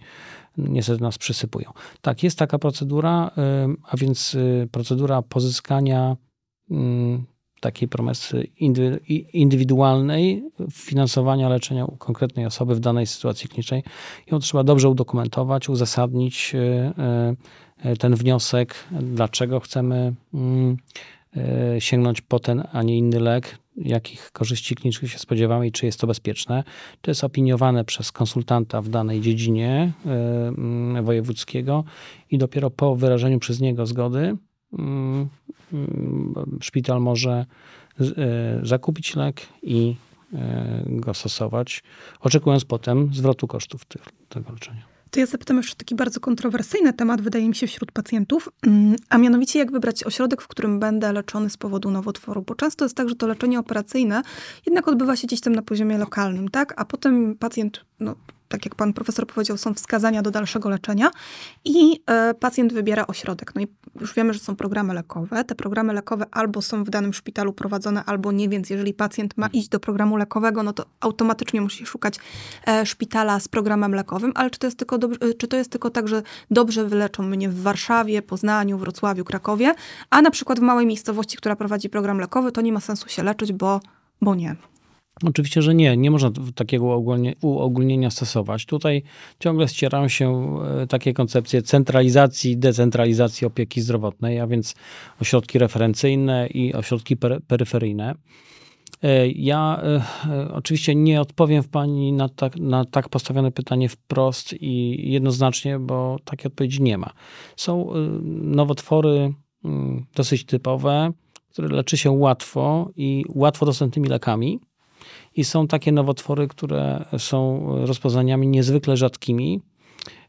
niestety 0.58 1.02
nas 1.02 1.18
przysypują. 1.18 1.70
Tak, 2.00 2.22
jest 2.22 2.38
taka 2.38 2.58
procedura, 2.58 3.30
y, 3.38 3.76
a 3.90 3.96
więc 3.96 4.34
y, 4.34 4.68
procedura 4.72 5.22
pozyskania 5.22 6.16
mm, 6.70 7.24
takiej 7.60 7.88
promesy 7.88 8.46
indywidualnej 9.32 10.44
finansowania 10.72 11.48
leczenia 11.48 11.84
u 11.84 11.96
konkretnej 11.96 12.46
osoby 12.46 12.74
w 12.74 12.80
danej 12.80 13.06
sytuacji 13.06 13.48
klinicznej. 13.48 13.82
Ją 14.30 14.38
trzeba 14.38 14.64
dobrze 14.64 14.88
udokumentować, 14.88 15.68
uzasadnić 15.68 16.52
ten 17.98 18.14
wniosek, 18.14 18.74
dlaczego 18.90 19.60
chcemy 19.60 20.14
mm, 20.34 20.76
E, 20.76 21.15
sięgnąć 21.78 22.20
po 22.20 22.38
ten, 22.38 22.62
a 22.72 22.82
nie 22.82 22.98
inny 22.98 23.20
lek, 23.20 23.58
jakich 23.76 24.32
korzyści 24.32 24.74
klinicznych 24.74 25.10
się 25.12 25.18
spodziewamy 25.18 25.66
i 25.66 25.72
czy 25.72 25.86
jest 25.86 26.00
to 26.00 26.06
bezpieczne. 26.06 26.64
To 27.00 27.10
jest 27.10 27.24
opiniowane 27.24 27.84
przez 27.84 28.12
konsultanta 28.12 28.82
w 28.82 28.88
danej 28.88 29.20
dziedzinie 29.20 29.92
e, 30.96 31.02
wojewódzkiego 31.02 31.84
i 32.30 32.38
dopiero 32.38 32.70
po 32.70 32.96
wyrażeniu 32.96 33.38
przez 33.38 33.60
niego 33.60 33.86
zgody 33.86 34.36
szpital 36.60 37.00
może 37.00 37.46
e, 38.00 38.06
zakupić 38.62 39.16
lek 39.16 39.46
i 39.62 39.96
go 40.86 41.14
stosować, 41.14 41.82
oczekując 42.20 42.64
potem 42.64 43.14
zwrotu 43.14 43.46
kosztów 43.46 43.84
tego 44.28 44.52
leczenia. 44.52 44.95
To 45.10 45.20
ja 45.20 45.26
zapytam 45.26 45.56
jeszcze 45.56 45.76
taki 45.76 45.94
bardzo 45.94 46.20
kontrowersyjny 46.20 46.92
temat, 46.92 47.20
wydaje 47.22 47.48
mi 47.48 47.54
się, 47.54 47.66
wśród 47.66 47.92
pacjentów, 47.92 48.48
mm, 48.66 48.96
a 49.08 49.18
mianowicie 49.18 49.58
jak 49.58 49.72
wybrać 49.72 50.04
ośrodek, 50.04 50.42
w 50.42 50.48
którym 50.48 50.80
będę 50.80 51.12
leczony 51.12 51.50
z 51.50 51.56
powodu 51.56 51.90
nowotworu. 51.90 52.42
Bo 52.42 52.54
często 52.54 52.84
jest 52.84 52.96
tak, 52.96 53.08
że 53.08 53.14
to 53.14 53.26
leczenie 53.26 53.58
operacyjne 53.58 54.22
jednak 54.66 54.88
odbywa 54.88 55.16
się 55.16 55.26
gdzieś 55.26 55.40
tam 55.40 55.54
na 55.54 55.62
poziomie 55.62 55.98
lokalnym, 55.98 56.48
tak? 56.48 56.74
A 56.76 56.84
potem 56.84 57.36
pacjent 57.38 57.84
no, 58.00 58.14
tak 58.48 58.64
jak 58.64 58.74
pan 58.74 58.92
profesor 58.92 59.26
powiedział, 59.26 59.56
są 59.56 59.74
wskazania 59.74 60.22
do 60.22 60.30
dalszego 60.30 60.68
leczenia 60.68 61.10
i 61.64 62.02
e, 62.06 62.34
pacjent 62.34 62.72
wybiera 62.72 63.06
ośrodek. 63.06 63.54
No 63.54 63.60
i 63.60 63.66
już 64.00 64.14
wiemy, 64.14 64.32
że 64.32 64.38
są 64.38 64.56
programy 64.56 64.94
lekowe. 64.94 65.44
Te 65.44 65.54
programy 65.54 65.92
lekowe 65.92 66.26
albo 66.30 66.62
są 66.62 66.84
w 66.84 66.90
danym 66.90 67.14
szpitalu 67.14 67.52
prowadzone, 67.52 68.04
albo 68.04 68.32
nie, 68.32 68.48
więc 68.48 68.70
jeżeli 68.70 68.94
pacjent 68.94 69.36
ma 69.36 69.46
iść 69.46 69.68
do 69.68 69.80
programu 69.80 70.16
lekowego, 70.16 70.62
no 70.62 70.72
to 70.72 70.86
automatycznie 71.00 71.60
musi 71.60 71.86
szukać 71.86 72.18
e, 72.66 72.86
szpitala 72.86 73.40
z 73.40 73.48
programem 73.48 73.94
lekowym, 73.94 74.32
ale 74.34 74.50
czy 74.50 74.58
to, 74.58 74.66
jest 74.66 74.78
tylko 74.78 74.98
dobrze, 74.98 75.18
czy 75.38 75.48
to 75.48 75.56
jest 75.56 75.70
tylko 75.70 75.90
tak, 75.90 76.08
że 76.08 76.22
dobrze 76.50 76.84
wyleczą 76.84 77.22
mnie 77.22 77.48
w 77.48 77.62
Warszawie, 77.62 78.22
Poznaniu, 78.22 78.78
Wrocławiu, 78.78 79.24
Krakowie, 79.24 79.74
a 80.10 80.22
na 80.22 80.30
przykład 80.30 80.58
w 80.58 80.62
małej 80.62 80.86
miejscowości, 80.86 81.36
która 81.36 81.56
prowadzi 81.56 81.88
program 81.88 82.18
lekowy, 82.18 82.52
to 82.52 82.60
nie 82.60 82.72
ma 82.72 82.80
sensu 82.80 83.08
się 83.08 83.22
leczyć, 83.22 83.52
bo, 83.52 83.80
bo 84.20 84.34
nie. 84.34 84.56
Oczywiście, 85.24 85.62
że 85.62 85.74
nie. 85.74 85.96
Nie 85.96 86.10
można 86.10 86.30
takiego 86.54 87.02
uogólnienia 87.42 88.10
stosować. 88.10 88.66
Tutaj 88.66 89.02
ciągle 89.38 89.68
ścierają 89.68 90.08
się 90.08 90.56
e, 90.82 90.86
takie 90.86 91.14
koncepcje 91.14 91.62
centralizacji, 91.62 92.56
decentralizacji 92.56 93.46
opieki 93.46 93.80
zdrowotnej, 93.80 94.40
a 94.40 94.46
więc 94.46 94.74
ośrodki 95.20 95.58
referencyjne 95.58 96.46
i 96.46 96.74
ośrodki 96.74 97.16
peryferyjne. 97.46 98.14
E, 99.02 99.28
ja 99.28 99.82
e, 100.28 100.52
oczywiście 100.52 100.94
nie 100.94 101.20
odpowiem 101.20 101.62
w 101.62 101.68
pani 101.68 102.12
na 102.12 102.28
tak, 102.28 102.56
na 102.56 102.84
tak 102.84 103.08
postawione 103.08 103.52
pytanie 103.52 103.88
wprost 103.88 104.54
i 104.60 105.02
jednoznacznie, 105.12 105.78
bo 105.78 106.16
takiej 106.24 106.46
odpowiedzi 106.46 106.82
nie 106.82 106.98
ma. 106.98 107.10
Są 107.56 107.92
nowotwory 108.42 109.34
mm, 109.64 110.06
dosyć 110.14 110.44
typowe, 110.44 111.12
które 111.52 111.68
leczy 111.68 111.96
się 111.96 112.10
łatwo 112.10 112.90
i 112.96 113.24
łatwo 113.28 113.66
dostępnymi 113.66 114.08
lekami 114.08 114.60
i 115.36 115.44
są 115.44 115.66
takie 115.66 115.92
nowotwory, 115.92 116.48
które 116.48 117.04
są 117.18 117.66
rozpoznaniami 117.86 118.48
niezwykle 118.48 118.96
rzadkimi. 118.96 119.60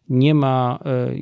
Nie 0.10 0.34
ma 0.34 0.80
e, 0.86 1.14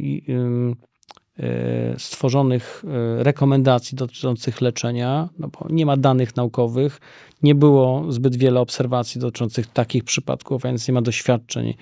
e, 1.43 1.99
stworzonych 1.99 2.83
e, 2.87 3.23
rekomendacji 3.23 3.95
dotyczących 3.95 4.61
leczenia, 4.61 5.29
no 5.39 5.47
bo 5.47 5.67
nie 5.69 5.85
ma 5.85 5.97
danych 5.97 6.35
naukowych, 6.35 7.01
nie 7.43 7.55
było 7.55 8.11
zbyt 8.11 8.35
wiele 8.35 8.59
obserwacji 8.59 9.21
dotyczących 9.21 9.67
takich 9.67 10.03
przypadków, 10.03 10.63
więc 10.63 10.87
nie 10.87 10.93
ma 10.93 11.01
doświadczeń, 11.01 11.73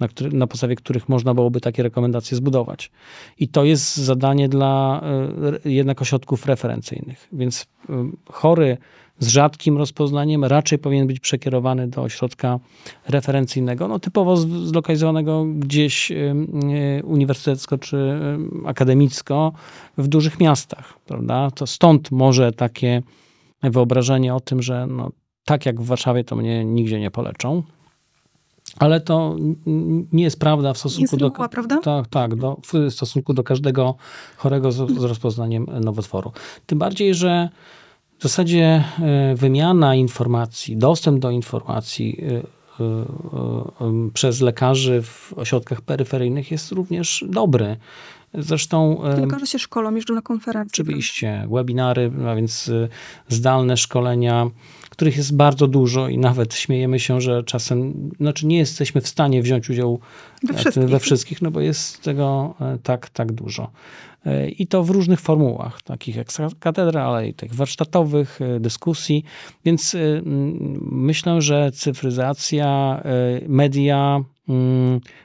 na, 0.00 0.08
który, 0.08 0.32
na 0.32 0.46
podstawie 0.46 0.76
których 0.76 1.08
można 1.08 1.34
byłoby 1.34 1.60
takie 1.60 1.82
rekomendacje 1.82 2.36
zbudować. 2.36 2.90
I 3.38 3.48
to 3.48 3.64
jest 3.64 3.96
zadanie 3.96 4.48
dla 4.48 5.02
jednak 5.64 6.02
ośrodków 6.02 6.46
referencyjnych. 6.46 7.28
Więc 7.32 7.66
chory 8.30 8.78
z 9.20 9.28
rzadkim 9.28 9.78
rozpoznaniem 9.78 10.44
raczej 10.44 10.78
powinien 10.78 11.06
być 11.06 11.20
przekierowany 11.20 11.88
do 11.88 12.02
ośrodka 12.02 12.58
referencyjnego, 13.08 13.88
no 13.88 13.98
typowo 13.98 14.36
zlokalizowanego 14.36 15.44
gdzieś 15.44 16.12
uniwersytecko 17.04 17.78
czy 17.78 18.20
akademicko 18.66 19.52
w 19.98 20.08
dużych 20.08 20.40
miastach, 20.40 20.98
prawda? 21.06 21.50
To 21.50 21.66
stąd 21.66 22.10
może 22.10 22.52
takie 22.52 23.02
wyobrażenie 23.62 24.34
o 24.34 24.40
tym, 24.40 24.62
że 24.62 24.86
no, 24.86 25.10
tak 25.44 25.66
jak 25.66 25.80
w 25.80 25.86
Warszawie 25.86 26.24
to 26.24 26.36
mnie 26.36 26.64
nigdzie 26.64 27.00
nie 27.00 27.10
poleczą. 27.10 27.62
Ale 28.78 29.00
to 29.00 29.36
nie 30.12 30.24
jest 30.24 30.38
prawda 30.40 30.72
w 30.72 30.78
stosunku 30.78 31.16
jest 31.16 31.36
do. 31.36 31.48
prawda? 31.48 31.80
Tak, 31.80 32.06
tak, 32.06 32.36
do, 32.36 32.56
w 32.72 32.90
stosunku 32.90 33.34
do 33.34 33.42
każdego 33.42 33.94
chorego 34.36 34.72
z, 34.72 34.90
z 34.90 35.04
rozpoznaniem 35.04 35.66
nowotworu. 35.80 36.32
Tym 36.66 36.78
bardziej, 36.78 37.14
że 37.14 37.48
w 38.20 38.22
zasadzie 38.22 38.84
e, 38.98 39.34
wymiana 39.34 39.94
informacji, 39.94 40.76
dostęp 40.76 41.18
do 41.18 41.30
informacji 41.30 42.20
e, 42.22 42.84
e, 42.84 44.10
przez 44.14 44.40
lekarzy 44.40 45.02
w 45.02 45.32
ośrodkach 45.36 45.80
peryferyjnych 45.80 46.50
jest 46.50 46.72
również 46.72 47.24
dobry. 47.28 47.76
Zresztą. 48.34 49.02
Lekarze 49.20 49.46
się 49.46 49.58
szkolą, 49.58 49.94
jeżdżą 49.94 50.14
na 50.14 50.22
konferencje. 50.22 50.84
Oczywiście, 50.84 51.48
webinary, 51.50 52.12
a 52.28 52.34
więc 52.34 52.70
zdalne 53.28 53.76
szkolenia, 53.76 54.50
których 55.00 55.16
jest 55.16 55.36
bardzo 55.36 55.66
dużo 55.66 56.08
i 56.08 56.18
nawet 56.18 56.54
śmiejemy 56.54 56.98
się, 56.98 57.20
że 57.20 57.42
czasem, 57.44 58.10
znaczy 58.20 58.46
nie 58.46 58.58
jesteśmy 58.58 59.00
w 59.00 59.08
stanie 59.08 59.42
wziąć 59.42 59.70
udziału 59.70 60.00
we 60.42 60.54
wszystkich, 60.54 60.84
we 60.84 61.00
wszystkich 61.00 61.42
no 61.42 61.50
bo 61.50 61.60
jest 61.60 62.02
tego 62.02 62.54
tak, 62.82 63.08
tak 63.08 63.32
dużo. 63.32 63.70
I 64.58 64.66
to 64.66 64.84
w 64.84 64.90
różnych 64.90 65.20
formułach, 65.20 65.82
takich 65.82 66.16
jak 66.16 66.28
katedra, 66.58 67.04
ale 67.04 67.28
i 67.28 67.34
tych 67.34 67.54
warsztatowych, 67.54 68.40
e, 68.40 68.60
dyskusji. 68.60 69.24
Więc 69.64 69.94
e, 69.94 69.98
myślę, 70.90 71.42
że 71.42 71.72
cyfryzacja, 71.72 73.02
e, 73.04 73.48
media, 73.48 74.20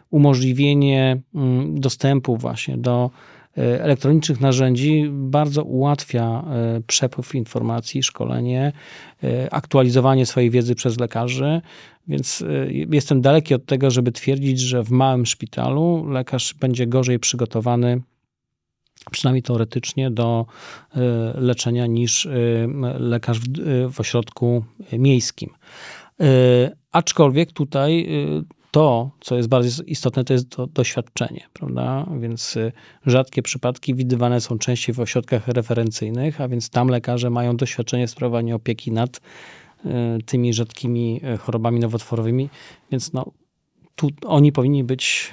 umożliwienie 0.09 1.21
dostępu 1.67 2.37
właśnie 2.37 2.77
do 2.77 3.09
elektronicznych 3.55 4.41
narzędzi 4.41 5.05
bardzo 5.11 5.63
ułatwia 5.63 6.43
przepływ 6.87 7.35
informacji, 7.35 8.03
szkolenie, 8.03 8.71
aktualizowanie 9.51 10.25
swojej 10.25 10.49
wiedzy 10.49 10.75
przez 10.75 10.99
lekarzy. 10.99 11.61
Więc 12.07 12.43
jestem 12.89 13.21
daleki 13.21 13.53
od 13.53 13.65
tego, 13.65 13.91
żeby 13.91 14.11
twierdzić, 14.11 14.59
że 14.59 14.83
w 14.83 14.91
małym 14.91 15.25
szpitalu 15.25 16.05
lekarz 16.09 16.53
będzie 16.53 16.87
gorzej 16.87 17.19
przygotowany 17.19 18.01
przynajmniej 19.11 19.43
teoretycznie, 19.43 20.11
do 20.11 20.45
e, 20.95 20.99
leczenia 21.41 21.87
niż 21.87 22.25
e, 22.25 22.31
lekarz 22.99 23.39
w, 23.39 23.59
e, 23.59 23.89
w 23.89 23.99
ośrodku 23.99 24.65
miejskim. 24.93 25.49
Aczkolwiek 26.91 27.51
tutaj 27.51 28.07
to, 28.75 29.11
co 29.19 29.35
jest 29.35 29.49
bardzo 29.49 29.83
istotne, 29.83 30.23
to 30.23 30.33
jest 30.33 30.49
to 30.49 30.67
doświadczenie, 30.67 31.47
prawda? 31.53 32.05
Więc 32.19 32.57
rzadkie 33.05 33.41
przypadki 33.41 33.95
widywane 33.95 34.41
są 34.41 34.57
częściej 34.57 34.95
w 34.95 34.99
ośrodkach 34.99 35.47
referencyjnych, 35.47 36.41
a 36.41 36.47
więc 36.47 36.69
tam 36.69 36.87
lekarze 36.87 37.29
mają 37.29 37.57
doświadczenie 37.57 38.07
sprawowania 38.07 38.55
opieki 38.55 38.91
nad 38.91 39.21
tymi 40.25 40.53
rzadkimi 40.53 41.21
chorobami 41.39 41.79
nowotworowymi, 41.79 42.49
więc 42.91 43.13
no, 43.13 43.31
tu 43.95 44.09
oni 44.25 44.51
powinni 44.51 44.83
być 44.83 45.31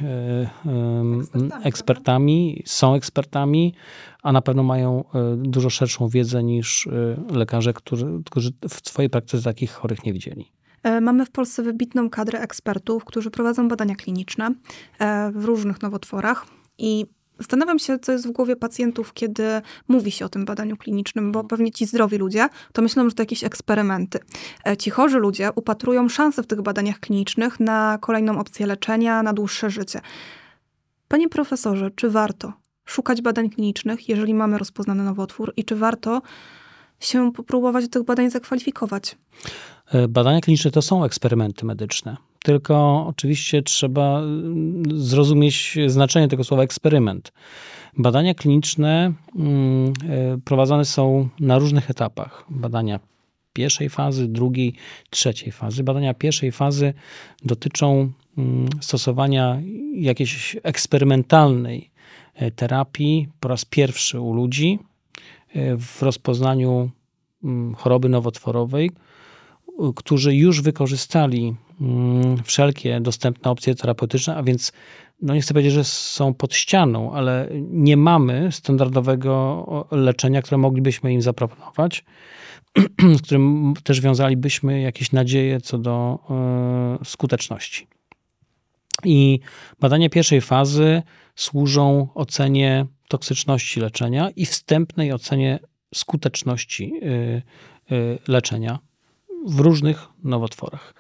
ekspertami, 0.64 1.62
ekspertami, 1.64 2.62
są 2.66 2.95
ekspertami, 2.95 3.74
a 4.22 4.32
na 4.32 4.43
pewno 4.43 4.62
mają 4.62 5.05
dużo 5.36 5.70
szerszą 5.70 6.09
wiedzę 6.09 6.43
niż 6.43 6.88
lekarze, 7.30 7.72
którzy, 7.72 8.07
którzy 8.24 8.51
w 8.68 8.88
swojej 8.88 9.11
praktyce 9.11 9.43
takich 9.43 9.70
chorych 9.70 10.05
nie 10.05 10.12
widzieli. 10.12 10.53
E, 10.83 11.01
mamy 11.01 11.26
w 11.26 11.30
Polsce 11.30 11.62
wybitną 11.62 12.11
kadrę 12.11 12.41
ekspertów, 12.41 13.05
którzy 13.05 13.30
prowadzą 13.30 13.68
badania 13.68 13.95
kliniczne 13.95 14.51
w 15.33 15.45
różnych 15.45 15.83
nowotworach 15.83 16.47
i 16.78 17.07
Zastanawiam 17.43 17.78
się, 17.78 17.99
co 17.99 18.12
jest 18.12 18.28
w 18.28 18.30
głowie 18.30 18.57
pacjentów, 18.57 19.12
kiedy 19.12 19.45
mówi 19.89 20.11
się 20.11 20.24
o 20.24 20.28
tym 20.28 20.45
badaniu 20.45 20.76
klinicznym, 20.76 21.33
bo 21.33 21.45
pewnie 21.45 21.72
ci 21.72 21.87
zdrowi 21.87 22.18
ludzie 22.18 22.49
to 22.72 22.83
myślą, 22.83 23.09
że 23.09 23.14
to 23.14 23.22
jakieś 23.22 23.45
eksperymenty. 23.45 24.18
E, 24.66 24.76
ci 24.76 24.91
chorzy 24.91 25.18
ludzie 25.18 25.51
upatrują 25.55 26.09
szanse 26.09 26.43
w 26.43 26.47
tych 26.47 26.62
badaniach 26.62 27.01
klinicznych 27.01 27.61
na 27.61 27.99
kolejną 28.01 28.39
opcję 28.39 28.66
leczenia, 28.66 29.22
na 29.22 29.33
dłuższe 29.33 29.70
życie. 29.70 30.01
Panie 31.09 31.28
profesorze, 31.28 31.91
czy 31.91 32.11
warto 32.11 32.53
szukać 32.85 33.22
badań 33.22 33.51
klinicznych, 33.51 34.09
jeżeli 34.09 34.35
mamy 34.35 34.59
rozpoznany 34.59 35.05
nowotwór 35.05 35.53
i 35.57 35.64
czy 35.64 35.76
warto 35.76 36.22
się 37.01 37.33
popróbować 37.33 37.85
do 37.85 37.91
tych 37.91 38.03
badań 38.03 38.30
zakwalifikować? 38.30 39.16
E, 39.93 40.09
badania 40.09 40.40
kliniczne 40.40 40.70
to 40.70 40.82
są 40.82 41.05
eksperymenty 41.05 41.66
medyczne. 41.66 42.16
Tylko 42.43 43.07
oczywiście 43.09 43.62
trzeba 43.62 44.20
mm, 44.20 44.82
zrozumieć 45.01 45.78
znaczenie 45.86 46.28
tego 46.28 46.45
słowa 46.45 46.62
eksperyment. 46.62 47.32
Badania 47.99 48.34
kliniczne 48.34 49.12
mm, 49.36 49.93
e, 50.09 50.38
prowadzone 50.45 50.84
są 50.84 51.28
na 51.40 51.59
różnych 51.59 51.90
etapach. 51.90 52.45
Badania 52.51 53.01
pierwszej 53.53 53.88
fazy, 53.88 54.28
drugiej, 54.28 54.74
trzeciej 55.11 55.53
fazy. 55.53 55.84
Badania 55.84 56.14
pierwszej 56.14 56.53
fazy 56.53 56.95
dotyczą 57.45 58.12
mm, 58.38 58.68
stosowania 58.80 59.61
jakiejś 59.95 60.57
eksperymentalnej 60.62 61.90
e, 62.34 62.51
terapii 62.51 63.28
po 63.40 63.49
raz 63.49 63.64
pierwszy 63.64 64.20
u 64.20 64.34
ludzi 64.34 64.78
w 65.78 66.03
rozpoznaniu 66.03 66.90
choroby 67.76 68.09
nowotworowej, 68.09 68.90
którzy 69.97 70.35
już 70.35 70.62
wykorzystali 70.62 71.55
mm, 71.81 72.43
wszelkie 72.45 73.01
dostępne 73.01 73.51
opcje 73.51 73.75
terapeutyczne, 73.75 74.37
a 74.37 74.43
więc 74.43 74.73
no 75.23 75.35
nie 75.35 75.41
chcę 75.41 75.55
powiedzieć, 75.55 75.73
że 75.73 75.85
są 75.85 76.35
pod 76.35 76.55
ścianą, 76.55 77.12
ale 77.12 77.49
nie 77.70 77.97
mamy 77.97 78.53
standardowego 78.53 79.89
leczenia, 79.91 80.43
które 80.43 80.59
moglibyśmy 80.59 81.12
im 81.12 81.23
zaproponować, 81.23 82.05
z 83.18 83.23
którym 83.23 83.75
też 83.85 84.01
wiązalibyśmy 84.01 84.81
jakieś 84.81 85.12
nadzieje 85.12 85.61
co 85.61 85.79
do 85.79 86.18
e, 87.01 87.05
skuteczności. 87.05 87.87
I 89.05 89.41
badania 89.81 90.11
pierwszej 90.11 90.41
fazy 90.41 91.03
służą 91.37 92.09
ocenie 92.14 92.87
toksyczności 93.09 93.81
leczenia 93.81 94.31
i 94.37 94.47
wstępnej 94.47 95.12
ocenie 95.12 95.59
skuteczności 95.95 96.93
e, 97.03 97.09
e, 97.09 98.18
leczenia 98.29 98.79
w 99.47 99.61
różnych 99.61 100.09
nowotworach. 100.24 100.95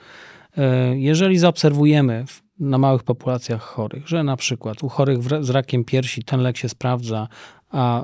Jeżeli 0.94 1.38
zaobserwujemy 1.38 2.24
na 2.58 2.78
małych 2.78 3.02
populacjach 3.02 3.62
chorych, 3.62 4.08
że 4.08 4.24
na 4.24 4.36
przykład 4.36 4.82
u 4.82 4.88
chorych 4.88 5.18
z 5.40 5.50
rakiem 5.50 5.84
piersi 5.84 6.24
ten 6.24 6.40
lek 6.40 6.56
się 6.56 6.68
sprawdza, 6.68 7.28
a 7.70 8.02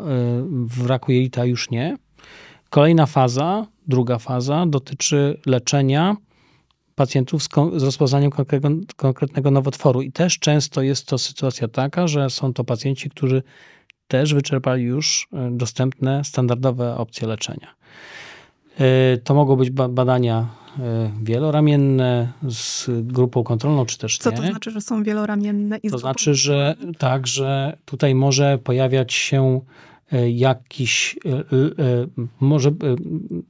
w 0.48 0.86
raku 0.86 1.12
jelita 1.12 1.44
już 1.44 1.70
nie, 1.70 1.96
kolejna 2.70 3.06
faza, 3.06 3.66
druga 3.86 4.18
faza 4.18 4.66
dotyczy 4.66 5.40
leczenia 5.46 6.16
pacjentów 6.94 7.42
z, 7.42 7.48
z 7.76 7.82
rozpoznaniem 7.82 8.30
konkretnego 8.96 9.50
nowotworu. 9.50 10.02
I 10.02 10.12
też 10.12 10.38
często 10.38 10.82
jest 10.82 11.06
to 11.06 11.18
sytuacja 11.18 11.68
taka, 11.68 12.08
że 12.08 12.30
są 12.30 12.52
to 12.52 12.64
pacjenci, 12.64 13.10
którzy 13.10 13.42
też 14.08 14.34
wyczerpali 14.34 14.82
już 14.82 15.28
e, 15.32 15.50
dostępne 15.52 16.24
standardowe 16.24 16.96
opcje 16.96 17.28
leczenia. 17.28 17.74
E, 18.78 19.18
to 19.18 19.34
mogą 19.34 19.56
być 19.56 19.70
badania 19.70 20.48
e, 20.78 21.10
wieloramienne 21.22 22.32
z 22.48 22.90
grupą 23.02 23.44
kontrolną, 23.44 23.86
czy 23.86 23.98
też 23.98 24.18
Co 24.18 24.30
nie. 24.30 24.36
to 24.36 24.42
znaczy, 24.42 24.70
że 24.70 24.80
są 24.80 25.02
wieloramienne? 25.02 25.76
I 25.82 25.90
to 25.90 25.98
znaczy, 25.98 26.34
że 26.34 26.74
tak, 26.98 27.26
że 27.26 27.76
tutaj 27.84 28.14
może 28.14 28.58
pojawiać 28.58 29.12
się 29.12 29.60
E, 30.12 30.30
jakiś, 30.30 31.18
może 32.40 32.70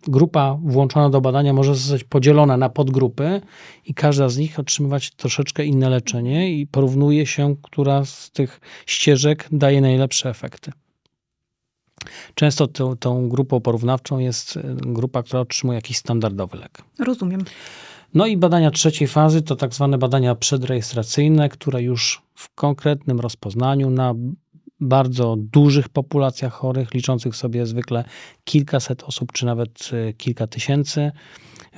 grupa 0.09 0.59
włączona 0.63 1.11
do 1.11 1.21
badania 1.21 1.53
może 1.53 1.75
zostać 1.75 2.05
podzielona 2.05 2.57
na 2.57 2.69
podgrupy 2.69 3.41
i 3.87 3.95
każda 3.95 4.29
z 4.29 4.39
nich 4.39 4.59
otrzymywać 4.59 5.11
troszeczkę 5.11 5.65
inne 5.65 5.91
leczenie 5.91 6.53
i 6.53 6.67
porównuje 6.67 7.27
się, 7.27 7.57
która 7.63 8.05
z 8.05 8.31
tych 8.31 8.61
ścieżek 8.87 9.49
daje 9.53 9.81
najlepsze 9.81 10.31
efekty. 10.31 10.73
Często 12.35 12.67
tą, 12.67 12.97
tą 12.97 13.29
grupą 13.29 13.61
porównawczą 13.61 14.19
jest 14.19 14.59
grupa, 14.77 15.23
która 15.23 15.41
otrzymuje 15.41 15.77
jakiś 15.77 15.97
standardowy 15.97 16.59
lek. 16.59 16.83
Rozumiem. 16.99 17.45
No 18.15 18.27
i 18.27 18.37
badania 18.37 18.71
trzeciej 18.71 19.09
fazy 19.09 19.43
to 19.43 19.57
tak 19.57 19.75
zwane 19.75 19.99
badania 19.99 20.35
przedrejestracyjne, 20.35 21.49
które 21.49 21.83
już 21.83 22.23
w 22.35 22.55
konkretnym 22.55 23.21
rozpoznaniu 23.21 23.91
na 23.91 24.15
bardzo 24.81 25.37
dużych 25.39 25.89
populacjach 25.89 26.53
chorych, 26.53 26.95
liczących 26.95 27.37
sobie 27.37 27.67
zwykle 27.67 28.05
kilkaset 28.45 29.03
osób, 29.03 29.33
czy 29.33 29.47
nawet 29.47 29.91
e, 29.93 30.13
kilka 30.13 30.47
tysięcy, 30.47 31.13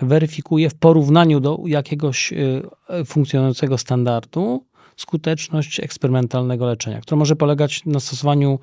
weryfikuje 0.03 0.71
w 0.71 0.75
porównaniu 0.75 1.41
do 1.41 1.59
jakiegoś 1.67 2.33
e, 2.33 3.05
funkcjonującego 3.05 3.79
standardu 3.79 4.65
skuteczność 4.97 5.81
eksperymentalnego 5.81 6.67
leczenia, 6.67 7.01
które 7.01 7.19
może 7.19 7.37
polegać 7.37 7.85
na 7.87 8.01
stosowaniu 8.01 8.59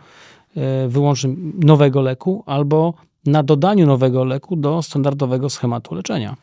e, 0.55 0.87
wyłącznie 0.87 1.35
nowego 1.63 2.01
leku 2.01 2.43
albo 2.45 2.93
na 3.25 3.43
dodaniu 3.43 3.85
nowego 3.85 4.23
leku 4.25 4.55
do 4.55 4.81
standardowego 4.81 5.49
schematu 5.49 5.95
leczenia. 5.95 6.35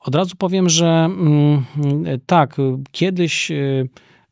Od 0.00 0.14
razu 0.14 0.36
powiem, 0.38 0.68
że 0.68 0.86
mm, 0.86 1.64
tak, 2.26 2.56
kiedyś 2.90 3.52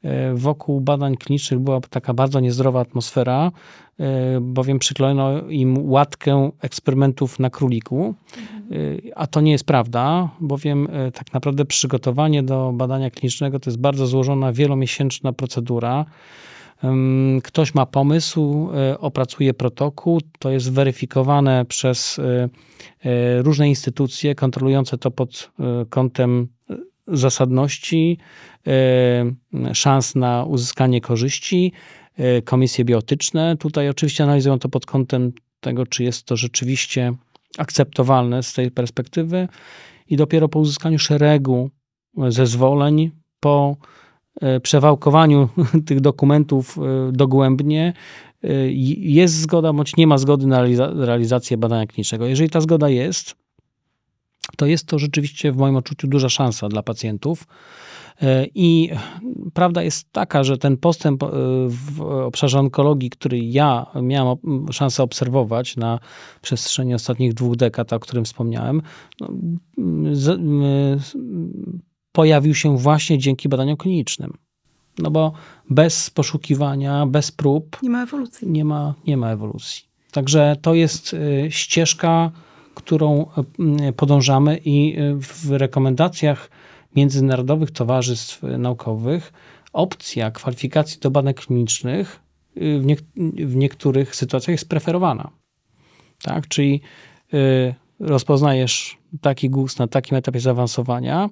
E, 0.02 0.34
wokół 0.34 0.80
badań 0.80 1.16
klinicznych 1.16 1.60
była 1.60 1.80
taka 1.80 2.14
bardzo 2.14 2.40
niezdrowa 2.40 2.80
atmosfera, 2.80 3.52
e, 4.00 4.40
bowiem 4.40 4.78
przyklono 4.78 5.48
im 5.48 5.90
łatkę 5.90 6.50
eksperymentów 6.60 7.38
na 7.38 7.50
króliku, 7.50 8.14
e, 8.36 8.74
a 9.16 9.26
to 9.26 9.40
nie 9.40 9.52
jest 9.52 9.64
prawda, 9.64 10.30
bowiem 10.40 10.88
tak 11.14 11.32
naprawdę 11.32 11.64
przygotowanie 11.64 12.42
do 12.42 12.72
badania 12.74 13.10
klinicznego 13.10 13.60
to 13.60 13.70
jest 13.70 13.80
bardzo 13.80 14.06
złożona, 14.06 14.52
wielomiesięczna 14.52 15.32
procedura. 15.32 16.04
Ktoś 17.44 17.74
ma 17.74 17.86
pomysł, 17.86 18.68
opracuje 18.98 19.54
protokół, 19.54 20.20
to 20.38 20.50
jest 20.50 20.72
weryfikowane 20.72 21.64
przez 21.64 22.20
różne 23.38 23.68
instytucje 23.68 24.34
kontrolujące 24.34 24.98
to 24.98 25.10
pod 25.10 25.50
kątem 25.90 26.48
zasadności, 27.06 28.18
e, 28.66 29.74
szans 29.74 30.14
na 30.14 30.44
uzyskanie 30.44 31.00
korzyści, 31.00 31.72
e, 32.16 32.42
komisje 32.42 32.84
biotyczne. 32.84 33.56
Tutaj 33.56 33.88
oczywiście 33.88 34.24
analizują 34.24 34.58
to 34.58 34.68
pod 34.68 34.86
kątem 34.86 35.32
tego, 35.60 35.86
czy 35.86 36.04
jest 36.04 36.24
to 36.24 36.36
rzeczywiście 36.36 37.12
akceptowalne 37.58 38.42
z 38.42 38.52
tej 38.52 38.70
perspektywy 38.70 39.48
i 40.08 40.16
dopiero 40.16 40.48
po 40.48 40.58
uzyskaniu 40.58 40.98
szeregu 40.98 41.70
zezwoleń, 42.28 43.10
po 43.40 43.76
e, 43.80 44.01
przewałkowaniu 44.62 45.48
tych 45.86 46.00
dokumentów 46.00 46.78
dogłębnie, 47.12 47.92
jest 48.98 49.34
zgoda 49.34 49.72
bądź 49.72 49.96
nie 49.96 50.06
ma 50.06 50.18
zgody 50.18 50.46
na 50.46 50.62
realizację 50.94 51.56
badania 51.56 51.86
klinicznego. 51.86 52.26
Jeżeli 52.26 52.50
ta 52.50 52.60
zgoda 52.60 52.88
jest, 52.88 53.34
to 54.56 54.66
jest 54.66 54.86
to 54.86 54.98
rzeczywiście 54.98 55.52
w 55.52 55.56
moim 55.56 55.76
odczuciu 55.76 56.06
duża 56.06 56.28
szansa 56.28 56.68
dla 56.68 56.82
pacjentów. 56.82 57.46
E, 58.22 58.46
I 58.54 58.90
prawda 59.54 59.82
jest 59.82 60.12
taka, 60.12 60.44
że 60.44 60.58
ten 60.58 60.76
postęp 60.76 61.22
e, 61.22 61.28
w 61.68 62.00
obszarze 62.00 62.58
onkologii, 62.58 63.10
który 63.10 63.38
ja 63.38 63.86
miałem 64.02 64.36
szansę 64.72 65.02
obserwować 65.02 65.76
na 65.76 65.98
przestrzeni 66.42 66.94
ostatnich 66.94 67.34
dwóch 67.34 67.56
dekad, 67.56 67.92
o 67.92 68.00
którym 68.00 68.24
wspomniałem, 68.24 68.82
no, 69.20 69.28
z, 70.12 70.40
pojawił 72.12 72.54
się 72.54 72.78
właśnie 72.78 73.18
dzięki 73.18 73.48
badaniom 73.48 73.76
klinicznym. 73.76 74.38
No 74.98 75.10
bo 75.10 75.32
bez 75.70 76.10
poszukiwania, 76.10 77.06
bez 77.06 77.32
prób. 77.32 77.78
Nie 77.82 77.90
ma 77.90 78.02
ewolucji. 78.02 78.50
Nie 78.50 78.64
ma, 78.64 78.94
nie 79.06 79.16
ma 79.16 79.30
ewolucji. 79.30 79.82
Także 80.12 80.56
to 80.62 80.74
jest 80.74 81.14
e, 81.14 81.50
ścieżka 81.50 82.30
którą 82.74 83.26
e, 83.86 83.92
podążamy 83.92 84.60
i 84.64 84.96
w 85.20 85.50
rekomendacjach 85.50 86.50
międzynarodowych 86.96 87.70
towarzystw 87.70 88.42
naukowych 88.42 89.32
opcja 89.72 90.30
kwalifikacji 90.30 91.00
do 91.00 91.10
badań 91.10 91.34
klinicznych 91.34 92.20
w, 92.56 92.84
nie, 92.84 92.96
w 93.46 93.56
niektórych 93.56 94.16
sytuacjach 94.16 94.54
jest 94.54 94.68
preferowana. 94.68 95.30
Tak? 96.22 96.48
Czyli 96.48 96.80
rozpoznajesz 98.00 98.98
taki 99.20 99.50
guz 99.50 99.78
na 99.78 99.86
takim 99.86 100.16
etapie 100.16 100.40
zaawansowania, 100.40 101.28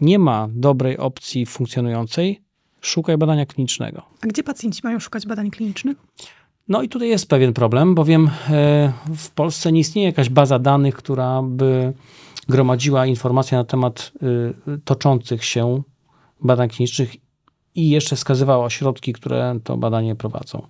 nie 0.00 0.18
ma 0.18 0.48
dobrej 0.50 0.98
opcji 0.98 1.46
funkcjonującej, 1.46 2.42
szukaj 2.80 3.18
badania 3.18 3.46
klinicznego. 3.46 4.02
A 4.20 4.26
gdzie 4.26 4.42
pacjenci 4.42 4.80
mają 4.84 5.00
szukać 5.00 5.26
badań 5.26 5.50
klinicznych? 5.50 5.96
No 6.68 6.82
i 6.82 6.88
tutaj 6.88 7.08
jest 7.08 7.28
pewien 7.28 7.52
problem, 7.52 7.94
bowiem 7.94 8.30
e, 8.50 8.92
w 9.16 9.30
Polsce 9.30 9.72
nie 9.72 9.80
istnieje 9.80 10.08
jakaś 10.08 10.28
baza 10.28 10.58
danych, 10.58 10.94
która 10.94 11.42
by 11.42 11.92
gromadziła 12.48 13.06
informacje 13.06 13.58
na 13.58 13.64
temat 13.64 14.12
e, 14.22 14.78
toczących 14.84 15.44
się 15.44 15.82
badań 16.40 16.68
klinicznych 16.68 17.14
i 17.74 17.90
jeszcze 17.90 18.16
wskazywała 18.16 18.64
ośrodki, 18.64 19.12
które 19.12 19.58
to 19.64 19.76
badanie 19.76 20.16
prowadzą. 20.16 20.66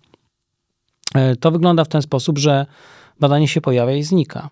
E, 1.14 1.36
to 1.36 1.50
wygląda 1.50 1.84
w 1.84 1.88
ten 1.88 2.02
sposób, 2.02 2.38
że 2.38 2.66
badanie 3.20 3.48
się 3.48 3.60
pojawia 3.60 3.96
i 3.96 4.02
znika. 4.02 4.48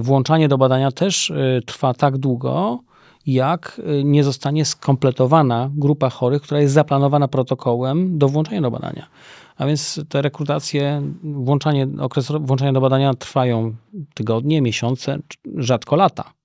Włączanie 0.00 0.48
do 0.48 0.58
badania 0.58 0.92
też 0.92 1.32
trwa 1.66 1.94
tak 1.94 2.18
długo, 2.18 2.80
jak 3.26 3.80
nie 4.04 4.24
zostanie 4.24 4.64
skompletowana 4.64 5.70
grupa 5.74 6.10
chorych, 6.10 6.42
która 6.42 6.60
jest 6.60 6.74
zaplanowana 6.74 7.28
protokołem 7.28 8.18
do 8.18 8.28
włączenia 8.28 8.60
do 8.60 8.70
badania. 8.70 9.06
A 9.56 9.66
więc 9.66 10.00
te 10.08 10.22
rekrutacje, 10.22 11.02
włączanie, 11.22 11.88
okres 12.00 12.32
włączania 12.40 12.72
do 12.72 12.80
badania 12.80 13.14
trwają 13.14 13.74
tygodnie, 14.14 14.62
miesiące, 14.62 15.18
rzadko 15.56 15.96
lata. 15.96 16.35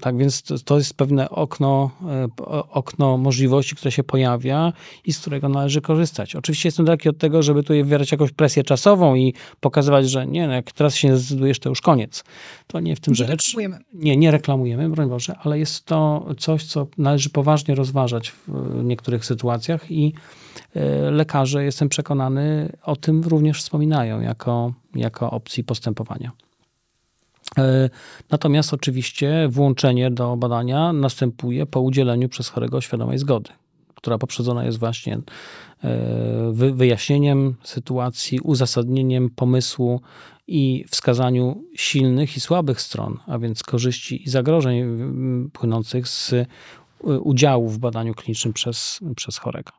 Tak 0.00 0.16
więc 0.16 0.42
to 0.64 0.78
jest 0.78 0.94
pewne 0.94 1.30
okno, 1.30 1.90
e, 2.08 2.28
okno 2.70 3.18
możliwości, 3.18 3.76
które 3.76 3.92
się 3.92 4.04
pojawia 4.04 4.72
i 5.04 5.12
z 5.12 5.20
którego 5.20 5.48
należy 5.48 5.80
korzystać. 5.80 6.36
Oczywiście 6.36 6.68
jestem 6.68 6.86
daleki 6.86 7.08
od 7.08 7.18
tego, 7.18 7.42
żeby 7.42 7.62
tu 7.62 7.72
wywierać 7.72 8.12
jakąś 8.12 8.32
presję 8.32 8.64
czasową 8.64 9.14
i 9.14 9.34
pokazywać, 9.60 10.10
że 10.10 10.26
nie, 10.26 10.46
no 10.46 10.52
jak 10.52 10.72
teraz 10.72 10.94
się 10.94 11.08
nie 11.08 11.16
zdecydujesz, 11.16 11.58
to 11.58 11.68
już 11.68 11.80
koniec. 11.80 12.24
To 12.66 12.80
nie 12.80 12.96
w 12.96 13.00
tym 13.00 13.12
nie 13.12 13.16
rzecz. 13.16 13.46
Reklamujemy. 13.46 13.78
Nie, 13.92 14.16
nie 14.16 14.30
reklamujemy, 14.30 14.88
broń 14.88 15.08
Boże, 15.08 15.34
ale 15.42 15.58
jest 15.58 15.84
to 15.84 16.26
coś, 16.38 16.64
co 16.64 16.86
należy 16.98 17.30
poważnie 17.30 17.74
rozważać 17.74 18.30
w 18.30 18.84
niektórych 18.84 19.24
sytuacjach 19.24 19.90
i 19.90 20.12
e, 20.74 21.10
lekarze, 21.10 21.64
jestem 21.64 21.88
przekonany, 21.88 22.72
o 22.82 22.96
tym 22.96 23.22
również 23.22 23.58
wspominają 23.62 24.20
jako, 24.20 24.72
jako 24.94 25.30
opcji 25.30 25.64
postępowania. 25.64 26.32
E, 27.58 27.90
natomiast 28.30 28.74
oczywiście 28.74 29.48
włączenie 29.48 30.10
do 30.10 30.36
badania 30.36 30.92
następuje 30.92 31.66
po 31.66 31.80
udzieleniu 31.80 32.28
przez 32.28 32.48
chorego 32.48 32.80
świadomej 32.80 33.18
zgody, 33.18 33.50
która 33.94 34.18
poprzedzona 34.18 34.64
jest 34.64 34.78
właśnie 34.78 35.18
e, 35.84 36.52
wyjaśnieniem 36.74 37.54
sytuacji, 37.62 38.40
uzasadnieniem 38.40 39.30
pomysłu 39.30 40.00
i 40.46 40.84
wskazaniu 40.90 41.64
silnych 41.76 42.36
i 42.36 42.40
słabych 42.40 42.80
stron, 42.80 43.18
a 43.26 43.38
więc 43.38 43.62
korzyści 43.62 44.22
i 44.22 44.30
zagrożeń 44.30 44.84
płynących 45.52 46.08
z 46.08 46.32
e, 46.32 46.46
udziału 47.20 47.68
w 47.68 47.78
badaniu 47.78 48.14
klinicznym 48.14 48.52
przez, 48.52 49.00
przez 49.16 49.38
chorego. 49.38 49.72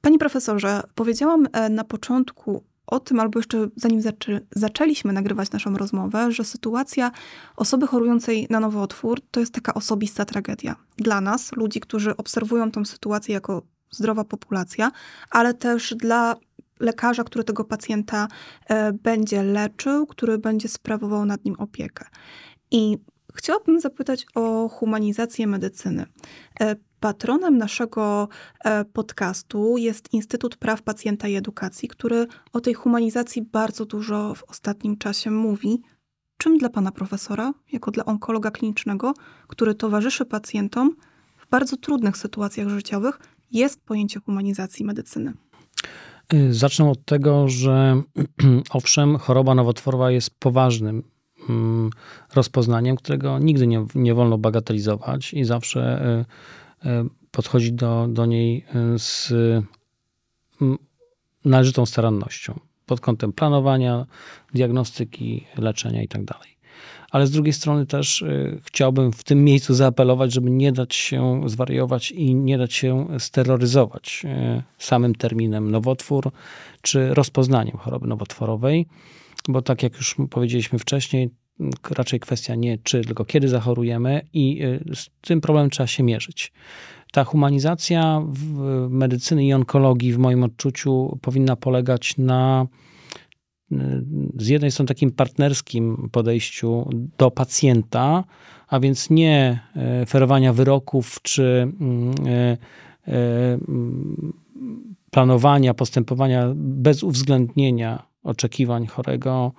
Panie 0.00 0.18
profesorze, 0.18 0.82
powiedziałam 0.94 1.48
na 1.70 1.84
początku 1.84 2.62
o 2.86 3.00
tym, 3.00 3.20
albo 3.20 3.38
jeszcze 3.38 3.68
zanim 3.76 4.02
zaczę, 4.02 4.40
zaczęliśmy 4.50 5.12
nagrywać 5.12 5.50
naszą 5.50 5.76
rozmowę, 5.76 6.32
że 6.32 6.44
sytuacja 6.44 7.10
osoby 7.56 7.86
chorującej 7.86 8.46
na 8.50 8.60
nowotwór 8.60 9.20
to 9.30 9.40
jest 9.40 9.54
taka 9.54 9.74
osobista 9.74 10.24
tragedia. 10.24 10.76
Dla 10.96 11.20
nas, 11.20 11.52
ludzi, 11.52 11.80
którzy 11.80 12.16
obserwują 12.16 12.70
tą 12.70 12.84
sytuację 12.84 13.34
jako 13.34 13.62
zdrowa 13.90 14.24
populacja, 14.24 14.92
ale 15.30 15.54
też 15.54 15.94
dla 15.94 16.36
lekarza, 16.80 17.24
który 17.24 17.44
tego 17.44 17.64
pacjenta 17.64 18.28
e, 18.68 18.92
będzie 18.92 19.42
leczył, 19.42 20.06
który 20.06 20.38
będzie 20.38 20.68
sprawował 20.68 21.24
nad 21.24 21.44
nim 21.44 21.54
opiekę. 21.58 22.04
I 22.70 22.98
chciałabym 23.34 23.80
zapytać 23.80 24.26
o 24.34 24.68
humanizację 24.68 25.46
medycyny. 25.46 26.06
E, 26.60 26.76
patronem 27.00 27.58
naszego 27.58 28.28
e, 28.64 28.84
podcastu 28.84 29.76
jest 29.78 30.12
Instytut 30.12 30.56
Praw 30.56 30.82
Pacjenta 30.82 31.28
i 31.28 31.34
Edukacji, 31.34 31.88
który 31.88 32.26
o 32.52 32.60
tej 32.60 32.74
humanizacji 32.74 33.42
bardzo 33.42 33.84
dużo 33.84 34.34
w 34.34 34.44
ostatnim 34.44 34.96
czasie 34.96 35.30
mówi. 35.30 35.82
Czym 36.38 36.58
dla 36.58 36.68
pana 36.68 36.92
profesora, 36.92 37.52
jako 37.72 37.90
dla 37.90 38.04
onkologa 38.04 38.50
klinicznego, 38.50 39.14
który 39.46 39.74
towarzyszy 39.74 40.24
pacjentom 40.24 40.96
w 41.36 41.50
bardzo 41.50 41.76
trudnych 41.76 42.16
sytuacjach 42.16 42.68
życiowych, 42.68 43.18
jest 43.52 43.84
pojęcie 43.84 44.20
humanizacji 44.20 44.84
medycyny? 44.84 45.32
Y, 46.34 46.54
zacznę 46.54 46.90
od 46.90 47.04
tego, 47.04 47.48
że 47.48 48.02
owszem, 48.70 49.18
choroba 49.18 49.54
nowotworowa 49.54 50.10
jest 50.10 50.30
poważnym 50.38 51.02
mm, 51.48 51.90
rozpoznaniem, 52.34 52.96
którego 52.96 53.38
nigdy 53.38 53.66
nie, 53.66 53.86
nie 53.94 54.14
wolno 54.14 54.38
bagatelizować 54.38 55.34
i 55.34 55.44
zawsze 55.44 56.06
y, 56.20 56.24
y, 56.84 56.88
podchodzić 57.30 57.72
do, 57.72 58.06
do 58.08 58.26
niej 58.26 58.64
z 58.96 59.32
mm, 60.60 60.78
należytą 61.44 61.86
starannością 61.86 62.60
pod 62.86 63.00
kątem 63.00 63.32
planowania, 63.32 64.06
diagnostyki, 64.54 65.46
leczenia 65.56 66.02
itd. 66.02 66.26
Tak 66.26 66.56
ale 67.10 67.26
z 67.26 67.30
drugiej 67.30 67.52
strony 67.52 67.86
też 67.86 68.22
y, 68.22 68.60
chciałbym 68.64 69.12
w 69.12 69.24
tym 69.24 69.44
miejscu 69.44 69.74
zaapelować, 69.74 70.32
żeby 70.32 70.50
nie 70.50 70.72
dać 70.72 70.94
się 70.94 71.42
zwariować 71.46 72.10
i 72.10 72.34
nie 72.34 72.58
dać 72.58 72.74
się 72.74 73.06
steroryzować 73.18 74.22
y, 74.24 74.62
samym 74.78 75.14
terminem 75.14 75.70
nowotwór 75.70 76.30
czy 76.82 77.14
rozpoznaniem 77.14 77.76
choroby 77.76 78.06
nowotworowej, 78.06 78.86
bo 79.48 79.62
tak 79.62 79.82
jak 79.82 79.96
już 79.96 80.16
powiedzieliśmy 80.30 80.78
wcześniej, 80.78 81.30
raczej 81.90 82.20
kwestia 82.20 82.54
nie 82.54 82.78
czy, 82.78 83.00
tylko 83.00 83.24
kiedy 83.24 83.48
zachorujemy 83.48 84.20
i 84.32 84.64
y, 84.64 84.94
z 84.94 85.10
tym 85.20 85.40
problemem 85.40 85.70
trzeba 85.70 85.86
się 85.86 86.02
mierzyć. 86.02 86.52
Ta 87.12 87.24
humanizacja 87.24 88.22
medycyny 88.88 89.44
i 89.46 89.52
onkologii 89.52 90.12
w 90.12 90.18
moim 90.18 90.42
odczuciu 90.42 91.18
powinna 91.22 91.56
polegać 91.56 92.16
na 92.18 92.66
z 94.36 94.48
jednej 94.48 94.70
strony 94.70 94.86
takim 94.86 95.10
partnerskim 95.10 96.08
podejściu 96.12 96.88
do 97.18 97.30
pacjenta, 97.30 98.24
a 98.68 98.80
więc 98.80 99.10
nie 99.10 99.60
e, 99.76 100.06
ferowania 100.06 100.52
wyroków 100.52 101.18
czy 101.22 101.72
mm, 101.80 102.14
mm, 103.06 104.32
planowania, 105.10 105.74
postępowania 105.74 106.52
bez 106.54 107.02
uwzględnienia 107.02 108.06
oczekiwań 108.26 108.86
chorego, 108.86 109.52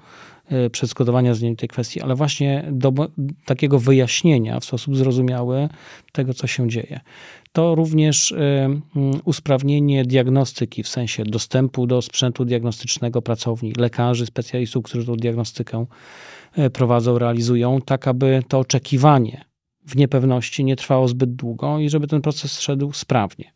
przedskładowania 0.71 1.33
z 1.33 1.41
nim 1.41 1.55
tej 1.55 1.69
kwestii, 1.69 2.01
ale 2.01 2.15
właśnie 2.15 2.65
do 2.71 2.93
takiego 3.45 3.79
wyjaśnienia 3.79 4.59
w 4.59 4.65
sposób 4.65 4.97
zrozumiały 4.97 5.69
tego, 6.11 6.33
co 6.33 6.47
się 6.47 6.69
dzieje 6.69 6.99
to 7.57 7.75
również 7.75 8.31
y, 8.31 8.35
mm, 8.37 8.81
usprawnienie 9.25 10.05
diagnostyki 10.05 10.83
w 10.83 10.87
sensie 10.87 11.23
dostępu 11.23 11.87
do 11.87 12.01
sprzętu 12.01 12.45
diagnostycznego 12.45 13.21
pracowni, 13.21 13.73
lekarzy, 13.77 14.25
specjalistów, 14.25 14.85
którzy 14.85 15.05
tą 15.05 15.15
diagnostykę 15.15 15.85
y, 16.57 16.69
prowadzą, 16.69 17.19
realizują, 17.19 17.81
tak 17.81 18.07
aby 18.07 18.43
to 18.47 18.59
oczekiwanie 18.59 19.45
w 19.85 19.95
niepewności 19.95 20.63
nie 20.63 20.75
trwało 20.75 21.07
zbyt 21.07 21.35
długo 21.35 21.79
i 21.79 21.89
żeby 21.89 22.07
ten 22.07 22.21
proces 22.21 22.59
szedł 22.59 22.91
sprawnie. 22.91 23.51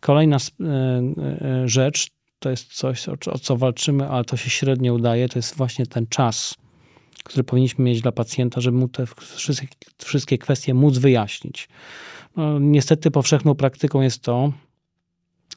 Kolejna 0.00 0.36
y, 0.36 1.68
rzecz 1.68 2.08
to 2.42 2.50
jest 2.50 2.74
coś, 2.74 3.08
o 3.08 3.38
co 3.38 3.56
walczymy, 3.56 4.08
ale 4.08 4.24
to 4.24 4.36
się 4.36 4.50
średnio 4.50 4.94
udaje, 4.94 5.28
to 5.28 5.38
jest 5.38 5.56
właśnie 5.56 5.86
ten 5.86 6.06
czas, 6.06 6.54
który 7.24 7.44
powinniśmy 7.44 7.84
mieć 7.84 8.00
dla 8.00 8.12
pacjenta, 8.12 8.60
żeby 8.60 8.78
mu 8.78 8.88
te 8.88 9.04
wszystkie, 9.36 9.66
wszystkie 9.98 10.38
kwestie 10.38 10.74
móc 10.74 10.98
wyjaśnić. 10.98 11.68
No, 12.36 12.58
niestety 12.58 13.10
powszechną 13.10 13.54
praktyką 13.54 14.00
jest 14.00 14.22
to, 14.22 14.52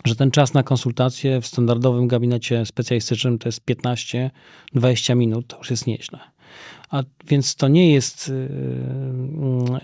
że 0.06 0.16
ten 0.16 0.32
czas 0.32 0.54
na 0.54 0.64
konsultację 0.64 1.42
w 1.42 1.48
standardowym 1.48 2.08
gabinecie 2.08 2.66
specjalistycznym 2.66 3.40
to 3.40 3.48
jest 3.48 3.66
15-20 3.66 5.16
minut, 5.16 5.48
to 5.48 5.58
już 5.58 5.70
jest 5.72 5.88
nieźle. 5.88 6.20
A 6.90 7.04
więc 7.28 7.56
to 7.56 7.68
nie 7.68 7.94
jest 7.94 8.32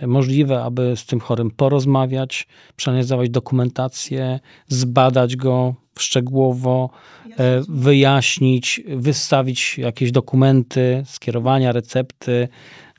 y, 0.01 0.07
możliwe, 0.07 0.63
aby 0.63 0.93
z 0.95 1.05
tym 1.05 1.19
chorym 1.19 1.51
porozmawiać, 1.51 2.47
przeanalizować 2.75 3.29
dokumentację, 3.29 4.39
zbadać 4.67 5.35
go 5.35 5.75
szczegółowo, 5.99 6.89
e, 7.37 7.61
wyjaśnić, 7.69 8.81
wystawić 8.87 9.77
jakieś 9.77 10.11
dokumenty, 10.11 11.03
skierowania, 11.05 11.71
recepty, 11.71 12.47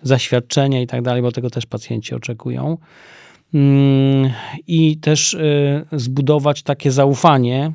zaświadczenia 0.03 0.82
i 0.82 0.86
tak 0.86 1.03
dalej, 1.03 1.22
bo 1.22 1.32
tego 1.32 1.50
też 1.50 1.66
pacjenci 1.66 2.14
oczekują. 2.14 2.78
Mm, 3.55 4.30
i 4.66 4.96
też 4.96 5.34
y, 5.34 5.84
zbudować 5.92 6.62
takie 6.62 6.90
zaufanie, 6.90 7.72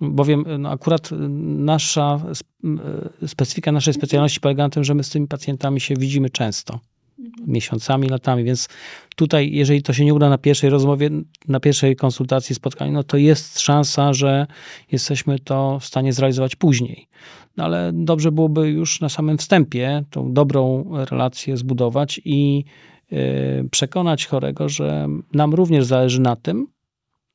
bowiem 0.00 0.44
no 0.58 0.70
akurat 0.70 1.10
nasza 1.58 2.20
y, 3.24 3.28
specyfika 3.28 3.72
naszej 3.72 3.94
specjalności 3.94 4.40
polega 4.40 4.62
na 4.62 4.70
tym, 4.70 4.84
że 4.84 4.94
my 4.94 5.04
z 5.04 5.10
tymi 5.10 5.26
pacjentami 5.26 5.80
się 5.80 5.94
widzimy 5.94 6.30
często. 6.30 6.80
Mhm. 7.18 7.52
Miesiącami, 7.52 8.08
latami, 8.08 8.44
więc 8.44 8.68
tutaj, 9.16 9.52
jeżeli 9.52 9.82
to 9.82 9.92
się 9.92 10.04
nie 10.04 10.14
uda 10.14 10.28
na 10.28 10.38
pierwszej 10.38 10.70
rozmowie, 10.70 11.10
na 11.48 11.60
pierwszej 11.60 11.96
konsultacji, 11.96 12.54
spotkaniu, 12.54 12.92
no 12.92 13.02
to 13.02 13.16
jest 13.16 13.60
szansa, 13.60 14.12
że 14.12 14.46
jesteśmy 14.92 15.38
to 15.38 15.78
w 15.80 15.84
stanie 15.84 16.12
zrealizować 16.12 16.56
później. 16.56 17.08
No 17.56 17.64
ale 17.64 17.90
dobrze 17.94 18.32
byłoby 18.32 18.68
już 18.68 19.00
na 19.00 19.08
samym 19.08 19.38
wstępie 19.38 20.04
tą 20.10 20.32
dobrą 20.32 20.84
relację 21.10 21.56
zbudować 21.56 22.20
i 22.24 22.64
przekonać 23.70 24.26
chorego, 24.26 24.68
że 24.68 25.08
nam 25.34 25.54
również 25.54 25.84
zależy 25.84 26.20
na 26.20 26.36
tym, 26.36 26.66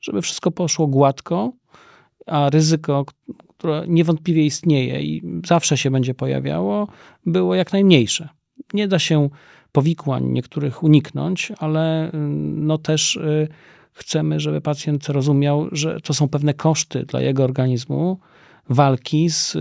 żeby 0.02 0.22
wszystko 0.22 0.52
poszło 0.52 0.88
gładko, 0.88 1.54
a 2.28 2.50
ryzyko, 2.50 3.06
które 3.48 3.84
niewątpliwie 3.88 4.46
istnieje 4.46 5.02
i 5.02 5.22
zawsze 5.46 5.78
się 5.78 5.92
będzie 5.92 6.14
pojawiało, 6.14 6.88
było 7.26 7.56
jak 7.56 7.74
najmniejsze. 7.74 8.30
Nie 8.74 8.88
da 8.88 9.00
się 9.00 9.30
powikłań 9.72 10.24
niektórych 10.26 10.84
uniknąć, 10.84 11.52
ale 11.58 12.08
y, 12.08 12.12
no 12.54 12.78
też 12.78 13.16
y, 13.16 13.48
chcemy, 13.92 14.40
żeby 14.40 14.62
pacjent 14.62 15.10
rozumiał, 15.10 15.68
że 15.72 16.00
to 16.00 16.14
są 16.14 16.30
pewne 16.30 16.54
koszty 16.54 17.06
dla 17.06 17.22
jego 17.22 17.44
organizmu 17.44 18.20
walki 18.70 19.30
z, 19.30 19.58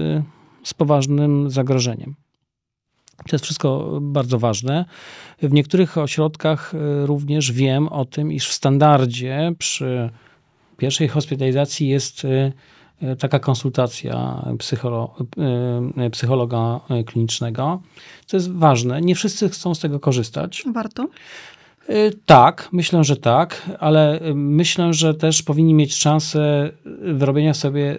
z 0.62 0.74
poważnym 0.74 1.50
zagrożeniem. 1.50 2.14
To 3.16 3.36
jest 3.36 3.44
wszystko 3.44 3.98
bardzo 4.00 4.38
ważne. 4.38 4.84
W 5.42 5.52
niektórych 5.52 5.98
ośrodkach 5.98 6.74
e, 6.74 7.06
również 7.06 7.52
wiem 7.52 7.88
o 7.88 8.04
tym, 8.04 8.32
iż 8.32 8.48
w 8.48 8.52
standardzie 8.52 9.52
przy 9.58 10.10
pierwszej 10.82 11.08
hospitalizacji 11.08 11.88
jest 11.88 12.24
e, 12.24 12.52
e, 13.02 13.16
taka 13.16 13.38
konsultacja 13.38 14.44
psycholo, 14.58 15.14
psychologa 16.12 16.80
klinicznego. 17.06 17.82
To 18.26 18.36
jest 18.36 18.52
ważne. 18.52 19.00
Nie 19.00 19.14
wszyscy 19.14 19.48
chcą 19.48 19.74
z 19.74 19.80
tego 19.80 20.00
korzystać. 20.00 20.64
Warto? 20.72 21.08
Tak, 22.26 22.68
myślę, 22.72 23.04
że 23.04 23.16
tak, 23.16 23.70
ale 23.80 24.20
myślę, 24.34 24.94
że 24.94 25.14
też 25.14 25.42
powinni 25.42 25.74
mieć 25.74 25.94
szansę 25.94 26.70
wyrobienia 27.02 27.54
sobie 27.54 27.98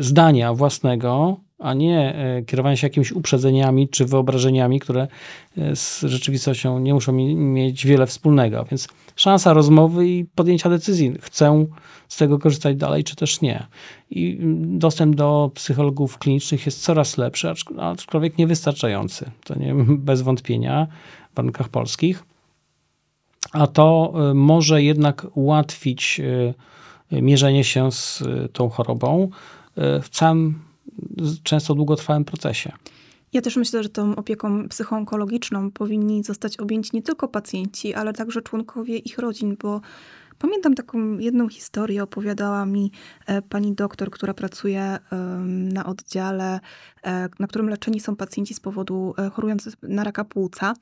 zdania 0.00 0.54
własnego 0.54 1.36
a 1.62 1.74
nie 1.74 2.14
e, 2.14 2.42
kierowanie 2.42 2.76
się 2.76 2.86
jakimiś 2.86 3.12
uprzedzeniami 3.12 3.88
czy 3.88 4.04
wyobrażeniami, 4.04 4.80
które 4.80 5.08
e, 5.58 5.76
z 5.76 6.00
rzeczywistością 6.00 6.78
nie 6.78 6.94
muszą 6.94 7.12
mieć 7.36 7.86
wiele 7.86 8.06
wspólnego. 8.06 8.64
Więc 8.70 8.88
szansa 9.16 9.52
rozmowy 9.52 10.08
i 10.08 10.24
podjęcia 10.24 10.70
decyzji. 10.70 11.14
Chcę 11.20 11.66
z 12.08 12.16
tego 12.16 12.38
korzystać 12.38 12.76
dalej, 12.76 13.04
czy 13.04 13.16
też 13.16 13.40
nie. 13.40 13.66
I 14.10 14.38
mm, 14.40 14.78
dostęp 14.78 15.16
do 15.16 15.50
psychologów 15.54 16.18
klinicznych 16.18 16.66
jest 16.66 16.82
coraz 16.82 17.18
lepszy, 17.18 17.48
aczkolwiek 17.78 18.38
niewystarczający. 18.38 19.30
To 19.44 19.58
nie 19.58 19.74
bez 20.08 20.22
wątpienia 20.22 20.86
w 21.32 21.36
warunkach 21.36 21.68
polskich. 21.68 22.24
A 23.52 23.66
to 23.66 24.12
e, 24.14 24.34
może 24.34 24.82
jednak 24.82 25.26
ułatwić 25.34 26.20
mierzenie 27.12 27.64
się 27.64 27.92
z 27.92 28.24
tą 28.52 28.68
chorobą 28.68 29.30
w 29.76 30.08
całym 30.10 30.71
często 31.42 31.74
długotrwałym 31.74 32.24
procesie. 32.24 32.72
Ja 33.32 33.40
też 33.40 33.56
myślę, 33.56 33.82
że 33.82 33.88
tą 33.88 34.16
opieką 34.16 34.68
psychoonkologiczną 34.68 35.70
powinni 35.70 36.24
zostać 36.24 36.56
objęci 36.56 36.90
nie 36.94 37.02
tylko 37.02 37.28
pacjenci, 37.28 37.94
ale 37.94 38.12
także 38.12 38.42
członkowie 38.42 38.98
ich 38.98 39.18
rodzin, 39.18 39.56
bo 39.62 39.80
Pamiętam 40.42 40.74
taką 40.74 41.18
jedną 41.18 41.48
historię, 41.48 42.02
opowiadała 42.02 42.66
mi 42.66 42.92
e, 43.26 43.42
pani 43.42 43.74
doktor, 43.74 44.10
która 44.10 44.34
pracuje 44.34 44.98
na 45.48 45.86
oddziale, 45.86 46.60
e, 47.04 47.28
na 47.38 47.46
którym 47.46 47.68
leczeni 47.68 48.00
są 48.00 48.16
pacjenci 48.16 48.54
z 48.54 48.60
powodu 48.60 49.14
e, 49.18 49.30
chorujący 49.30 49.70
na 49.82 50.04
raka 50.04 50.24
płuca. 50.24 50.74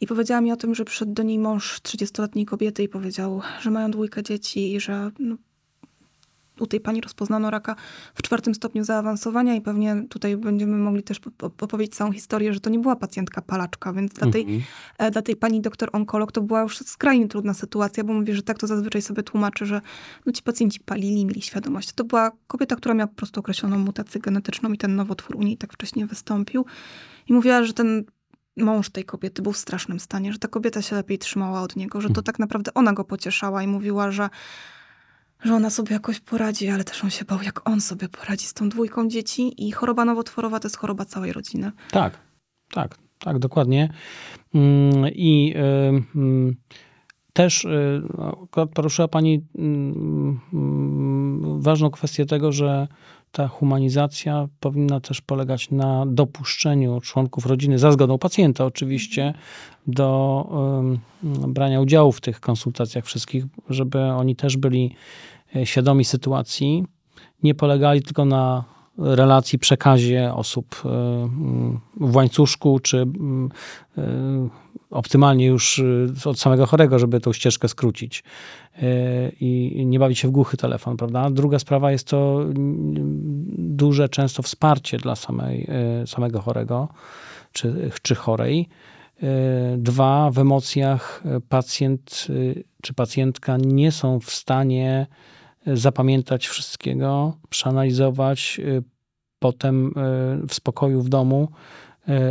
I 0.00 0.06
powiedziała 0.06 0.40
mi 0.40 0.52
o 0.52 0.56
tym, 0.56 0.74
że 0.74 0.84
przyszedł 0.84 1.12
do 1.12 1.22
niej 1.22 1.38
mąż 1.38 1.80
30-letniej 1.80 2.46
kobiety 2.46 2.82
i 2.82 2.88
powiedział, 2.88 3.40
że 3.60 3.70
mają 3.70 3.90
dwójkę 3.90 4.22
dzieci 4.22 4.74
i 4.74 4.80
że 4.80 5.10
no, 5.18 5.36
u 6.62 6.66
tej 6.66 6.80
pani 6.80 7.00
rozpoznano 7.00 7.50
raka 7.50 7.76
w 8.14 8.22
czwartym 8.22 8.54
stopniu 8.54 8.84
zaawansowania 8.84 9.54
i 9.54 9.60
pewnie 9.60 10.04
tutaj 10.08 10.36
będziemy 10.36 10.76
mogli 10.76 11.02
też 11.02 11.20
opowiedzieć 11.60 11.94
całą 11.94 12.12
historię, 12.12 12.54
że 12.54 12.60
to 12.60 12.70
nie 12.70 12.78
była 12.78 12.96
pacjentka 12.96 13.42
palaczka, 13.42 13.92
więc 13.92 14.12
dla 14.12 14.30
tej, 14.30 14.42
mhm. 14.42 14.62
E, 14.98 15.10
dla 15.10 15.22
tej 15.22 15.36
pani 15.36 15.60
doktor 15.60 15.88
onkolog 15.92 16.32
to 16.32 16.42
była 16.42 16.60
już 16.60 16.78
skrajnie 16.78 17.28
trudna 17.28 17.54
sytuacja, 17.54 18.04
bo 18.04 18.12
mówi, 18.12 18.34
że 18.34 18.42
tak 18.42 18.58
to 18.58 18.66
zazwyczaj 18.66 19.02
sobie 19.02 19.22
tłumaczy, 19.22 19.66
że 19.66 19.80
no 20.26 20.32
ci 20.32 20.42
pacjenci 20.42 20.80
palili, 20.80 21.26
mieli 21.26 21.42
świadomość. 21.42 21.92
To 21.92 22.04
była 22.04 22.32
kobieta, 22.46 22.76
która 22.76 22.94
miała 22.94 23.08
po 23.08 23.14
prostu 23.14 23.40
określoną 23.40 23.78
mutację 23.78 24.20
genetyczną 24.20 24.72
i 24.72 24.78
ten 24.78 24.96
nowotwór 24.96 25.36
u 25.36 25.42
niej 25.42 25.56
tak 25.56 25.72
wcześnie 25.72 26.06
wystąpił. 26.06 26.66
I 27.28 27.32
mówiła, 27.32 27.64
że 27.64 27.72
ten 27.72 28.04
mąż 28.56 28.90
tej 28.90 29.04
kobiety 29.04 29.42
był 29.42 29.52
w 29.52 29.58
strasznym 29.58 30.00
stanie, 30.00 30.32
że 30.32 30.38
ta 30.38 30.48
kobieta 30.48 30.82
się 30.82 30.96
lepiej 30.96 31.18
trzymała 31.18 31.62
od 31.62 31.76
niego, 31.76 32.00
że 32.00 32.08
to 32.08 32.12
mhm. 32.12 32.24
tak 32.24 32.38
naprawdę 32.38 32.74
ona 32.74 32.92
go 32.92 33.04
pocieszała 33.04 33.62
i 33.62 33.66
mówiła, 33.66 34.10
że 34.10 34.28
że 35.44 35.54
ona 35.54 35.70
sobie 35.70 35.92
jakoś 35.92 36.20
poradzi, 36.20 36.68
ale 36.68 36.84
też 36.84 37.04
on 37.04 37.10
się 37.10 37.24
bał, 37.24 37.42
jak 37.42 37.68
on 37.68 37.80
sobie 37.80 38.08
poradzi 38.08 38.46
z 38.46 38.54
tą 38.54 38.68
dwójką 38.68 39.08
dzieci 39.08 39.66
i 39.66 39.72
choroba 39.72 40.04
nowotworowa 40.04 40.60
to 40.60 40.68
jest 40.68 40.76
choroba 40.76 41.04
całej 41.04 41.32
rodziny. 41.32 41.72
Tak, 41.90 42.18
tak, 42.74 42.98
tak, 43.18 43.38
dokładnie. 43.38 43.92
Mm, 44.54 45.08
I 45.14 45.54
y, 46.16 46.56
też 47.32 47.64
y, 47.64 48.02
poruszyła 48.74 49.08
Pani 49.08 49.34
y, 49.34 49.40
ważną 51.62 51.90
kwestię 51.90 52.26
tego, 52.26 52.52
że 52.52 52.88
ta 53.32 53.48
humanizacja 53.48 54.48
powinna 54.60 55.00
też 55.00 55.20
polegać 55.20 55.70
na 55.70 56.04
dopuszczeniu 56.06 57.00
członków 57.00 57.46
rodziny, 57.46 57.78
za 57.78 57.92
zgodą 57.92 58.18
pacjenta 58.18 58.64
oczywiście, 58.64 59.34
do 59.86 60.46
brania 61.48 61.80
udziału 61.80 62.12
w 62.12 62.20
tych 62.20 62.40
konsultacjach 62.40 63.04
wszystkich, 63.04 63.44
żeby 63.68 64.02
oni 64.02 64.36
też 64.36 64.56
byli 64.56 64.94
e, 65.56 65.66
świadomi 65.66 66.04
sytuacji, 66.04 66.84
nie 67.42 67.54
polegali 67.54 68.02
tylko 68.02 68.24
na 68.24 68.64
relacji, 68.98 69.58
przekazie 69.58 70.34
osób 70.34 70.82
e, 70.84 70.88
w 72.00 72.16
łańcuszku, 72.16 72.78
czy 72.78 73.06
e, 73.98 74.48
optymalnie 74.90 75.46
już 75.46 75.82
od 76.24 76.40
samego 76.40 76.66
chorego, 76.66 76.98
żeby 76.98 77.20
tą 77.20 77.32
ścieżkę 77.32 77.68
skrócić 77.68 78.24
i 79.40 79.82
nie 79.86 79.98
bawić 79.98 80.18
się 80.18 80.28
w 80.28 80.30
głuchy 80.30 80.56
telefon, 80.56 80.96
prawda? 80.96 81.30
Druga 81.30 81.58
sprawa 81.58 81.92
jest 81.92 82.08
to 82.08 82.44
duże 83.58 84.08
często 84.08 84.42
wsparcie 84.42 84.98
dla 84.98 85.16
samej, 85.16 85.68
samego 86.06 86.40
chorego 86.40 86.88
czy, 87.52 87.90
czy 88.02 88.14
chorej, 88.14 88.68
Dwa, 89.76 90.30
w 90.30 90.38
emocjach 90.38 91.22
pacjent 91.48 92.26
czy 92.82 92.94
pacjentka 92.94 93.56
nie 93.56 93.92
są 93.92 94.20
w 94.20 94.30
stanie 94.30 95.06
zapamiętać 95.66 96.46
wszystkiego, 96.48 97.36
przeanalizować, 97.48 98.60
y, 98.64 98.82
potem 99.38 99.94
w 100.48 100.54
spokoju 100.54 101.02
w 101.02 101.08
domu. 101.08 101.48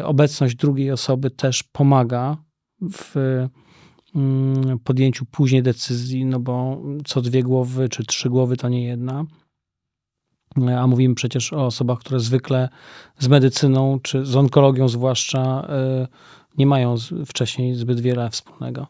Obecność 0.04 0.56
drugiej 0.56 0.92
osoby 0.92 1.32
też 1.32 1.64
pomaga 1.64 2.38
w 2.82 3.16
mm, 4.16 4.80
podjęciu 4.80 5.26
później 5.26 5.64
decyzji, 5.64 6.26
no 6.26 6.40
bo 6.40 6.82
co 7.06 7.22
dwie 7.22 7.44
głowy 7.44 7.90
czy 7.90 8.04
trzy 8.04 8.30
głowy 8.30 8.58
to 8.58 8.70
nie 8.70 8.84
jedna. 8.84 9.26
A 10.78 10.88
mówimy 10.88 11.16
przecież 11.16 11.54
o 11.54 11.66
osobach, 11.66 12.00
które 12.00 12.20
zwykle 12.20 12.70
z 13.20 13.28
medycyną 13.28 14.00
czy 14.00 14.26
z 14.26 14.36
onkologią 14.36 14.88
zwłaszcza 14.88 15.68
nie 16.58 16.66
mają 16.66 16.96
wcześniej 17.26 17.76
zbyt 17.76 18.00
wiele 18.00 18.30
wspólnego. 18.30 18.88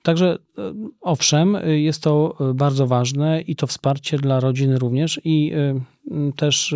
E, 0.00 0.02
także 0.02 0.38
e, 0.58 0.74
owszem, 1.00 1.56
jest 1.64 2.02
to 2.02 2.36
bardzo 2.54 2.86
ważne 2.86 3.40
i 3.40 3.56
to 3.56 3.66
wsparcie 3.66 4.18
dla 4.18 4.40
rodziny 4.40 4.78
również. 4.78 5.20
I 5.24 5.52
e, 5.54 6.32
też 6.36 6.74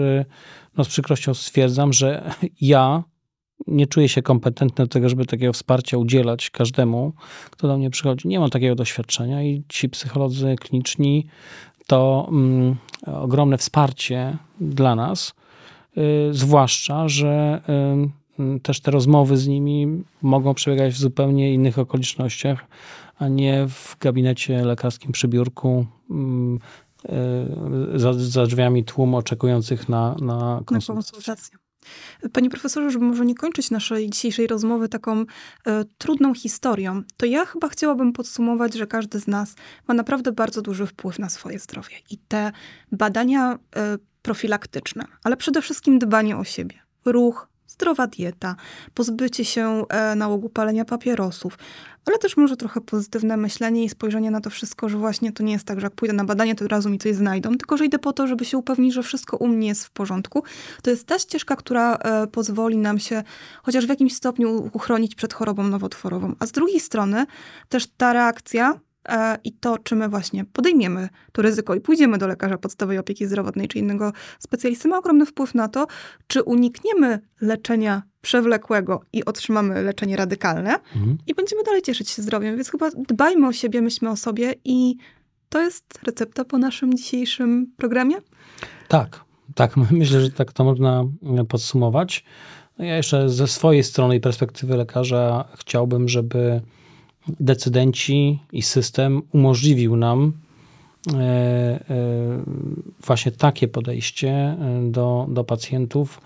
no, 0.76 0.84
z 0.84 0.88
przykrością 0.88 1.34
stwierdzam, 1.34 1.92
że 1.92 2.30
ja 2.60 3.04
nie 3.66 3.86
czuję 3.86 4.08
się 4.08 4.22
kompetentny 4.22 4.84
do 4.84 4.88
tego, 4.88 5.08
żeby 5.08 5.26
takiego 5.26 5.52
wsparcia 5.52 5.98
udzielać 5.98 6.50
każdemu, 6.50 7.12
kto 7.50 7.68
do 7.68 7.78
mnie 7.78 7.90
przychodzi. 7.90 8.28
Nie 8.28 8.40
mam 8.40 8.50
takiego 8.50 8.74
doświadczenia 8.74 9.42
i 9.42 9.64
ci 9.68 9.88
psycholodzy 9.88 10.56
kliniczni 10.60 11.26
to 11.86 12.28
mm, 12.30 12.76
ogromne 13.06 13.58
wsparcie 13.58 14.36
dla 14.60 14.94
nas, 14.94 15.34
zwłaszcza, 16.30 17.08
że 17.08 17.60
Mm, 17.68 18.12
też 18.62 18.80
te 18.80 18.90
rozmowy 18.90 19.36
z 19.36 19.46
nimi 19.46 20.04
mogą 20.22 20.54
przebiegać 20.54 20.94
w 20.94 20.98
zupełnie 20.98 21.54
innych 21.54 21.78
okolicznościach, 21.78 22.64
a 23.18 23.28
nie 23.28 23.66
w 23.68 23.96
gabinecie 24.00 24.64
lekarskim 24.64 25.12
przy 25.12 25.28
biurku 25.28 25.86
mm, 26.10 26.58
e, 27.08 27.98
za, 27.98 28.12
za 28.12 28.46
drzwiami 28.46 28.84
tłum 28.84 29.14
oczekujących 29.14 29.88
na, 29.88 30.16
na 30.20 30.60
konsultację. 30.66 31.58
Panie 32.32 32.50
profesorze, 32.50 32.90
żeby 32.90 33.04
może 33.04 33.26
nie 33.26 33.34
kończyć 33.34 33.70
naszej 33.70 34.10
dzisiejszej 34.10 34.46
rozmowy 34.46 34.88
taką 34.88 35.20
e, 35.20 35.84
trudną 35.98 36.34
historią, 36.34 37.02
to 37.16 37.26
ja 37.26 37.46
chyba 37.46 37.68
chciałabym 37.68 38.12
podsumować, 38.12 38.74
że 38.74 38.86
każdy 38.86 39.20
z 39.20 39.26
nas 39.26 39.54
ma 39.88 39.94
naprawdę 39.94 40.32
bardzo 40.32 40.62
duży 40.62 40.86
wpływ 40.86 41.18
na 41.18 41.28
swoje 41.28 41.58
zdrowie. 41.58 41.96
I 42.10 42.18
te 42.18 42.52
badania 42.92 43.58
e, 43.76 43.98
profilaktyczne, 44.22 45.04
ale 45.24 45.36
przede 45.36 45.62
wszystkim 45.62 45.98
dbanie 45.98 46.36
o 46.36 46.44
siebie, 46.44 46.78
ruch, 47.04 47.48
zdrowa 47.74 48.06
dieta, 48.06 48.56
pozbycie 48.94 49.44
się 49.44 49.84
e, 49.88 50.14
nałogu 50.14 50.48
palenia 50.48 50.84
papierosów, 50.84 51.58
ale 52.06 52.18
też 52.18 52.36
może 52.36 52.56
trochę 52.56 52.80
pozytywne 52.80 53.36
myślenie 53.36 53.84
i 53.84 53.88
spojrzenie 53.88 54.30
na 54.30 54.40
to 54.40 54.50
wszystko, 54.50 54.88
że 54.88 54.98
właśnie 54.98 55.32
to 55.32 55.42
nie 55.42 55.52
jest 55.52 55.64
tak, 55.64 55.80
że 55.80 55.86
jak 55.86 55.94
pójdę 55.94 56.14
na 56.14 56.24
badanie, 56.24 56.54
to 56.54 56.64
od 56.64 56.70
razu 56.70 56.90
mi 56.90 56.98
coś 56.98 57.14
znajdą, 57.14 57.56
tylko 57.56 57.76
że 57.76 57.84
idę 57.86 57.98
po 57.98 58.12
to, 58.12 58.26
żeby 58.26 58.44
się 58.44 58.58
upewnić, 58.58 58.94
że 58.94 59.02
wszystko 59.02 59.36
u 59.36 59.48
mnie 59.48 59.68
jest 59.68 59.84
w 59.84 59.90
porządku. 59.90 60.42
To 60.82 60.90
jest 60.90 61.06
ta 61.06 61.18
ścieżka, 61.18 61.56
która 61.56 61.94
e, 61.96 62.26
pozwoli 62.26 62.78
nam 62.78 62.98
się 62.98 63.22
chociaż 63.62 63.86
w 63.86 63.88
jakimś 63.88 64.14
stopniu 64.14 64.70
uchronić 64.72 65.14
przed 65.14 65.32
chorobą 65.32 65.62
nowotworową. 65.62 66.34
A 66.38 66.46
z 66.46 66.52
drugiej 66.52 66.80
strony 66.80 67.26
też 67.68 67.86
ta 67.96 68.12
reakcja 68.12 68.80
i 69.44 69.52
to, 69.52 69.78
czy 69.78 69.96
my 69.96 70.08
właśnie 70.08 70.44
podejmiemy 70.44 71.08
to 71.32 71.42
ryzyko 71.42 71.74
i 71.74 71.80
pójdziemy 71.80 72.18
do 72.18 72.26
lekarza 72.26 72.58
podstawowej 72.58 72.98
opieki 72.98 73.26
zdrowotnej 73.26 73.68
czy 73.68 73.78
innego 73.78 74.12
specjalisty, 74.38 74.88
ma 74.88 74.98
ogromny 74.98 75.26
wpływ 75.26 75.54
na 75.54 75.68
to, 75.68 75.86
czy 76.26 76.42
unikniemy 76.42 77.20
leczenia 77.40 78.02
przewlekłego 78.20 79.00
i 79.12 79.24
otrzymamy 79.24 79.82
leczenie 79.82 80.16
radykalne 80.16 80.74
mhm. 80.96 81.18
i 81.26 81.34
będziemy 81.34 81.62
dalej 81.62 81.82
cieszyć 81.82 82.10
się 82.10 82.22
zdrowiem. 82.22 82.56
Więc 82.56 82.70
chyba 82.70 82.90
dbajmy 83.08 83.46
o 83.46 83.52
siebie, 83.52 83.82
myślmy 83.82 84.10
o 84.10 84.16
sobie 84.16 84.54
i 84.64 84.96
to 85.48 85.60
jest 85.60 85.98
recepta 86.02 86.44
po 86.44 86.58
naszym 86.58 86.94
dzisiejszym 86.94 87.72
programie? 87.76 88.16
Tak, 88.88 89.24
tak. 89.54 89.76
Myślę, 89.90 90.20
że 90.20 90.30
tak 90.30 90.52
to 90.52 90.64
można 90.64 91.04
podsumować. 91.48 92.24
No 92.78 92.84
ja 92.84 92.96
jeszcze 92.96 93.28
ze 93.28 93.46
swojej 93.46 93.84
strony 93.84 94.16
i 94.16 94.20
perspektywy 94.20 94.76
lekarza 94.76 95.44
chciałbym, 95.56 96.08
żeby 96.08 96.60
decydenci 97.40 98.38
i 98.52 98.62
system 98.62 99.22
umożliwił 99.32 99.96
nam 99.96 100.32
e, 101.12 101.18
e, 101.18 101.84
właśnie 103.06 103.32
takie 103.32 103.68
podejście 103.68 104.30
e, 104.30 104.56
do, 104.90 105.26
do 105.28 105.44
pacjentów, 105.44 106.20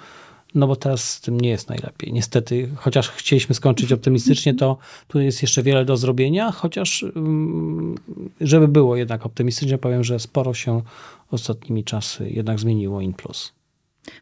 no 0.55 0.67
bo 0.67 0.77
teraz 0.77 1.11
z 1.11 1.21
tym 1.21 1.41
nie 1.41 1.49
jest 1.49 1.69
najlepiej. 1.69 2.13
Niestety, 2.13 2.71
chociaż 2.77 3.11
chcieliśmy 3.11 3.55
skończyć 3.55 3.93
optymistycznie, 3.93 4.55
to 4.55 4.79
tu 5.09 5.21
jest 5.21 5.43
jeszcze 5.43 5.63
wiele 5.63 5.85
do 5.85 5.97
zrobienia, 5.97 6.53
chociaż 6.53 7.03
mm, 7.03 7.95
żeby 8.41 8.69
było 8.69 8.97
jednak 8.97 9.27
optymistycznie, 9.27 9.79
powiem, 9.79 10.05
że 10.05 10.19
sporo 10.19 10.55
się 10.55 10.83
ostatnimi 11.31 11.85
czasy 11.85 12.31
jednak 12.31 12.61
zmieniło 12.61 13.01
in 13.01 13.13
plus. 13.13 13.58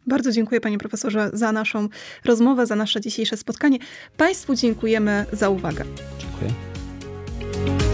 Bardzo 0.07 0.33
dziękuję 0.33 0.61
panie 0.61 0.79
profesorze 0.79 1.31
za 1.33 1.53
naszą 1.53 1.89
rozmowę, 2.25 2.67
za 2.67 2.77
nasze 2.77 3.01
dzisiejsze 3.01 3.37
spotkanie. 3.37 3.79
Państwu 4.17 4.55
dziękujemy 4.55 5.27
za 5.33 5.49
uwagę. 5.49 5.85
Dziękuję. 6.19 7.86